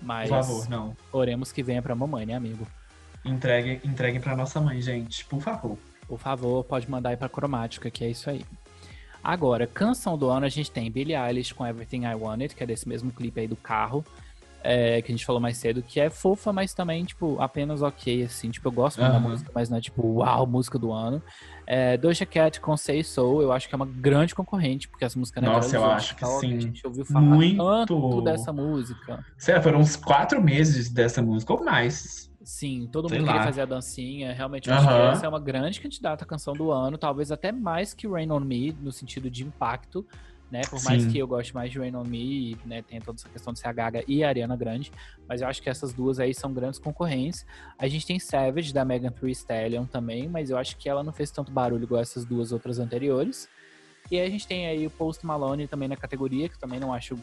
[0.00, 0.96] Mas Por favor, não.
[1.12, 2.66] oremos que venha pra mamãe, né, amigo?
[3.26, 5.24] Entreguem, entreguem pra nossa mãe, gente.
[5.26, 5.76] Por favor.
[6.06, 8.44] Por favor, pode mandar aí pra cromática, que é isso aí.
[9.22, 12.66] Agora, canção do ano, a gente tem Billie Eilish com Everything I Wanted, que é
[12.66, 14.04] desse mesmo clipe aí do carro,
[14.62, 18.22] é, que a gente falou mais cedo, que é fofa, mas também, tipo, apenas ok,
[18.22, 18.50] assim.
[18.50, 19.28] Tipo, eu gosto muito da Aham.
[19.28, 21.20] música, mas não é, tipo, uau, música do ano.
[21.66, 25.18] É, Doja Cat com Say So, eu acho que é uma grande concorrente, porque essa
[25.18, 26.56] música não Nossa, eu acho que sim.
[26.56, 28.22] A gente ouviu falar Muito.
[28.22, 29.24] dessa música.
[29.48, 32.30] Lá, foram uns quatro meses dessa música ou mais.
[32.46, 33.44] Sim, todo Sei mundo queria lá.
[33.44, 34.32] fazer a dancinha.
[34.32, 35.10] Realmente, eu acho que Aham.
[35.10, 38.38] essa é uma grande candidata à canção do ano, talvez até mais que Rain on
[38.38, 40.06] Me, no sentido de impacto,
[40.48, 40.60] né?
[40.70, 41.10] Por mais Sim.
[41.10, 43.58] que eu goste mais de Rain on Me, e, né, tem toda essa questão de
[43.58, 44.92] ser a Gaga e a Ariana Grande,
[45.28, 47.44] mas eu acho que essas duas aí são grandes concorrentes.
[47.76, 51.12] A gente tem Savage, da Megan Thee Stallion também, mas eu acho que ela não
[51.12, 53.48] fez tanto barulho igual essas duas outras anteriores.
[54.08, 56.94] E aí a gente tem aí o Post Malone também na categoria, que também não
[56.94, 57.18] acho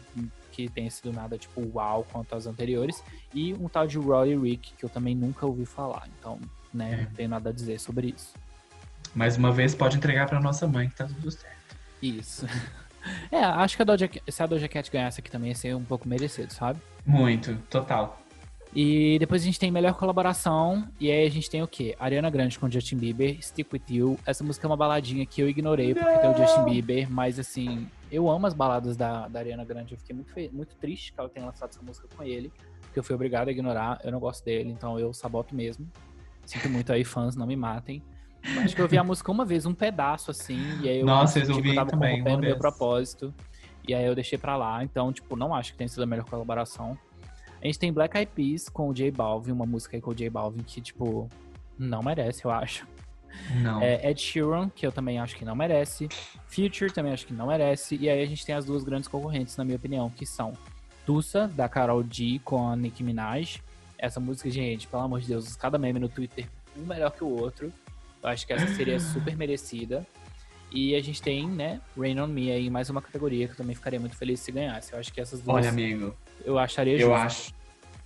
[0.54, 3.02] que tenha sido nada tipo uau quanto as anteriores.
[3.34, 6.08] E um tal de Rory Rick, que eu também nunca ouvi falar.
[6.18, 6.38] Então,
[6.72, 6.96] né, É.
[7.04, 8.34] não tenho nada a dizer sobre isso.
[9.14, 11.76] Mais uma vez, pode entregar pra nossa mãe que tá tudo certo.
[12.02, 12.46] Isso.
[13.30, 15.84] É, acho que a Doja, se a Doja Cat ganhasse aqui também ia ser um
[15.84, 16.80] pouco merecido, sabe?
[17.04, 18.18] Muito, total.
[18.74, 20.88] E depois a gente tem melhor colaboração.
[20.98, 21.94] E aí a gente tem o quê?
[22.00, 24.18] Ariana Grande com Justin Bieber, Stick With You.
[24.24, 27.10] Essa música é uma baladinha que eu ignorei porque tem o Justin Bieber.
[27.10, 29.94] Mas assim, eu amo as baladas da, da Ariana Grande.
[29.94, 32.52] Eu fiquei muito, muito triste que ela tenha lançado essa música com ele.
[32.82, 34.00] Porque eu fui obrigado a ignorar.
[34.04, 35.90] Eu não gosto dele, então eu saboto mesmo.
[36.46, 38.02] Sinto muito aí, fãs, não me matem.
[38.62, 40.60] Acho que eu ouvi a música uma vez, um pedaço assim.
[40.82, 43.34] E aí eu Nossa, eu tipo, ouvi tava também, corrompendo meu propósito.
[43.88, 44.84] E aí eu deixei pra lá.
[44.84, 46.96] Então, tipo, não acho que tenha sido a melhor colaboração.
[47.60, 50.14] A gente tem Black Eyed Peas com o J Balvin, uma música aí com o
[50.14, 51.28] J Balvin que, tipo,
[51.78, 52.86] não merece, eu acho.
[53.62, 53.82] Não.
[53.82, 56.08] É, Ed Sheeran, que eu também acho que não merece.
[56.46, 57.96] Future também acho que não merece.
[57.96, 60.52] E aí a gente tem as duas grandes concorrentes, na minha opinião, que são
[61.04, 63.60] Tussa, da Carol D, com a Nicki Minaj.
[63.98, 66.46] Essa música, gente, pelo amor de Deus, cada meme no Twitter,
[66.76, 67.72] um melhor que o outro.
[68.22, 70.06] Eu acho que essa seria super merecida.
[70.72, 73.76] E a gente tem, né, Rain On Me aí, mais uma categoria que eu também
[73.76, 74.92] ficaria muito feliz se ganhasse.
[74.92, 77.14] Eu acho que essas duas Olha, amigo, eu acharia eu justo.
[77.14, 77.54] acho.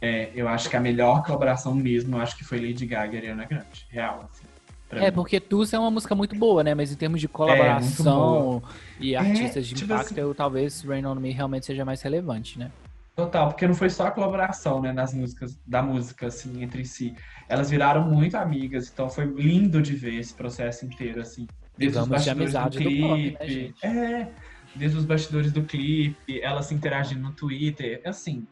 [0.00, 3.16] É, eu acho que a melhor colaboração mesmo, eu acho que foi Lady Gaga e
[3.16, 3.86] Ariana Grande.
[3.88, 4.44] Real, assim.
[4.90, 5.12] É, mim.
[5.12, 6.74] porque Tussa é uma música muito boa, né?
[6.74, 8.62] Mas em termos de colaboração
[8.98, 12.58] e artistas de tipo impacto, assim- eu, talvez Rain On Me realmente seja mais relevante,
[12.58, 12.70] né?
[13.14, 17.14] Total, porque não foi só a colaboração, né, nas músicas, da música, assim, entre si.
[17.48, 21.46] Elas viraram muito amigas, então foi lindo de ver esse processo inteiro, assim.
[21.76, 23.52] Desde os vamos de bastidores do amizade do pop, né, clipe.
[23.52, 23.86] gente?
[23.86, 24.28] é,
[24.76, 28.46] desde os bastidores do clipe, elas se interagindo no Twitter, assim.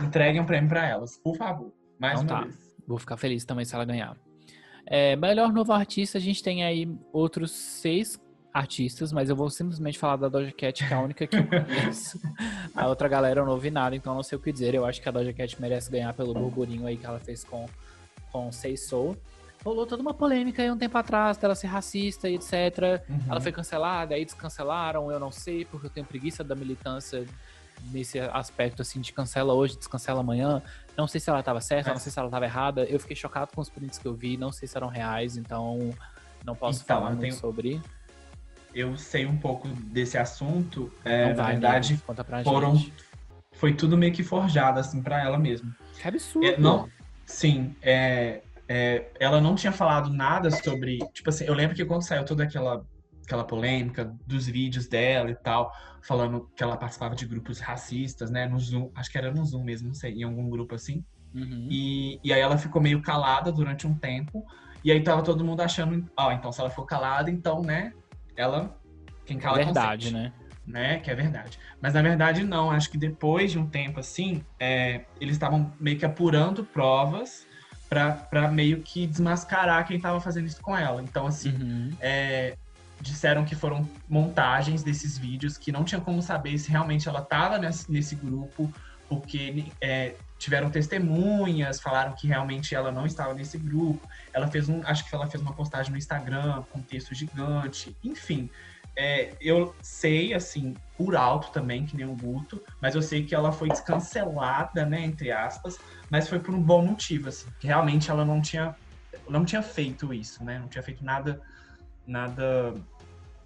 [0.00, 1.72] Entreguem um prêmio pra elas, por favor.
[1.98, 2.48] Mais Então uma tá.
[2.48, 2.74] vez.
[2.88, 4.16] Vou ficar feliz também se ela ganhar.
[4.86, 8.20] É, melhor novo artista, a gente tem aí outros seis
[8.52, 11.44] artistas, mas eu vou simplesmente falar da Doja Cat, que é a única que eu
[11.44, 12.20] conheço.
[12.74, 14.74] a outra galera eu não ouvi nada, então não sei o que dizer.
[14.74, 17.66] Eu acho que a Doja Cat merece ganhar pelo burburinho aí que ela fez com,
[18.30, 19.16] com Say Soul.
[19.64, 23.02] Rolou toda uma polêmica aí um tempo atrás dela ser racista e etc.
[23.08, 23.20] Uhum.
[23.30, 27.26] Ela foi cancelada, aí descancelaram, eu não sei, porque eu tenho preguiça da militância
[27.90, 30.62] nesse aspecto assim de cancela hoje, descancela amanhã.
[30.96, 32.84] Não sei se ela estava certa, não sei se ela estava errada.
[32.84, 35.90] Eu fiquei chocado com os prints que eu vi, não sei se eram reais, então
[36.44, 37.80] não posso Então, falar muito tenho- sobre.
[38.74, 40.92] Eu sei um pouco desse assunto.
[41.04, 42.00] É, não na vai, verdade,
[42.44, 42.84] foram-
[43.52, 45.72] foi tudo meio que forjado, assim, pra ela mesmo.
[46.00, 46.46] Que absurdo.
[46.46, 46.88] É, não,
[47.24, 50.98] sim, é, é, ela não tinha falado nada sobre.
[51.12, 52.84] Tipo assim, eu lembro que quando saiu toda aquela,
[53.24, 55.72] aquela polêmica dos vídeos dela e tal,
[56.02, 58.46] falando que ela participava de grupos racistas, né?
[58.46, 61.04] No Zoom, acho que era no Zoom mesmo, não sei, em algum grupo assim.
[61.34, 61.68] Uhum.
[61.70, 64.44] E, e aí ela ficou meio calada durante um tempo.
[64.84, 67.92] E aí tava todo mundo achando, ó, então se ela for calada, então, né?
[68.36, 68.76] Ela.
[69.24, 70.32] Quem É cala verdade, consente né?
[70.66, 70.98] né?
[71.00, 71.58] Que é verdade.
[71.80, 75.98] Mas na verdade não, acho que depois de um tempo assim, é, eles estavam meio
[75.98, 77.46] que apurando provas
[77.88, 81.02] pra pra meio que desmascarar quem tava fazendo isso com ela.
[81.02, 81.90] Então, assim, Uhum.
[82.00, 82.56] é,
[83.04, 87.58] disseram que foram montagens desses vídeos que não tinha como saber se realmente ela tava
[87.58, 88.72] nesse, nesse grupo,
[89.08, 94.08] porque é, tiveram testemunhas, falaram que realmente ela não estava nesse grupo.
[94.32, 98.50] Ela fez um, acho que ela fez uma postagem no Instagram com texto gigante, enfim.
[98.96, 103.34] É, eu sei, assim, por alto também, que nem o Guto, mas eu sei que
[103.34, 105.78] ela foi descancelada, né, entre aspas,
[106.08, 108.74] mas foi por um bom motivo, assim, que realmente ela não tinha
[109.28, 110.58] não tinha feito isso, né?
[110.58, 111.40] Não tinha feito nada,
[112.06, 112.74] nada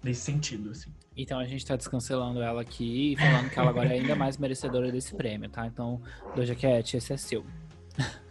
[0.03, 0.91] nesse sentido, assim.
[1.15, 4.37] Então a gente tá descancelando ela aqui e falando que ela agora é ainda mais
[4.37, 5.67] merecedora desse prêmio, tá?
[5.67, 6.01] Então,
[6.35, 7.45] Doja Cat, esse é seu.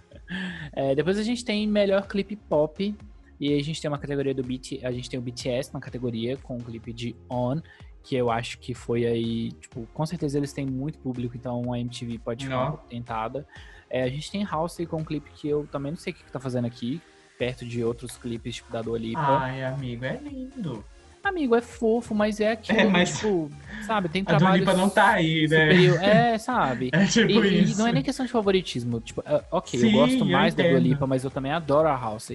[0.75, 2.95] É, depois a gente tem melhor clipe pop.
[3.41, 5.81] E aí a gente tem uma categoria do BT, a gente tem o BTS na
[5.81, 7.61] categoria com o clipe de On,
[8.03, 11.79] que eu acho que foi aí, tipo, com certeza eles têm muito público, então a
[11.79, 13.47] MTV pode ficar tentada.
[13.89, 16.25] É, a gente tem House com um clipe que eu também não sei o que,
[16.25, 17.01] que tá fazendo aqui,
[17.39, 19.21] perto de outros clipes, tipo, da Dua Lipa.
[19.21, 20.85] Ai, amigo, é lindo.
[21.23, 23.51] Amigo, é fofo, mas é aquilo, É, mas- tipo,
[23.87, 25.71] sabe, tem A trabalho Lipa não tá aí, né?
[25.71, 26.03] superior.
[26.03, 26.91] É, sabe?
[26.95, 27.79] É tipo e, e isso.
[27.79, 29.01] não é nem questão de favoritismo.
[29.01, 30.79] Tipo, é, ok, Sim, eu gosto eu mais da Dua.
[30.79, 32.33] Lipa, mas eu também adoro a House.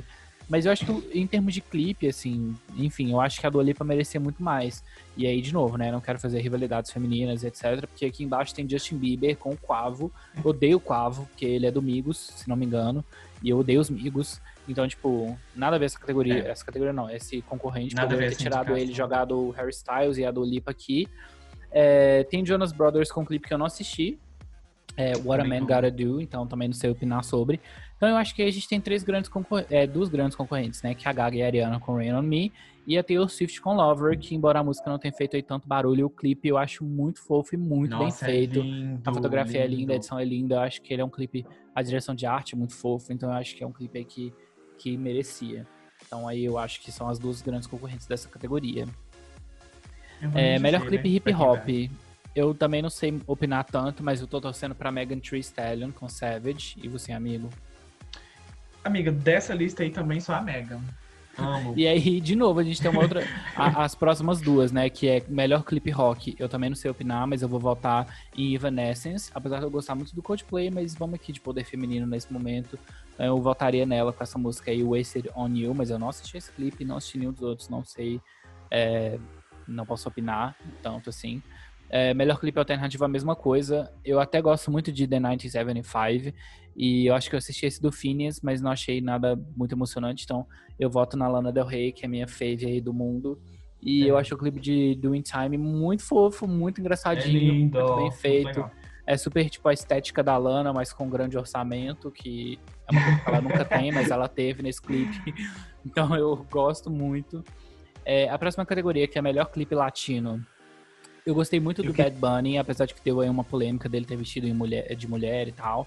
[0.49, 3.63] Mas eu acho que em termos de clipe, assim, enfim, eu acho que a Dua
[3.63, 4.83] Lipa merecia muito mais.
[5.15, 7.87] E aí, de novo, né, não quero fazer rivalidades femininas, etc.
[7.87, 10.11] Porque aqui embaixo tem Justin Bieber com o Quavo.
[10.43, 13.03] Odeio o Quavo, porque ele é do Migos, se não me engano.
[13.41, 14.41] E eu odeio os Migos.
[14.67, 16.45] Então, tipo, nada a ver essa categoria.
[16.45, 16.49] É.
[16.49, 20.25] Essa categoria não, esse concorrente Nada poderia ter tirado ele, jogado o Harry Styles e
[20.25, 21.07] a Dua Lipa aqui.
[21.71, 24.19] É, tem Jonas Brothers com um clipe que eu não assisti.
[24.95, 25.67] É, What a Man não.
[25.67, 27.59] Gotta Do, então também não sei opinar sobre.
[27.97, 29.29] Então eu acho que a gente tem três grandes
[29.69, 30.93] é, duas grandes concorrentes, né?
[30.93, 32.51] Que é a Gaga e a Ariana com Rain On Me
[32.85, 35.67] e a Taylor Swift com Lover, que embora a música não tenha feito aí tanto
[35.67, 38.59] barulho, o clipe eu acho muito fofo e muito bem Nossa, é feito.
[38.59, 39.93] lindo, a fotografia é linda, lindo.
[39.93, 40.55] a edição é linda.
[40.55, 43.29] Eu acho que ele é um clipe, a direção de arte é muito fofo, então
[43.29, 44.33] eu acho que é um clipe aí que,
[44.77, 45.65] que merecia.
[46.05, 48.87] Então aí eu acho que são as duas grandes concorrentes dessa categoria.
[50.33, 51.91] É, melhor clipe né, hip hop.
[52.35, 56.09] Eu também não sei opinar tanto, mas eu tô torcendo pra Megan Thee Stallion com
[56.09, 56.75] Savage.
[56.81, 57.49] E você, amigo?
[58.83, 60.81] Amiga, dessa lista aí também só a Megan.
[61.75, 63.23] E aí, de novo, a gente tem uma outra.
[63.55, 64.89] a- as próximas duas, né?
[64.89, 66.35] Que é melhor clipe rock.
[66.37, 68.05] Eu também não sei opinar, mas eu vou votar
[68.37, 69.31] em Evanescence.
[69.33, 72.77] Apesar de eu gostar muito do Coldplay, mas vamos aqui de poder feminino nesse momento.
[73.13, 75.73] Então, Eu votaria nela com essa música aí, Wasted on You.
[75.73, 78.21] Mas eu não assisti esse clipe, não assisti nenhum dos outros, não sei.
[78.71, 79.17] é,
[79.67, 81.41] não posso opinar tanto assim.
[81.89, 83.91] É, melhor clipe alternativo, a mesma coisa.
[84.03, 86.35] Eu até gosto muito de The 1975.
[86.75, 90.23] E eu acho que eu assisti esse do Phineas, mas não achei nada muito emocionante.
[90.23, 90.45] Então,
[90.79, 93.39] eu voto na Lana Del Rey, que é a minha fave aí do mundo.
[93.81, 94.09] E É.
[94.09, 97.77] eu acho o clipe de Do In Time muito fofo, muito É engraçadinho, lindo.
[97.79, 98.45] muito bem muito feito.
[98.47, 98.71] legal.
[99.05, 103.19] É super tipo a estética da Lana, mas com grande orçamento, que é uma coisa
[103.19, 105.33] que ela nunca tem, mas ela teve nesse clipe.
[105.85, 107.43] Então eu gosto muito.
[108.05, 110.41] É, a próxima categoria, que é melhor clipe latino.
[111.25, 114.15] Eu gostei muito do Bad Bunny, apesar de que deu aí uma polêmica dele ter
[114.15, 115.85] vestido mulher, de mulher e tal.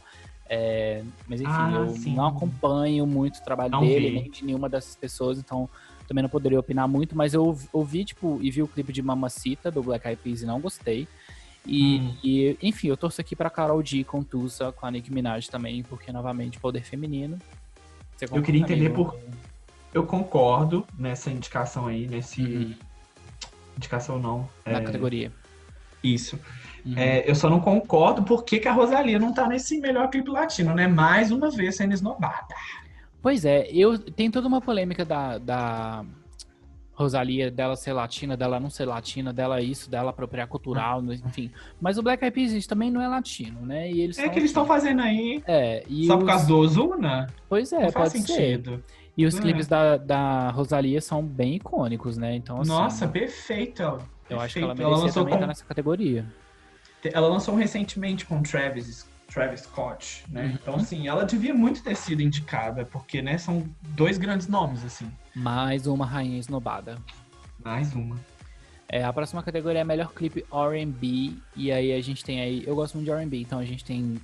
[0.48, 2.14] É, mas enfim, Ah, eu sim.
[2.14, 4.14] não acompanho muito o trabalho Não dele, vi.
[4.20, 5.68] nem de nenhuma dessas pessoas, então
[6.06, 9.70] também não poderia opinar muito, mas eu ouvi- tipo, e vi o clipe de Mamacita,
[9.72, 11.08] do Black Eyed Peas, e não gostei.
[11.66, 12.14] E, Hum.
[12.22, 15.82] e, enfim, eu torço aqui pra Carol D com Tussa, com a Nicki Minaj também,
[15.82, 17.36] porque, novamente, poder feminino.
[18.16, 19.18] Você Eu queria entender por-
[19.92, 22.40] Eu concordo nessa indicação aí, nesse.
[22.42, 22.74] Uhum.
[23.76, 24.48] Indicação não.
[24.64, 25.32] Na é, categoria.
[26.04, 26.38] Isso.
[26.86, 26.94] Uhum.
[26.96, 30.72] É, eu só não concordo porque que a Rosalia não tá nesse melhor clipe latino,
[30.74, 30.86] né?
[30.86, 32.46] Mais uma vez sendo esnobada.
[33.20, 36.04] Pois é, eu tem toda uma polêmica da, da
[36.92, 41.50] Rosalia, dela ser latina, dela não ser latina, dela isso, dela apropriar cultural, enfim.
[41.80, 43.90] Mas o Black Eyed Peas gente, também não é latino, né?
[43.90, 44.72] E eles É que eles estão aqui.
[44.72, 47.26] fazendo aí É, e só por os- causa do Ozuna?
[47.48, 48.32] Pois é, não faz pode ser.
[48.32, 48.82] sentido.
[49.16, 49.40] E os É.
[49.40, 52.34] clipes da, da Rosalia são bem icônicos, né?
[52.36, 53.82] Então, assim, Nossa, perfeito.
[53.82, 53.98] ela.
[54.30, 54.88] eu acho que ela perfeito.
[54.88, 56.24] merecia lançou também estar com- nessa categoria.
[57.12, 60.44] Ela lançou um recentemente com Travis, Travis Scott, né?
[60.44, 60.50] Uhum.
[60.52, 65.10] Então, assim, ela devia muito ter sido indicada, porque, né, são dois grandes nomes, assim.
[65.34, 66.98] Mais uma rainha esnobada.
[67.64, 68.16] Mais uma.
[68.88, 72.74] É, a próxima categoria é melhor clipe R&B e aí a gente tem aí, eu
[72.76, 74.20] gosto muito de R&B, então a gente tem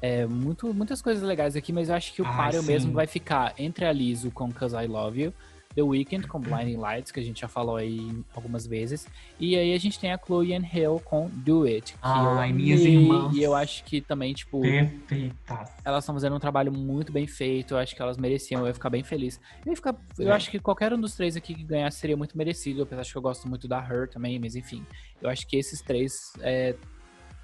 [0.00, 2.66] é, muito, muitas coisas legais aqui, mas eu acho que o Ai, páreo sim.
[2.66, 5.34] mesmo vai ficar entre a Lizzo com Cause I Love You,
[5.76, 9.06] The Weeknd com Blinding Lights, que a gente já falou aí algumas vezes,
[9.38, 12.54] e aí a gente tem a Chloe and Hill com Do It, que Ai, eu
[12.54, 13.36] minhas amei, irmãs.
[13.36, 15.70] e eu acho que também, tipo, Perfeitas.
[15.84, 17.74] elas estão fazendo um trabalho muito bem feito.
[17.74, 18.62] Eu acho que elas mereciam.
[18.62, 19.38] Eu ia ficar bem feliz.
[19.64, 20.34] Eu, ia ficar, eu É.
[20.34, 22.82] acho que qualquer um dos três aqui que ganhasse seria muito merecido.
[22.82, 24.84] Apesar de que eu gosto muito da Her também, mas enfim.
[25.20, 26.32] Eu acho que esses três.
[26.40, 26.74] é,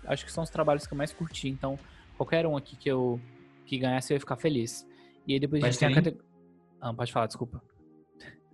[0.07, 1.49] acho que são os trabalhos que eu mais curti.
[1.49, 1.79] Então,
[2.17, 3.21] qualquer um aqui que eu
[3.67, 4.87] que ganhasse, eu ia ficar feliz.
[5.27, 6.27] E aí depois a gente tem a categoria.
[6.81, 7.63] Ah, pode falar, desculpa.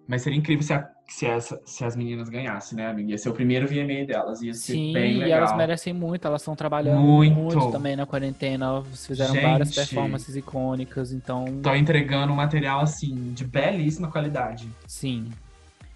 [0.09, 3.10] Mas seria incrível se, a- se, essa- se as meninas ganhassem, né, amiga?
[3.10, 4.40] Ia ser o primeiro VMA delas.
[4.40, 5.40] Ia ser Sim, bem e legal.
[5.40, 6.26] elas merecem muito.
[6.26, 7.35] Elas estão trabalhando muito.
[7.36, 7.70] Muito.
[7.70, 8.82] também na quarentena.
[8.85, 9.74] Fizeram várias Gente.
[9.86, 11.12] performances icônicas.
[11.12, 14.66] Então, Estão entregando um material, assim, de belíssima qualidade.
[14.86, 15.28] Sim,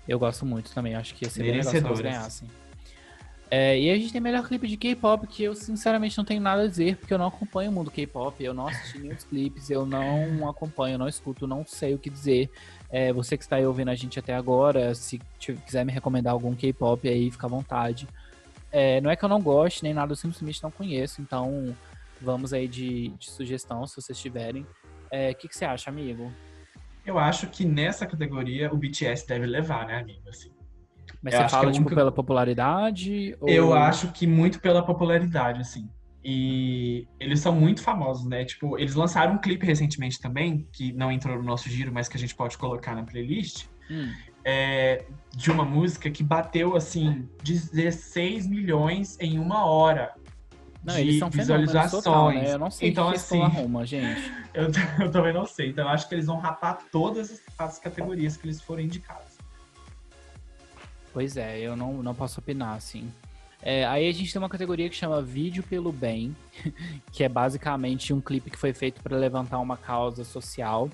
[0.06, 0.94] eu gosto muito também.
[0.94, 2.48] Acho que ia ser bem legal se elas ganhassem.
[3.51, 6.62] É, e a gente tem melhor clipe de K-pop, que eu sinceramente não tenho nada
[6.62, 9.68] a dizer, porque eu não acompanho o mundo K-pop, eu não assisti nenhum dos clipes,
[9.68, 12.51] eu não acompanho, não escuto, não sei o que dizer.
[12.93, 16.55] É, você que está aí ouvindo a gente até agora, se quiser me recomendar algum
[16.55, 18.06] K-pop aí, fica à vontade.
[18.70, 21.74] É, não é que eu não goste nem nada, eu simplesmente não conheço, então
[22.20, 24.66] vamos aí de, de sugestão, se vocês tiverem.
[25.10, 26.31] É, O que, que você acha, amigo?
[27.05, 30.28] Eu acho que nessa categoria o BTS deve levar, né, amigo?
[30.28, 30.51] Assim,
[31.23, 33.36] Mas Eu você fala, é tipo, único- pela popularidade?
[33.40, 35.89] ou- Eu acho que muito pela popularidade, assim.
[36.24, 38.44] E eles são muito famosos, né?
[38.44, 42.16] Tipo, eles lançaram um clipe recentemente também, que não entrou no nosso giro, mas que
[42.16, 44.12] a gente pode colocar na playlist, Hum.
[44.44, 45.04] é,
[45.34, 50.14] de uma música que bateu, assim, 16 milhões em uma hora.
[50.84, 52.04] Não, de visualizações.
[52.04, 52.52] total, né?
[52.54, 54.20] Eu não sei então, que assim, isso arruma, gente.
[54.54, 54.68] eu,
[55.00, 55.70] eu também não sei.
[55.70, 59.32] Então, eu acho que eles vão rapar todas as- as categorias que eles forem indicados.
[61.12, 63.12] Pois é, eu não, não posso opinar, assim.
[63.62, 66.34] É, aí a gente tem uma categoria que chama Vídeo pelo Bem,
[67.12, 70.90] que é basicamente um clipe que foi feito para levantar uma causa social.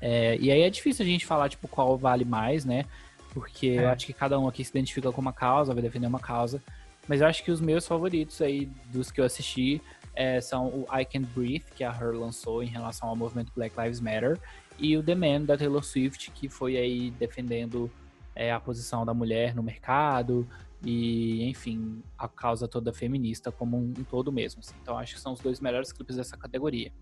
[0.00, 2.84] É, e aí é difícil a gente falar, tipo, qual vale mais, né?
[3.32, 3.86] Porque eu É.
[3.92, 6.60] acho que cada um aqui se identifica com uma causa, vai defender uma causa.
[7.06, 9.80] Mas eu acho que os meus favoritos aí, dos que eu assisti,
[10.14, 13.78] é, são o I Can't Breathe, que a Her lançou em relação ao movimento Black
[13.80, 14.38] Lives Matter,
[14.78, 17.90] e o The Man, da Taylor Swift, que foi aí defendendo
[18.34, 20.48] é, a posição da mulher no mercado
[20.84, 24.60] e, enfim, a causa toda feminista como um, um todo mesmo.
[24.60, 24.74] assim.
[24.82, 26.92] Então acho que são os dois melhores clipes dessa categoria.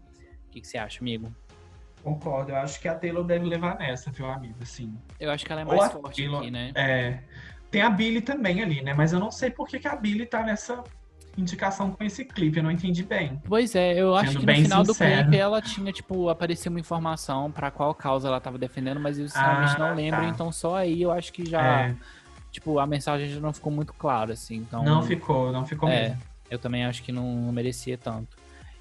[0.46, 1.32] O que, que você acha, amigo?
[2.02, 2.52] Concordo.
[2.52, 4.54] Eu acho que a Taylor deve levar nessa, viu, amigo?
[4.62, 6.72] Assim, Eu acho que ela é mais forte Taylor- aqui, né?
[6.74, 7.20] É,
[7.70, 8.94] tem a Billy também ali, né?
[8.94, 10.82] Mas eu não sei por que, que a Billy tá nessa
[11.36, 12.56] indicação com esse clipe.
[12.58, 13.40] Eu não entendi bem.
[13.46, 15.18] Pois é, eu acho Sendo que no final sincero.
[15.18, 19.18] do clipe ela tinha, tipo, aparecia uma informação pra qual causa ela tava defendendo, mas
[19.18, 20.28] eu sinceramente Ah, não lembro, tá.
[20.28, 21.96] então só aí eu acho que já, É,
[22.50, 24.56] tipo, a mensagem já não ficou muito clara, assim.
[24.56, 26.22] Então, não ficou, não ficou É, mesmo.
[26.50, 28.36] eu também acho que não, não merecia tanto.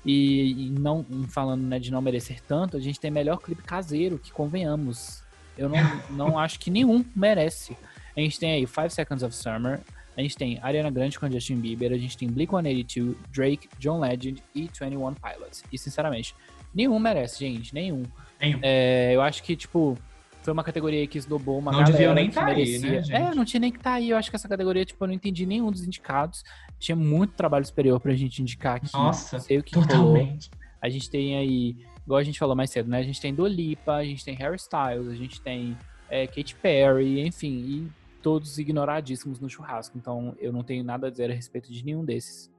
[0.06, 4.18] E, e não falando né, de não merecer tanto, a gente tem melhor clipe caseiro,
[4.18, 5.22] que convenhamos.
[5.58, 5.78] Eu não,
[6.10, 7.78] não acho que nenhum merece.
[8.16, 9.82] A gente tem aí Five Seconds of Summer,
[10.16, 14.42] a gente tem Ariana Grande com Justin Bieber, a gente tem Blink-182, Drake, John Legend
[14.56, 15.64] e 21 Pilots.
[15.72, 16.34] E sinceramente,
[16.74, 18.04] nenhum merece, gente, nenhum.
[18.40, 18.60] Nenhum.
[18.64, 19.98] É, eu acho que, tipo,
[20.48, 23.14] foi uma categoria que esnobou uma Não galera deviam nem que tá aí, né, gente?
[23.14, 24.12] é, não tinha nem que tá aí.
[24.12, 26.42] Eu acho que essa categoria, tipo, eu não entendi nenhum dos indicados.
[26.80, 28.88] Tinha muito trabalho superior pra gente indicar aqui.
[28.94, 29.90] Nossa, não sei o que rolou.
[29.90, 30.50] Totalmente.
[30.82, 31.76] A gente tem aí,
[32.06, 33.00] igual a gente falou mais cedo, né?
[33.00, 35.78] A gente tem Dua Lipa, a gente tem Harry Styles, a gente tem
[36.10, 37.92] é, Katy Perry, enfim, e
[38.24, 39.98] todos ignoradíssimos no churrasco.
[39.98, 42.50] Então eu não tenho nada a dizer a respeito de nenhum desses.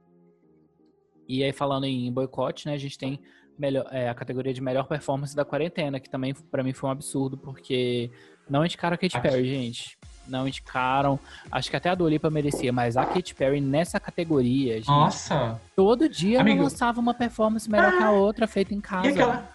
[1.27, 2.75] E aí falando em boicote, né?
[2.75, 3.19] A gente tem
[3.59, 6.91] melhor, é, a categoria de melhor performance da quarentena, que também pra mim foi um
[6.93, 8.09] absurdo, porque
[8.49, 9.19] não indicaram a Katy.
[9.19, 9.97] Perry, gente.
[10.27, 11.19] Não indicaram.
[11.51, 15.59] Acho que até a Dua Lipa merecia, mas a Katy Perry nessa categoria, gente, Nossa.
[15.75, 16.57] todo dia Amigo.
[16.57, 19.07] ela lançava uma performance melhor que a outra, feita em casa.
[19.07, 19.49] E aquela,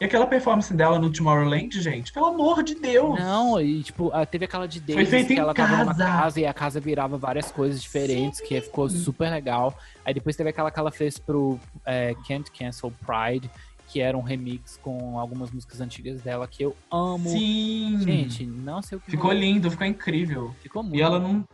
[0.00, 2.12] e aquela performance dela no Tomorrowland, gente?
[2.12, 3.18] Pelo amor de Deus.
[3.18, 6.04] Não, e tipo, ah, teve aquela de Foi Davis que ela tava numa casa.
[6.04, 9.76] casa e a casa virava várias coisas diferentes, que ficou super legal.
[10.04, 13.50] Aí depois teve aquela que ela fez pro é, Can't Cancel Pride,
[13.88, 17.28] que era um remix com algumas músicas antigas dela que eu amo.
[17.28, 17.98] Sim.
[18.00, 19.40] Gente, não sei o que Ficou rolou.
[19.40, 20.54] lindo, ficou incrível.
[20.62, 20.96] Ficou muito.
[20.96, 21.44] E ela não.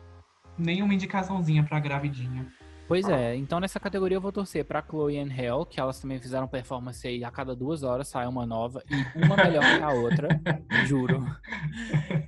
[0.59, 2.47] Nenhuma indicaçãozinha pra gravidinha.
[2.88, 6.20] Pois é, então nessa categoria eu vou torcer pra Chloe and Hell, que elas também
[6.20, 9.90] fizeram performance aí a cada duas horas sai uma nova e uma melhor que a
[9.90, 10.28] outra,
[10.86, 11.24] juro.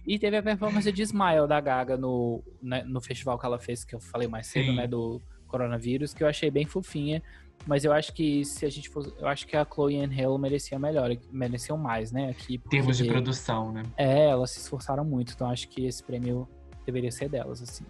[0.07, 3.85] E teve a performance de Smile da Gaga no, né, no festival que ela fez,
[3.85, 4.77] que eu falei mais cedo, Sim.
[4.77, 7.23] né, do coronavírus, que eu achei bem fofinha.
[7.67, 9.13] Mas eu acho que se a gente fosse.
[9.19, 12.31] Eu acho que a Chloe and Hell merecia melhor, mereciam mais, né?
[12.31, 13.83] Aqui, Em termos de porque- produção, né?
[13.97, 16.49] É, elas se esforçaram muito, então acho que esse prêmio
[16.87, 17.85] deveria ser delas, assim.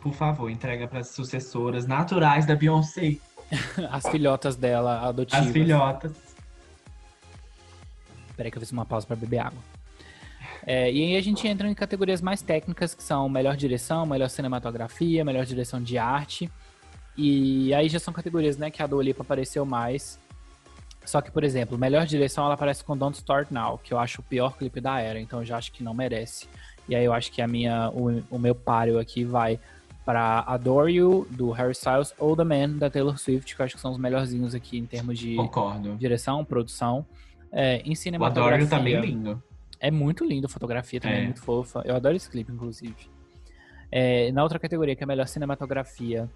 [0.00, 3.16] Por favor, entrega pras sucessoras naturais da Beyoncé.
[3.90, 5.46] As filhotas dela adotivas.
[5.46, 6.12] As filhotas.
[8.36, 9.58] Peraí que eu fiz uma pausa para beber água.
[10.64, 14.28] É, e aí a gente entra em categorias mais técnicas, que são melhor direção, melhor
[14.28, 16.50] cinematografia, melhor direção de arte.
[17.16, 20.20] E aí já são categorias, né, que a Dua Lipa apareceu mais.
[21.04, 24.20] Só que, por exemplo, melhor direção ela aparece com Don't Start Now, que eu acho
[24.20, 26.46] o pior clipe da era, então eu já acho que não merece.
[26.88, 29.58] E aí eu acho que a minha, o, o meu páreo aqui vai
[30.04, 33.74] para Adore You, do Harry Styles, ou The Man, da Taylor Swift, que eu acho
[33.74, 35.96] que são os melhorzinhos aqui em termos de Concordo.
[35.96, 37.04] direção, produção.
[37.52, 38.66] É, em O Adore cinematografia.
[38.68, 39.42] tá bem lindo.
[39.78, 41.20] É muito lindo, a fotografia também é.
[41.20, 41.24] É.
[41.24, 41.82] muito fofa.
[41.84, 42.94] Eu adoro esse clipe, inclusive.
[43.92, 46.28] É, na outra categoria, que é a melhor cinematografia,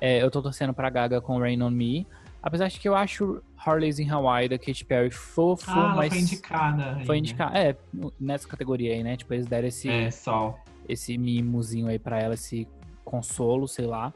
[0.00, 2.06] é, eu tô torcendo pra Gaga com Rain On Me.
[2.44, 6.20] Apesar de que eu acho Harley's in Hawaii, da Katy Perry, fofo, Ah, mas foi
[6.20, 7.00] indicada.
[7.06, 7.56] foi indicado.
[7.56, 7.74] É,
[8.20, 9.16] nessa categoria aí, né?
[9.16, 10.58] Tipo, eles deram esse, É, sol.
[10.86, 12.68] esse mimozinho aí pra ela, esse
[13.02, 14.12] consolo, sei lá.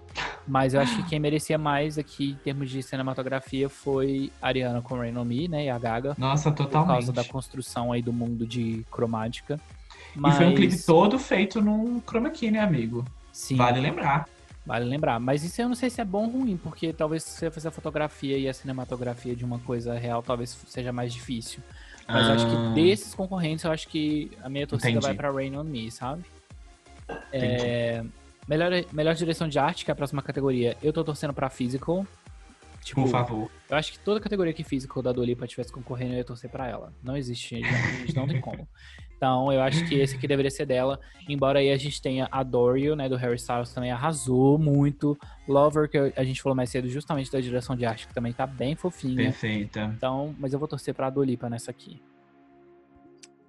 [0.47, 4.97] Mas eu acho que quem merecia mais aqui, em termos de cinematografia, foi Ariana com
[4.97, 5.65] Rain On Me, né?
[5.65, 6.15] E a Gaga.
[6.19, 6.89] Nossa, Por totalmente.
[6.93, 9.59] causa da construção aí do mundo de cromática.
[10.17, 13.05] E foi um clipe todo feito num chroma key, né, amigo?
[13.33, 14.29] Sim, Vale lembrar.
[14.69, 15.19] Vale lembrar.
[15.19, 17.69] Mas isso eu não sei se é bom ou ruim, porque talvez se você fizer
[17.69, 21.61] a fotografia e a cinematografia de uma coisa real, talvez seja mais difícil.
[22.07, 22.51] Mas eu acho Ah.
[22.51, 25.07] que desses concorrentes, eu acho que a minha torcida Entendi.
[25.07, 26.23] vai pra Rain On Me, sabe?
[27.32, 28.05] É,
[28.47, 32.07] melhor, melhor direção de arte, que é a próxima categoria, eu tô torcendo pra Physical.
[32.85, 33.51] Tipo, Por favor.
[33.70, 36.49] eu acho que toda categoria que Physical da Dua Lipa tivesse concorrendo, eu ia torcer
[36.51, 36.93] pra ela.
[37.03, 37.61] Não existe,
[38.15, 38.69] não tem como.
[39.19, 41.01] Então, eu acho que esse aqui deveria ser dela.
[41.28, 45.19] Embora aí a gente tenha Adore You, né, do Harry Styles, também arrasou muito.
[45.49, 48.47] Lover, que a gente falou mais cedo, justamente da direção de arte, que também tá
[48.47, 49.16] bem fofinha.
[49.16, 49.93] Perfeita.
[49.97, 52.01] Então, mas eu vou torcer pra Dua Lipa nessa aqui.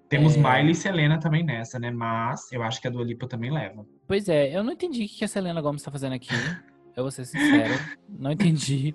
[0.09, 0.39] Temos É.
[0.39, 1.91] Miley e Selena também nessa, né?
[1.91, 3.85] Mas eu acho que a Dua Lipa também leva.
[4.07, 6.29] Pois é, eu não entendi o que a Selena Gomes tá fazendo aqui.
[6.99, 7.73] Eu vou ser sincero.
[8.07, 8.93] não entendi.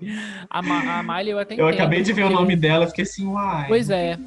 [0.49, 3.03] A, Ma a Miley eu até Eu entendo, acabei de ver o nome dela, fiquei
[3.03, 3.67] assim, uai.
[3.67, 4.17] Pois é.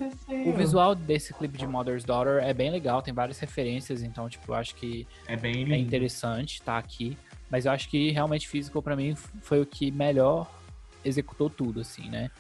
[0.47, 4.51] o visual desse clipe de Mother's Daughter é bem legal, tem várias referências, então, tipo,
[4.53, 5.75] eu acho que É bem é lindo.
[5.77, 7.17] interessante tá aqui.
[7.51, 10.51] Mas eu acho que realmente Physical pra mim foi o que melhor
[11.05, 12.31] executou tudo, assim, né?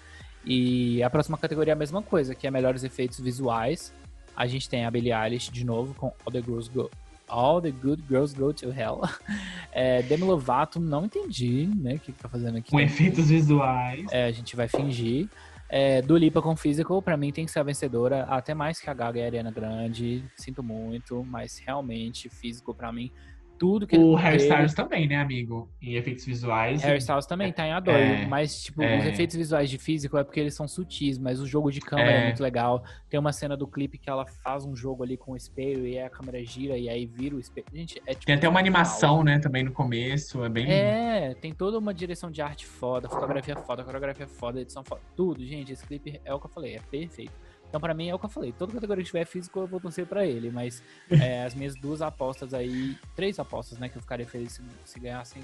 [0.44, 3.92] E a próxima categoria é a mesma coisa, que é melhores efeitos visuais.
[4.36, 6.90] A gente tem a Billie Eilish de novo com All the Girls Go.
[7.28, 9.02] All the Good Girls Go to Hell.
[9.70, 11.94] É, Demi Lovato, não entendi, né?
[11.94, 12.70] O que, que tá fazendo aqui.
[12.70, 14.06] Com efeitos visuais.
[14.10, 15.28] É, a gente vai fingir.
[15.68, 18.88] É, do Lipa com Physical, pra mim tem que ser a vencedora, até mais que
[18.88, 20.24] a Gaga e a Ariana Grande.
[20.34, 23.12] Sinto muito, mas realmente, Physical pra mim,
[23.58, 25.68] tudo que O Harry Styles também, né, amigo?
[25.82, 26.82] Em efeitos visuais.
[26.82, 28.98] Harry Styles também tá em Adore, É, mas, tipo, é.
[28.98, 32.10] os efeitos visuais de Physical é porque eles são sutis, mas o jogo de câmera
[32.10, 32.20] é.
[32.20, 32.24] É.
[32.26, 32.82] muito legal.
[33.08, 35.98] Tem uma cena do clipe que ela faz um jogo ali com o espelho e
[35.98, 37.66] aí a câmera gira e aí vira o espelho.
[37.72, 38.26] Gente, é tipo.
[38.26, 40.44] Tem até uma animação, né, também no começo.
[40.44, 40.70] É bem.
[40.70, 45.44] É, tem toda uma direção de arte foda, fotografia foda, coreografia foda, edição foda, tudo,
[45.44, 45.72] gente.
[45.72, 47.32] Esse clipe é o que eu falei, é perfeito.
[47.68, 48.52] Então, pra mim, é o que eu falei.
[48.52, 50.50] Toda categoria que tiver físico, eu vou torcer pra ele.
[50.50, 54.62] Mas é, as minhas duas apostas aí, três apostas, né, que eu ficaria feliz se,
[54.84, 55.42] se ganhassem,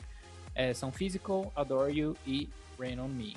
[0.54, 2.48] é, são Physical, Adore You e
[2.78, 3.36] Rain On Me.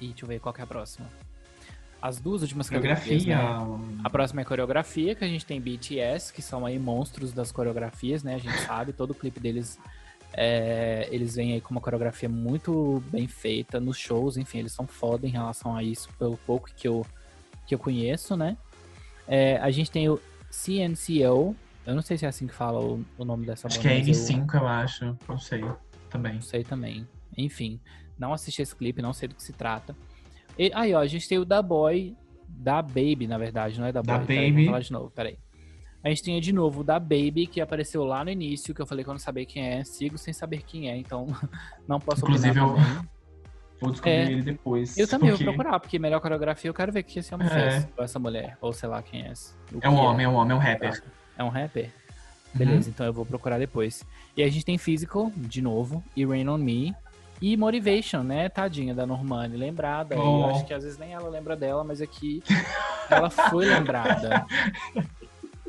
[0.00, 1.08] E deixa eu ver qual que é a próxima.
[2.00, 3.36] As duas últimas categorias, Coreografia.
[3.36, 4.00] né?
[4.02, 8.24] A próxima é coreografia, que a gente tem BTS, que são aí monstros das coreografias,
[8.24, 8.34] né?
[8.34, 9.78] A gente sabe, todo clipe deles,
[10.34, 14.86] é, eles vêm aí com uma coreografia muito bem feita nos shows, enfim, eles são
[14.86, 17.04] foda em relação a isso, pelo pouco que eu,
[17.66, 18.56] que eu conheço, né?
[19.28, 21.54] É, a gente tem o CNCO,
[21.86, 23.94] eu não sei se é assim que fala o, o nome dessa Acho banda, que
[23.94, 25.18] é mas eu- N5, eu acho.
[25.28, 25.64] Não sei.
[26.10, 26.34] Também.
[26.34, 27.06] não sei também.
[27.36, 27.80] Enfim,
[28.18, 29.96] não assisti esse clipe, não sei do que se trata.
[30.58, 32.14] E, aí, ó, a gente tem o da Boy,
[32.46, 34.18] da Baby, na verdade, não é da Boy.
[34.18, 34.52] Da peraí, Baby.
[34.52, 35.38] vamos falar de novo, peraí.
[36.04, 38.86] A gente tem de novo o da Baby, que apareceu lá no início, que eu
[38.86, 39.84] falei que eu não sabia quem é.
[39.84, 41.26] Sigo sem saber quem é, então
[41.86, 43.08] não posso Inclusive, eu- também.
[43.80, 44.22] Vou descobrir É.
[44.30, 44.96] ele depois.
[44.96, 47.48] Eu também porque vou procurar, porque melhor coreografia eu quero ver o que esse homem
[47.48, 47.50] É.
[47.50, 48.56] fez com essa mulher.
[48.60, 49.32] Ou sei lá quem é.
[49.80, 51.02] É um que homem, é um homem, é um rapper.
[51.36, 51.84] É um rapper?
[51.86, 51.90] Uhum.
[52.58, 54.04] Beleza, então eu vou procurar depois.
[54.36, 56.94] E a gente tem Physical, de novo, e Rain On Me.
[57.40, 58.48] E Motivation, né?
[58.48, 60.14] Tadinha da Normani, lembrada.
[60.14, 60.44] E Eu Oh.
[60.50, 62.40] acho que às vezes nem ela lembra dela, mas aqui
[63.10, 64.46] ela foi lembrada.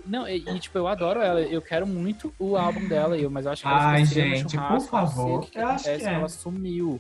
[0.06, 1.42] Não, e, e, tipo, eu adoro ela.
[1.42, 4.80] Eu quero muito o álbum dela, eu, mas eu acho que ela Ai, gente, por
[4.80, 5.42] sei favor.
[5.42, 6.14] que que Eu acho que é.
[6.14, 7.00] Ela sumiu.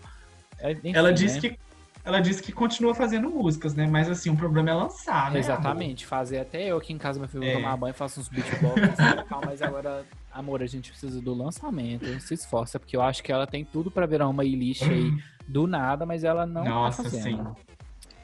[0.59, 1.41] É, enfim, ela disse né?
[1.49, 1.59] que
[2.05, 3.87] ela disse que continua fazendo músicas, né?
[3.87, 5.39] Mas assim, o problema é lançar, né?
[5.39, 7.53] Exatamente, fazer até eu aqui em casa, meu filho, É.
[7.53, 12.05] tomar banho, faço uns beatbox e tal, mas agora, amor, a gente precisa do lançamento,
[12.19, 15.13] se esforça, porque eu acho que ela tem tudo pra virar uma Elish aí
[15.47, 17.55] do nada, mas ela não Nossa, tá fazendo.
[17.55, 17.73] sim.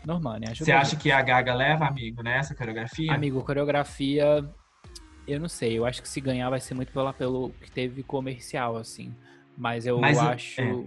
[0.06, 3.14] Normani, ajuda Você acha que a Gaga leva, amigo, nessa coreografia?
[3.14, 4.46] Amigo, coreografia,
[5.32, 8.04] eu não sei, eu acho que se ganhar vai ser muito pelo apelo que teve
[8.04, 9.14] comercial, assim,
[9.58, 10.62] mas eu Mas, acho...
[10.62, 10.84] é.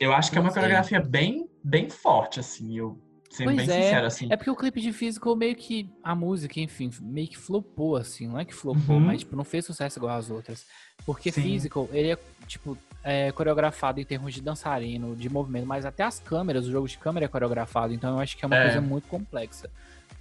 [0.00, 2.76] Eu acho que é uma coreografia bem, bem forte, assim.
[2.78, 2.96] Eu
[3.28, 4.28] sendo Pois bem é, sincero, assim.
[4.30, 5.90] É porque o clipe de Physical meio que.
[6.04, 8.28] A música, enfim, meio que flopou, assim.
[8.28, 9.00] Não é que flopou, Uhum.
[9.00, 10.64] mas tipo, não fez sucesso igual as outras.
[11.04, 11.42] Porque Sim.
[11.42, 16.20] Physical, ele é, tipo, é coreografado em termos de dançarino, de movimento, mas até as
[16.20, 17.92] câmeras, o jogo de câmera é coreografado.
[17.92, 18.64] Então eu acho que é uma É.
[18.66, 19.68] coisa muito complexa.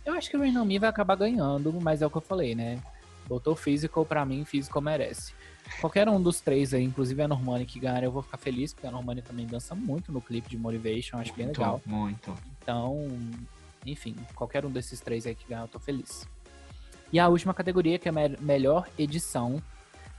[0.04, 2.22] Eu acho que o Rain On Me vai acabar ganhando, mas é o que eu
[2.22, 2.80] falei, né?
[3.28, 5.34] Botou Physical pra mim, Physical merece.
[5.82, 8.88] Qualquer um dos três aí, inclusive a Normani que ganhar, eu vou ficar feliz, porque
[8.88, 11.82] a Normani também dança muito no clipe de Motivation, acho bem muito, legal.
[11.86, 12.34] muito.
[12.62, 13.06] Então,
[13.86, 16.28] enfim, qualquer um desses três aí que ganhar, eu tô feliz.
[17.12, 19.62] E a última categoria, que é me- melhor edição.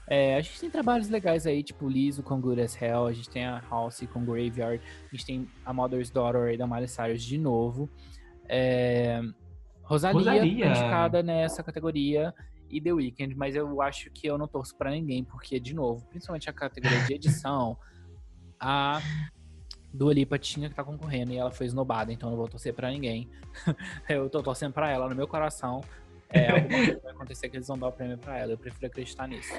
[0.07, 3.29] É, a gente tem trabalhos legais aí, tipo Liso com Good as Hell, a gente
[3.29, 7.21] tem a House com Graveyard, a gente tem a Mother's Daughter aí da Miley Cyrus
[7.23, 7.87] de novo.
[8.47, 9.21] É,
[9.83, 10.67] Rosalia, Rosalia.
[10.67, 12.33] indicada nessa categoria.
[12.69, 16.05] E The Weeknd, mas eu acho que eu não torço pra ninguém, porque, de novo,
[16.07, 17.77] principalmente a categoria de edição,
[18.59, 19.01] a
[19.93, 22.73] Dua Lipa tinha que estar concorrendo e ela foi esnobada, então eu não vou torcer
[22.73, 23.29] pra ninguém.
[24.07, 25.81] eu tô torcendo pra ela no meu coração.
[26.31, 28.51] É, alguma coisa vai acontecer que eles vão dar o prêmio pra ela.
[28.51, 29.51] Eu prefiro acreditar nisso.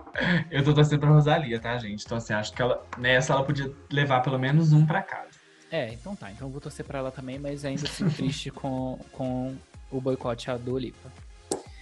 [0.50, 2.04] Eu tô torcendo pra Rosalia, tá, gente?
[2.04, 5.38] Então, assim, acho que ela, nessa ela podia levar pelo menos um pra casa.
[5.70, 6.30] É, então tá.
[6.30, 9.56] Então eu vou torcer pra ela também, mas ainda assim triste com, com
[9.90, 11.10] o boicote à Dua Lipa.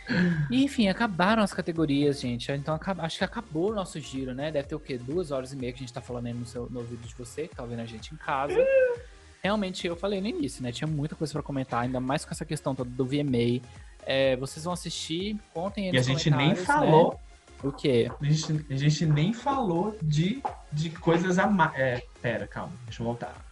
[0.50, 2.50] E, enfim, acabaram as categorias, gente.
[2.52, 4.50] Então acho que acabou o nosso giro, né?
[4.50, 4.96] Deve ter o quê?
[4.96, 7.14] Duas horas e meia que a gente tá falando aí no, seu, no ouvido de
[7.14, 8.56] você, que tá ouvindo a gente em casa.
[9.42, 10.72] Realmente, eu falei no início, né?
[10.72, 13.60] Tinha muita coisa pra comentar, ainda mais com essa questão toda do VMA.
[14.04, 17.18] É, vocês vão assistir, contem aí E a gente nem comentários, falou, né?
[17.62, 18.10] O quê?
[18.20, 20.42] a, gente, a gente nem falou de,
[20.72, 21.74] de coisas a mais.
[21.78, 23.45] É, pera, calma, deixa eu voltar.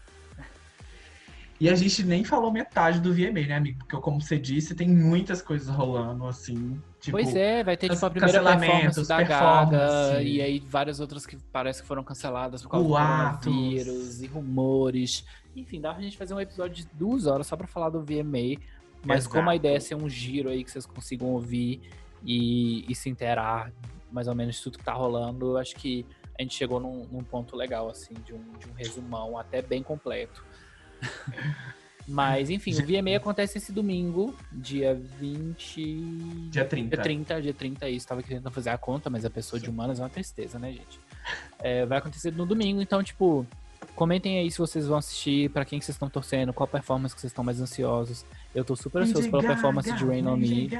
[1.65, 3.79] E a gente nem falou metade do VMA, né, amigo?
[3.79, 6.79] Porque, como você disse, tem muitas coisas rolando, assim.
[7.01, 11.25] Tipo, pois é, vai ter tipo a primeira performance da Gaga e aí várias outras
[11.25, 13.47] que parece que foram canceladas por causa Boatos.
[13.47, 15.25] do coronavírus e rumores.
[15.57, 18.61] Enfim, dá pra gente fazer um episódio de duas horas só pra falar do VMA.
[19.03, 19.57] Mas como a Exato.
[19.57, 21.81] ideia é ser um giro aí que vocês consigam ouvir
[22.23, 23.73] e, e se inteirar
[24.13, 26.05] mais ou menos de tudo que tá rolando, eu acho que
[26.39, 29.83] a gente chegou num, num ponto legal, assim, de um, de um resumão até bem
[29.83, 30.45] completo.
[32.07, 36.51] Mas, enfim, o VMA acontece esse domingo, dia 20.
[36.51, 36.97] Dia 30.
[36.97, 38.07] Dia 30, dia 30, isso.
[38.07, 41.01] Tava querendo fazer a conta, mas a pessoa de humanas é uma tristeza, né, gente?
[41.59, 43.47] É, vai acontecer no domingo, então, tipo,
[43.95, 47.21] comentem aí se vocês vão assistir, pra quem que vocês estão torcendo, qual performance que
[47.23, 48.27] vocês estão mais ansiosos.
[48.55, 50.71] Eu tô super ansioso pela performance de Rain On Me.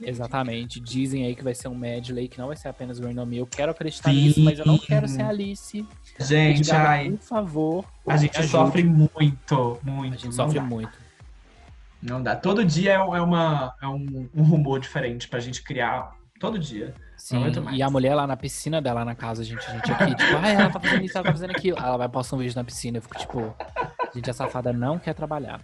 [0.00, 0.78] Exatamente.
[0.78, 3.38] Dizem aí que vai ser um medley, que não vai ser apenas Rain On Me.
[3.38, 4.22] Eu quero acreditar Sim.
[4.22, 5.84] nisso, mas eu não quero ser a Alice.
[6.20, 7.84] Gente, Gaga, ai, por favor.
[8.06, 8.52] a gente ajude.
[8.52, 10.14] sofre muito, muito.
[10.14, 10.64] A gente sofre dá.
[10.64, 10.92] muito.
[12.00, 12.36] Não dá.
[12.36, 16.16] Todo dia é, é uma, é um, um rumor diferente pra gente criar.
[16.38, 16.94] Todo dia.
[17.16, 20.36] Sim, e a mulher lá na piscina dela na casa, gente, a gente aqui, tipo,
[20.42, 21.78] ai, ela tá fazendo isso, ela tá fazendo aquilo.
[21.78, 23.54] Ela vai postar um vídeo na piscina, eu fico tipo,
[24.12, 25.60] gente, a safada não quer trabalhar.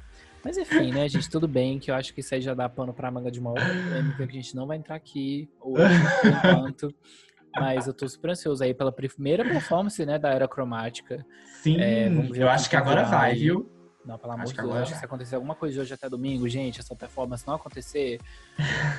[0.48, 2.94] Mas enfim, né, gente, tudo bem, que eu acho que isso aí já dá pano
[2.94, 5.84] pra manga de uma outra polêmica que a gente não vai entrar aqui hoje,
[6.22, 6.94] por enquanto.
[7.54, 11.22] Mas eu tô super ansioso aí pela primeira performance, né, da Era Cromática.
[11.62, 13.34] Sim, É, eu acho que agora vai.
[13.34, 13.70] viu?
[14.06, 16.48] Não, pelo amor de Deus, acho que se acontecer alguma coisa de hoje até domingo,
[16.48, 18.18] gente, essa performance não acontecer,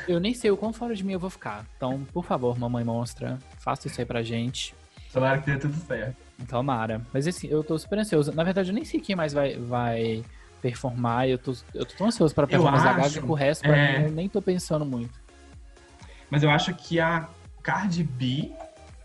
[0.08, 1.66] eu nem sei o quão fora de mim eu vou ficar.
[1.78, 4.76] Então, por favor, mamãe monstra, faça isso aí pra gente.
[5.12, 6.16] Tomara que dê tudo certo.
[6.48, 7.02] Tomara.
[7.12, 8.32] Mas assim, eu tô super ansioso.
[8.34, 10.24] Na verdade, eu nem sei quem mais vai, vai
[10.61, 11.27] performar.
[11.27, 13.99] Eu tô, eu tô tão ansioso pra Gaga acho, que o resto, pra é.
[13.99, 15.19] mim, eu nem tô pensando muito.
[16.30, 17.27] Mas eu acho que a
[17.64, 18.52] Cardi B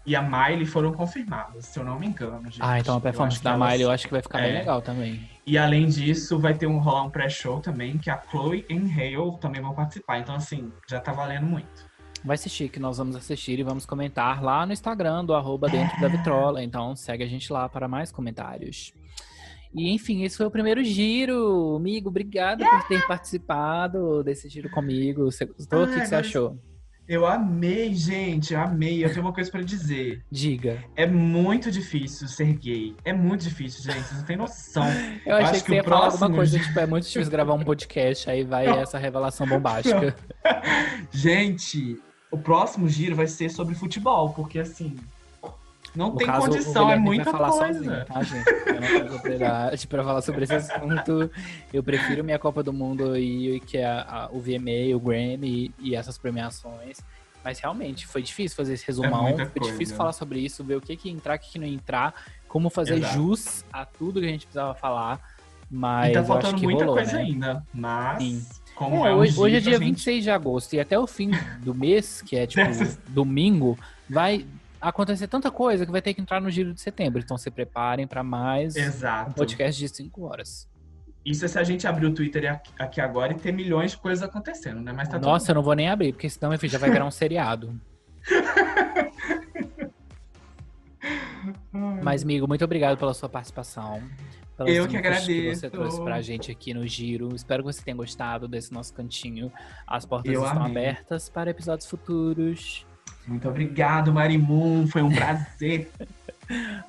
[0.07, 2.59] e a Miley foram confirmadas, se eu não me engano, gente.
[2.61, 4.59] Ah, então a performance da elas- Miley eu acho que vai ficar bem é.
[4.59, 5.29] legal também.
[5.47, 9.39] E além disso, vai ter um rolar um pré-show também, que a Chloe e Hale
[9.41, 10.19] também vão participar.
[10.19, 11.95] Então, assim, já tá valendo muito.
[12.25, 16.01] Vai assistir, que nós vamos assistir e vamos comentar lá no Instagram do arroba dentro
[16.01, 16.63] da vitrola.
[16.63, 18.95] Então segue a gente lá para mais comentários.
[19.75, 21.77] E enfim, esse foi o primeiro giro.
[21.77, 25.25] Amigo, obrigada por ter participado desse giro comigo.
[25.25, 25.85] Você gostou?
[25.85, 26.59] o que, que você achou?
[27.07, 29.05] Eu amei, gente, eu amei.
[29.05, 30.25] Eu tenho uma coisa pra dizer.
[30.31, 30.83] Diga.
[30.97, 32.97] É muito difícil ser gay.
[33.05, 34.05] É muito difícil, gente.
[34.05, 34.87] Vocês não têm noção.
[35.27, 37.53] Eu achei acho que que o falar alguma próximo coisa, tipo, é muito difícil gravar
[37.53, 40.17] um podcast, aí vai essa revelação bombástica.
[41.13, 44.97] Gente, o próximo giro vai ser sobre futebol, porque assim.
[45.95, 47.75] Não No tem caso, condição, é muita vai falar coisa.
[47.75, 48.49] sozinho, tá, gente?
[48.67, 51.31] Eu não tenho propriedade pra falar sobre esse assunto.
[51.73, 55.91] Eu prefiro minha Copa do Mundo e que é a- o VMA, o Grammy e,
[55.91, 56.99] e essas premiações.
[57.45, 59.23] Mas realmente foi difícil fazer esse resumão.
[59.25, 59.73] muita foi coisa.
[59.73, 62.13] difícil falar sobre isso, ver o que que entrar, o que que não entrar,
[62.49, 63.15] como fazer Exato.
[63.15, 65.21] jus a tudo que a gente precisava falar.
[65.71, 67.23] Mas E tá eu acho faltando muita rolou, coisa né?
[67.23, 67.67] ainda.
[67.73, 68.47] Mas, Sim.
[68.75, 71.07] como É, é, um hoje, hoje é dia gente- 26 de agosto e até o
[71.07, 71.31] fim
[71.61, 72.63] do mês, que é tipo
[73.09, 74.47] domingo, vai
[74.89, 77.21] acontecer tanta coisa que vai ter que entrar no giro de setembro.
[77.21, 79.35] Então se preparem para mais um Exato.
[79.35, 80.69] podcast de 5 horas.
[81.25, 84.23] Isso é se a gente abrir o Twitter aqui- agora e ter milhões de coisas
[84.23, 84.93] acontecendo, né?
[84.93, 87.07] Mas tá tudo Nossa, eu não vou nem abrir, porque senão filho já vai virar
[87.07, 87.81] um seriado.
[92.03, 94.03] Mas, amigo, muito obrigado pela sua participação.
[94.61, 95.61] Eu que dicas que agradeço.
[95.61, 97.35] você trouxe pra gente aqui no Giro.
[97.35, 99.53] Espero que você tenha gostado desse nosso cantinho.
[99.87, 100.87] As portas Eu estão amei.
[100.87, 102.87] abertas para episódios futuros.
[103.27, 104.87] Muito obrigado, Marimun.
[104.87, 105.91] Foi um prazer.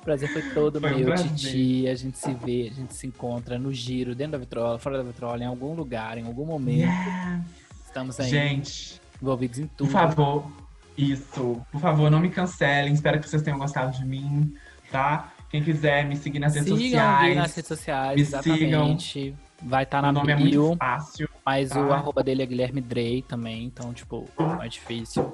[0.04, 1.30] prazer foi todo Foi um meu, prazer.
[1.34, 1.88] Titi.
[1.88, 5.02] A gente se vê, a gente se encontra no Giro, dentro da vitrola, fora da
[5.02, 6.88] vitrola, em algum lugar, em algum momento.
[6.90, 7.42] Yes.
[7.86, 9.88] Estamos aí Gente, envolvidos em tudo.
[9.88, 10.52] por favor,
[10.98, 11.60] isso.
[11.72, 12.92] Por favor, não me cancelem.
[12.92, 14.52] Espero que vocês tenham gostado de mim,
[14.92, 15.32] tá?
[15.48, 17.36] Quem quiser me seguir nas redes Sigam o sociais.
[17.36, 19.34] nas redes sociais, Me exatamente.
[19.62, 20.66] Vai estar na Meu nome é bio.
[20.66, 21.28] muito fácil.
[21.46, 21.96] Mas o Ah.
[21.96, 25.32] arroba dele é Guilherme Drey também, então, tipo, não é difícil.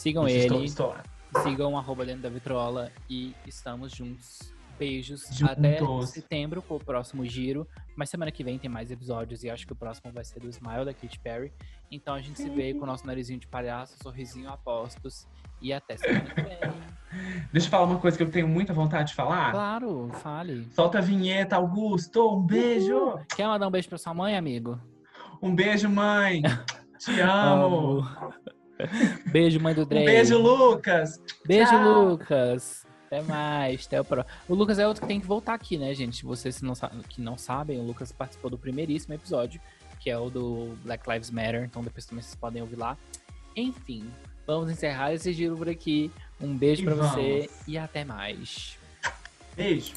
[0.00, 0.94] Sigam Estou, ele, estou.
[1.42, 4.50] sigam o arroba Leandro da Vitrola e estamos juntos.
[4.78, 5.28] Beijos.
[5.30, 5.58] Juntos.
[5.58, 7.68] Até setembro com o próximo giro.
[7.94, 10.48] Mas semana que vem tem mais episódios e acho que o próximo vai ser do
[10.48, 11.52] Smile da Katy Perry.
[11.90, 15.28] Então a gente se vê com o nosso narizinho de palhaço, sorrisinho a postos.
[15.60, 16.58] E até semana que vem.
[17.52, 19.50] Deixa eu falar uma coisa que eu tenho muita vontade de falar.
[19.50, 20.66] Claro, fale.
[20.72, 22.36] Solta a vinheta, Augusto.
[22.36, 23.18] Um beijo.
[23.36, 24.80] Quer mandar um beijo pra sua mãe, amigo?
[25.42, 26.40] Um beijo, mãe.
[26.98, 28.02] Te amo.
[29.26, 30.04] Beijo, mãe do Um Drey.
[30.04, 31.20] beijo, Lucas.
[31.46, 32.04] Beijo, Tchau.
[32.10, 32.86] Lucas.
[33.06, 33.86] Até mais.
[33.86, 34.34] Até o próximo.
[34.48, 36.24] O Lucas é outro que tem que voltar aqui, né, gente?
[36.24, 36.74] Vocês se não
[37.08, 39.60] que não sabem, o Lucas participou do primeiríssimo episódio,
[39.98, 41.64] que é o do Black Lives Matter.
[41.64, 42.96] Então depois também vocês podem ouvir lá.
[43.56, 44.08] Enfim,
[44.46, 46.10] vamos encerrar esse giro por aqui.
[46.40, 48.78] Um beijo pra você e até mais.
[49.56, 49.92] Beijo.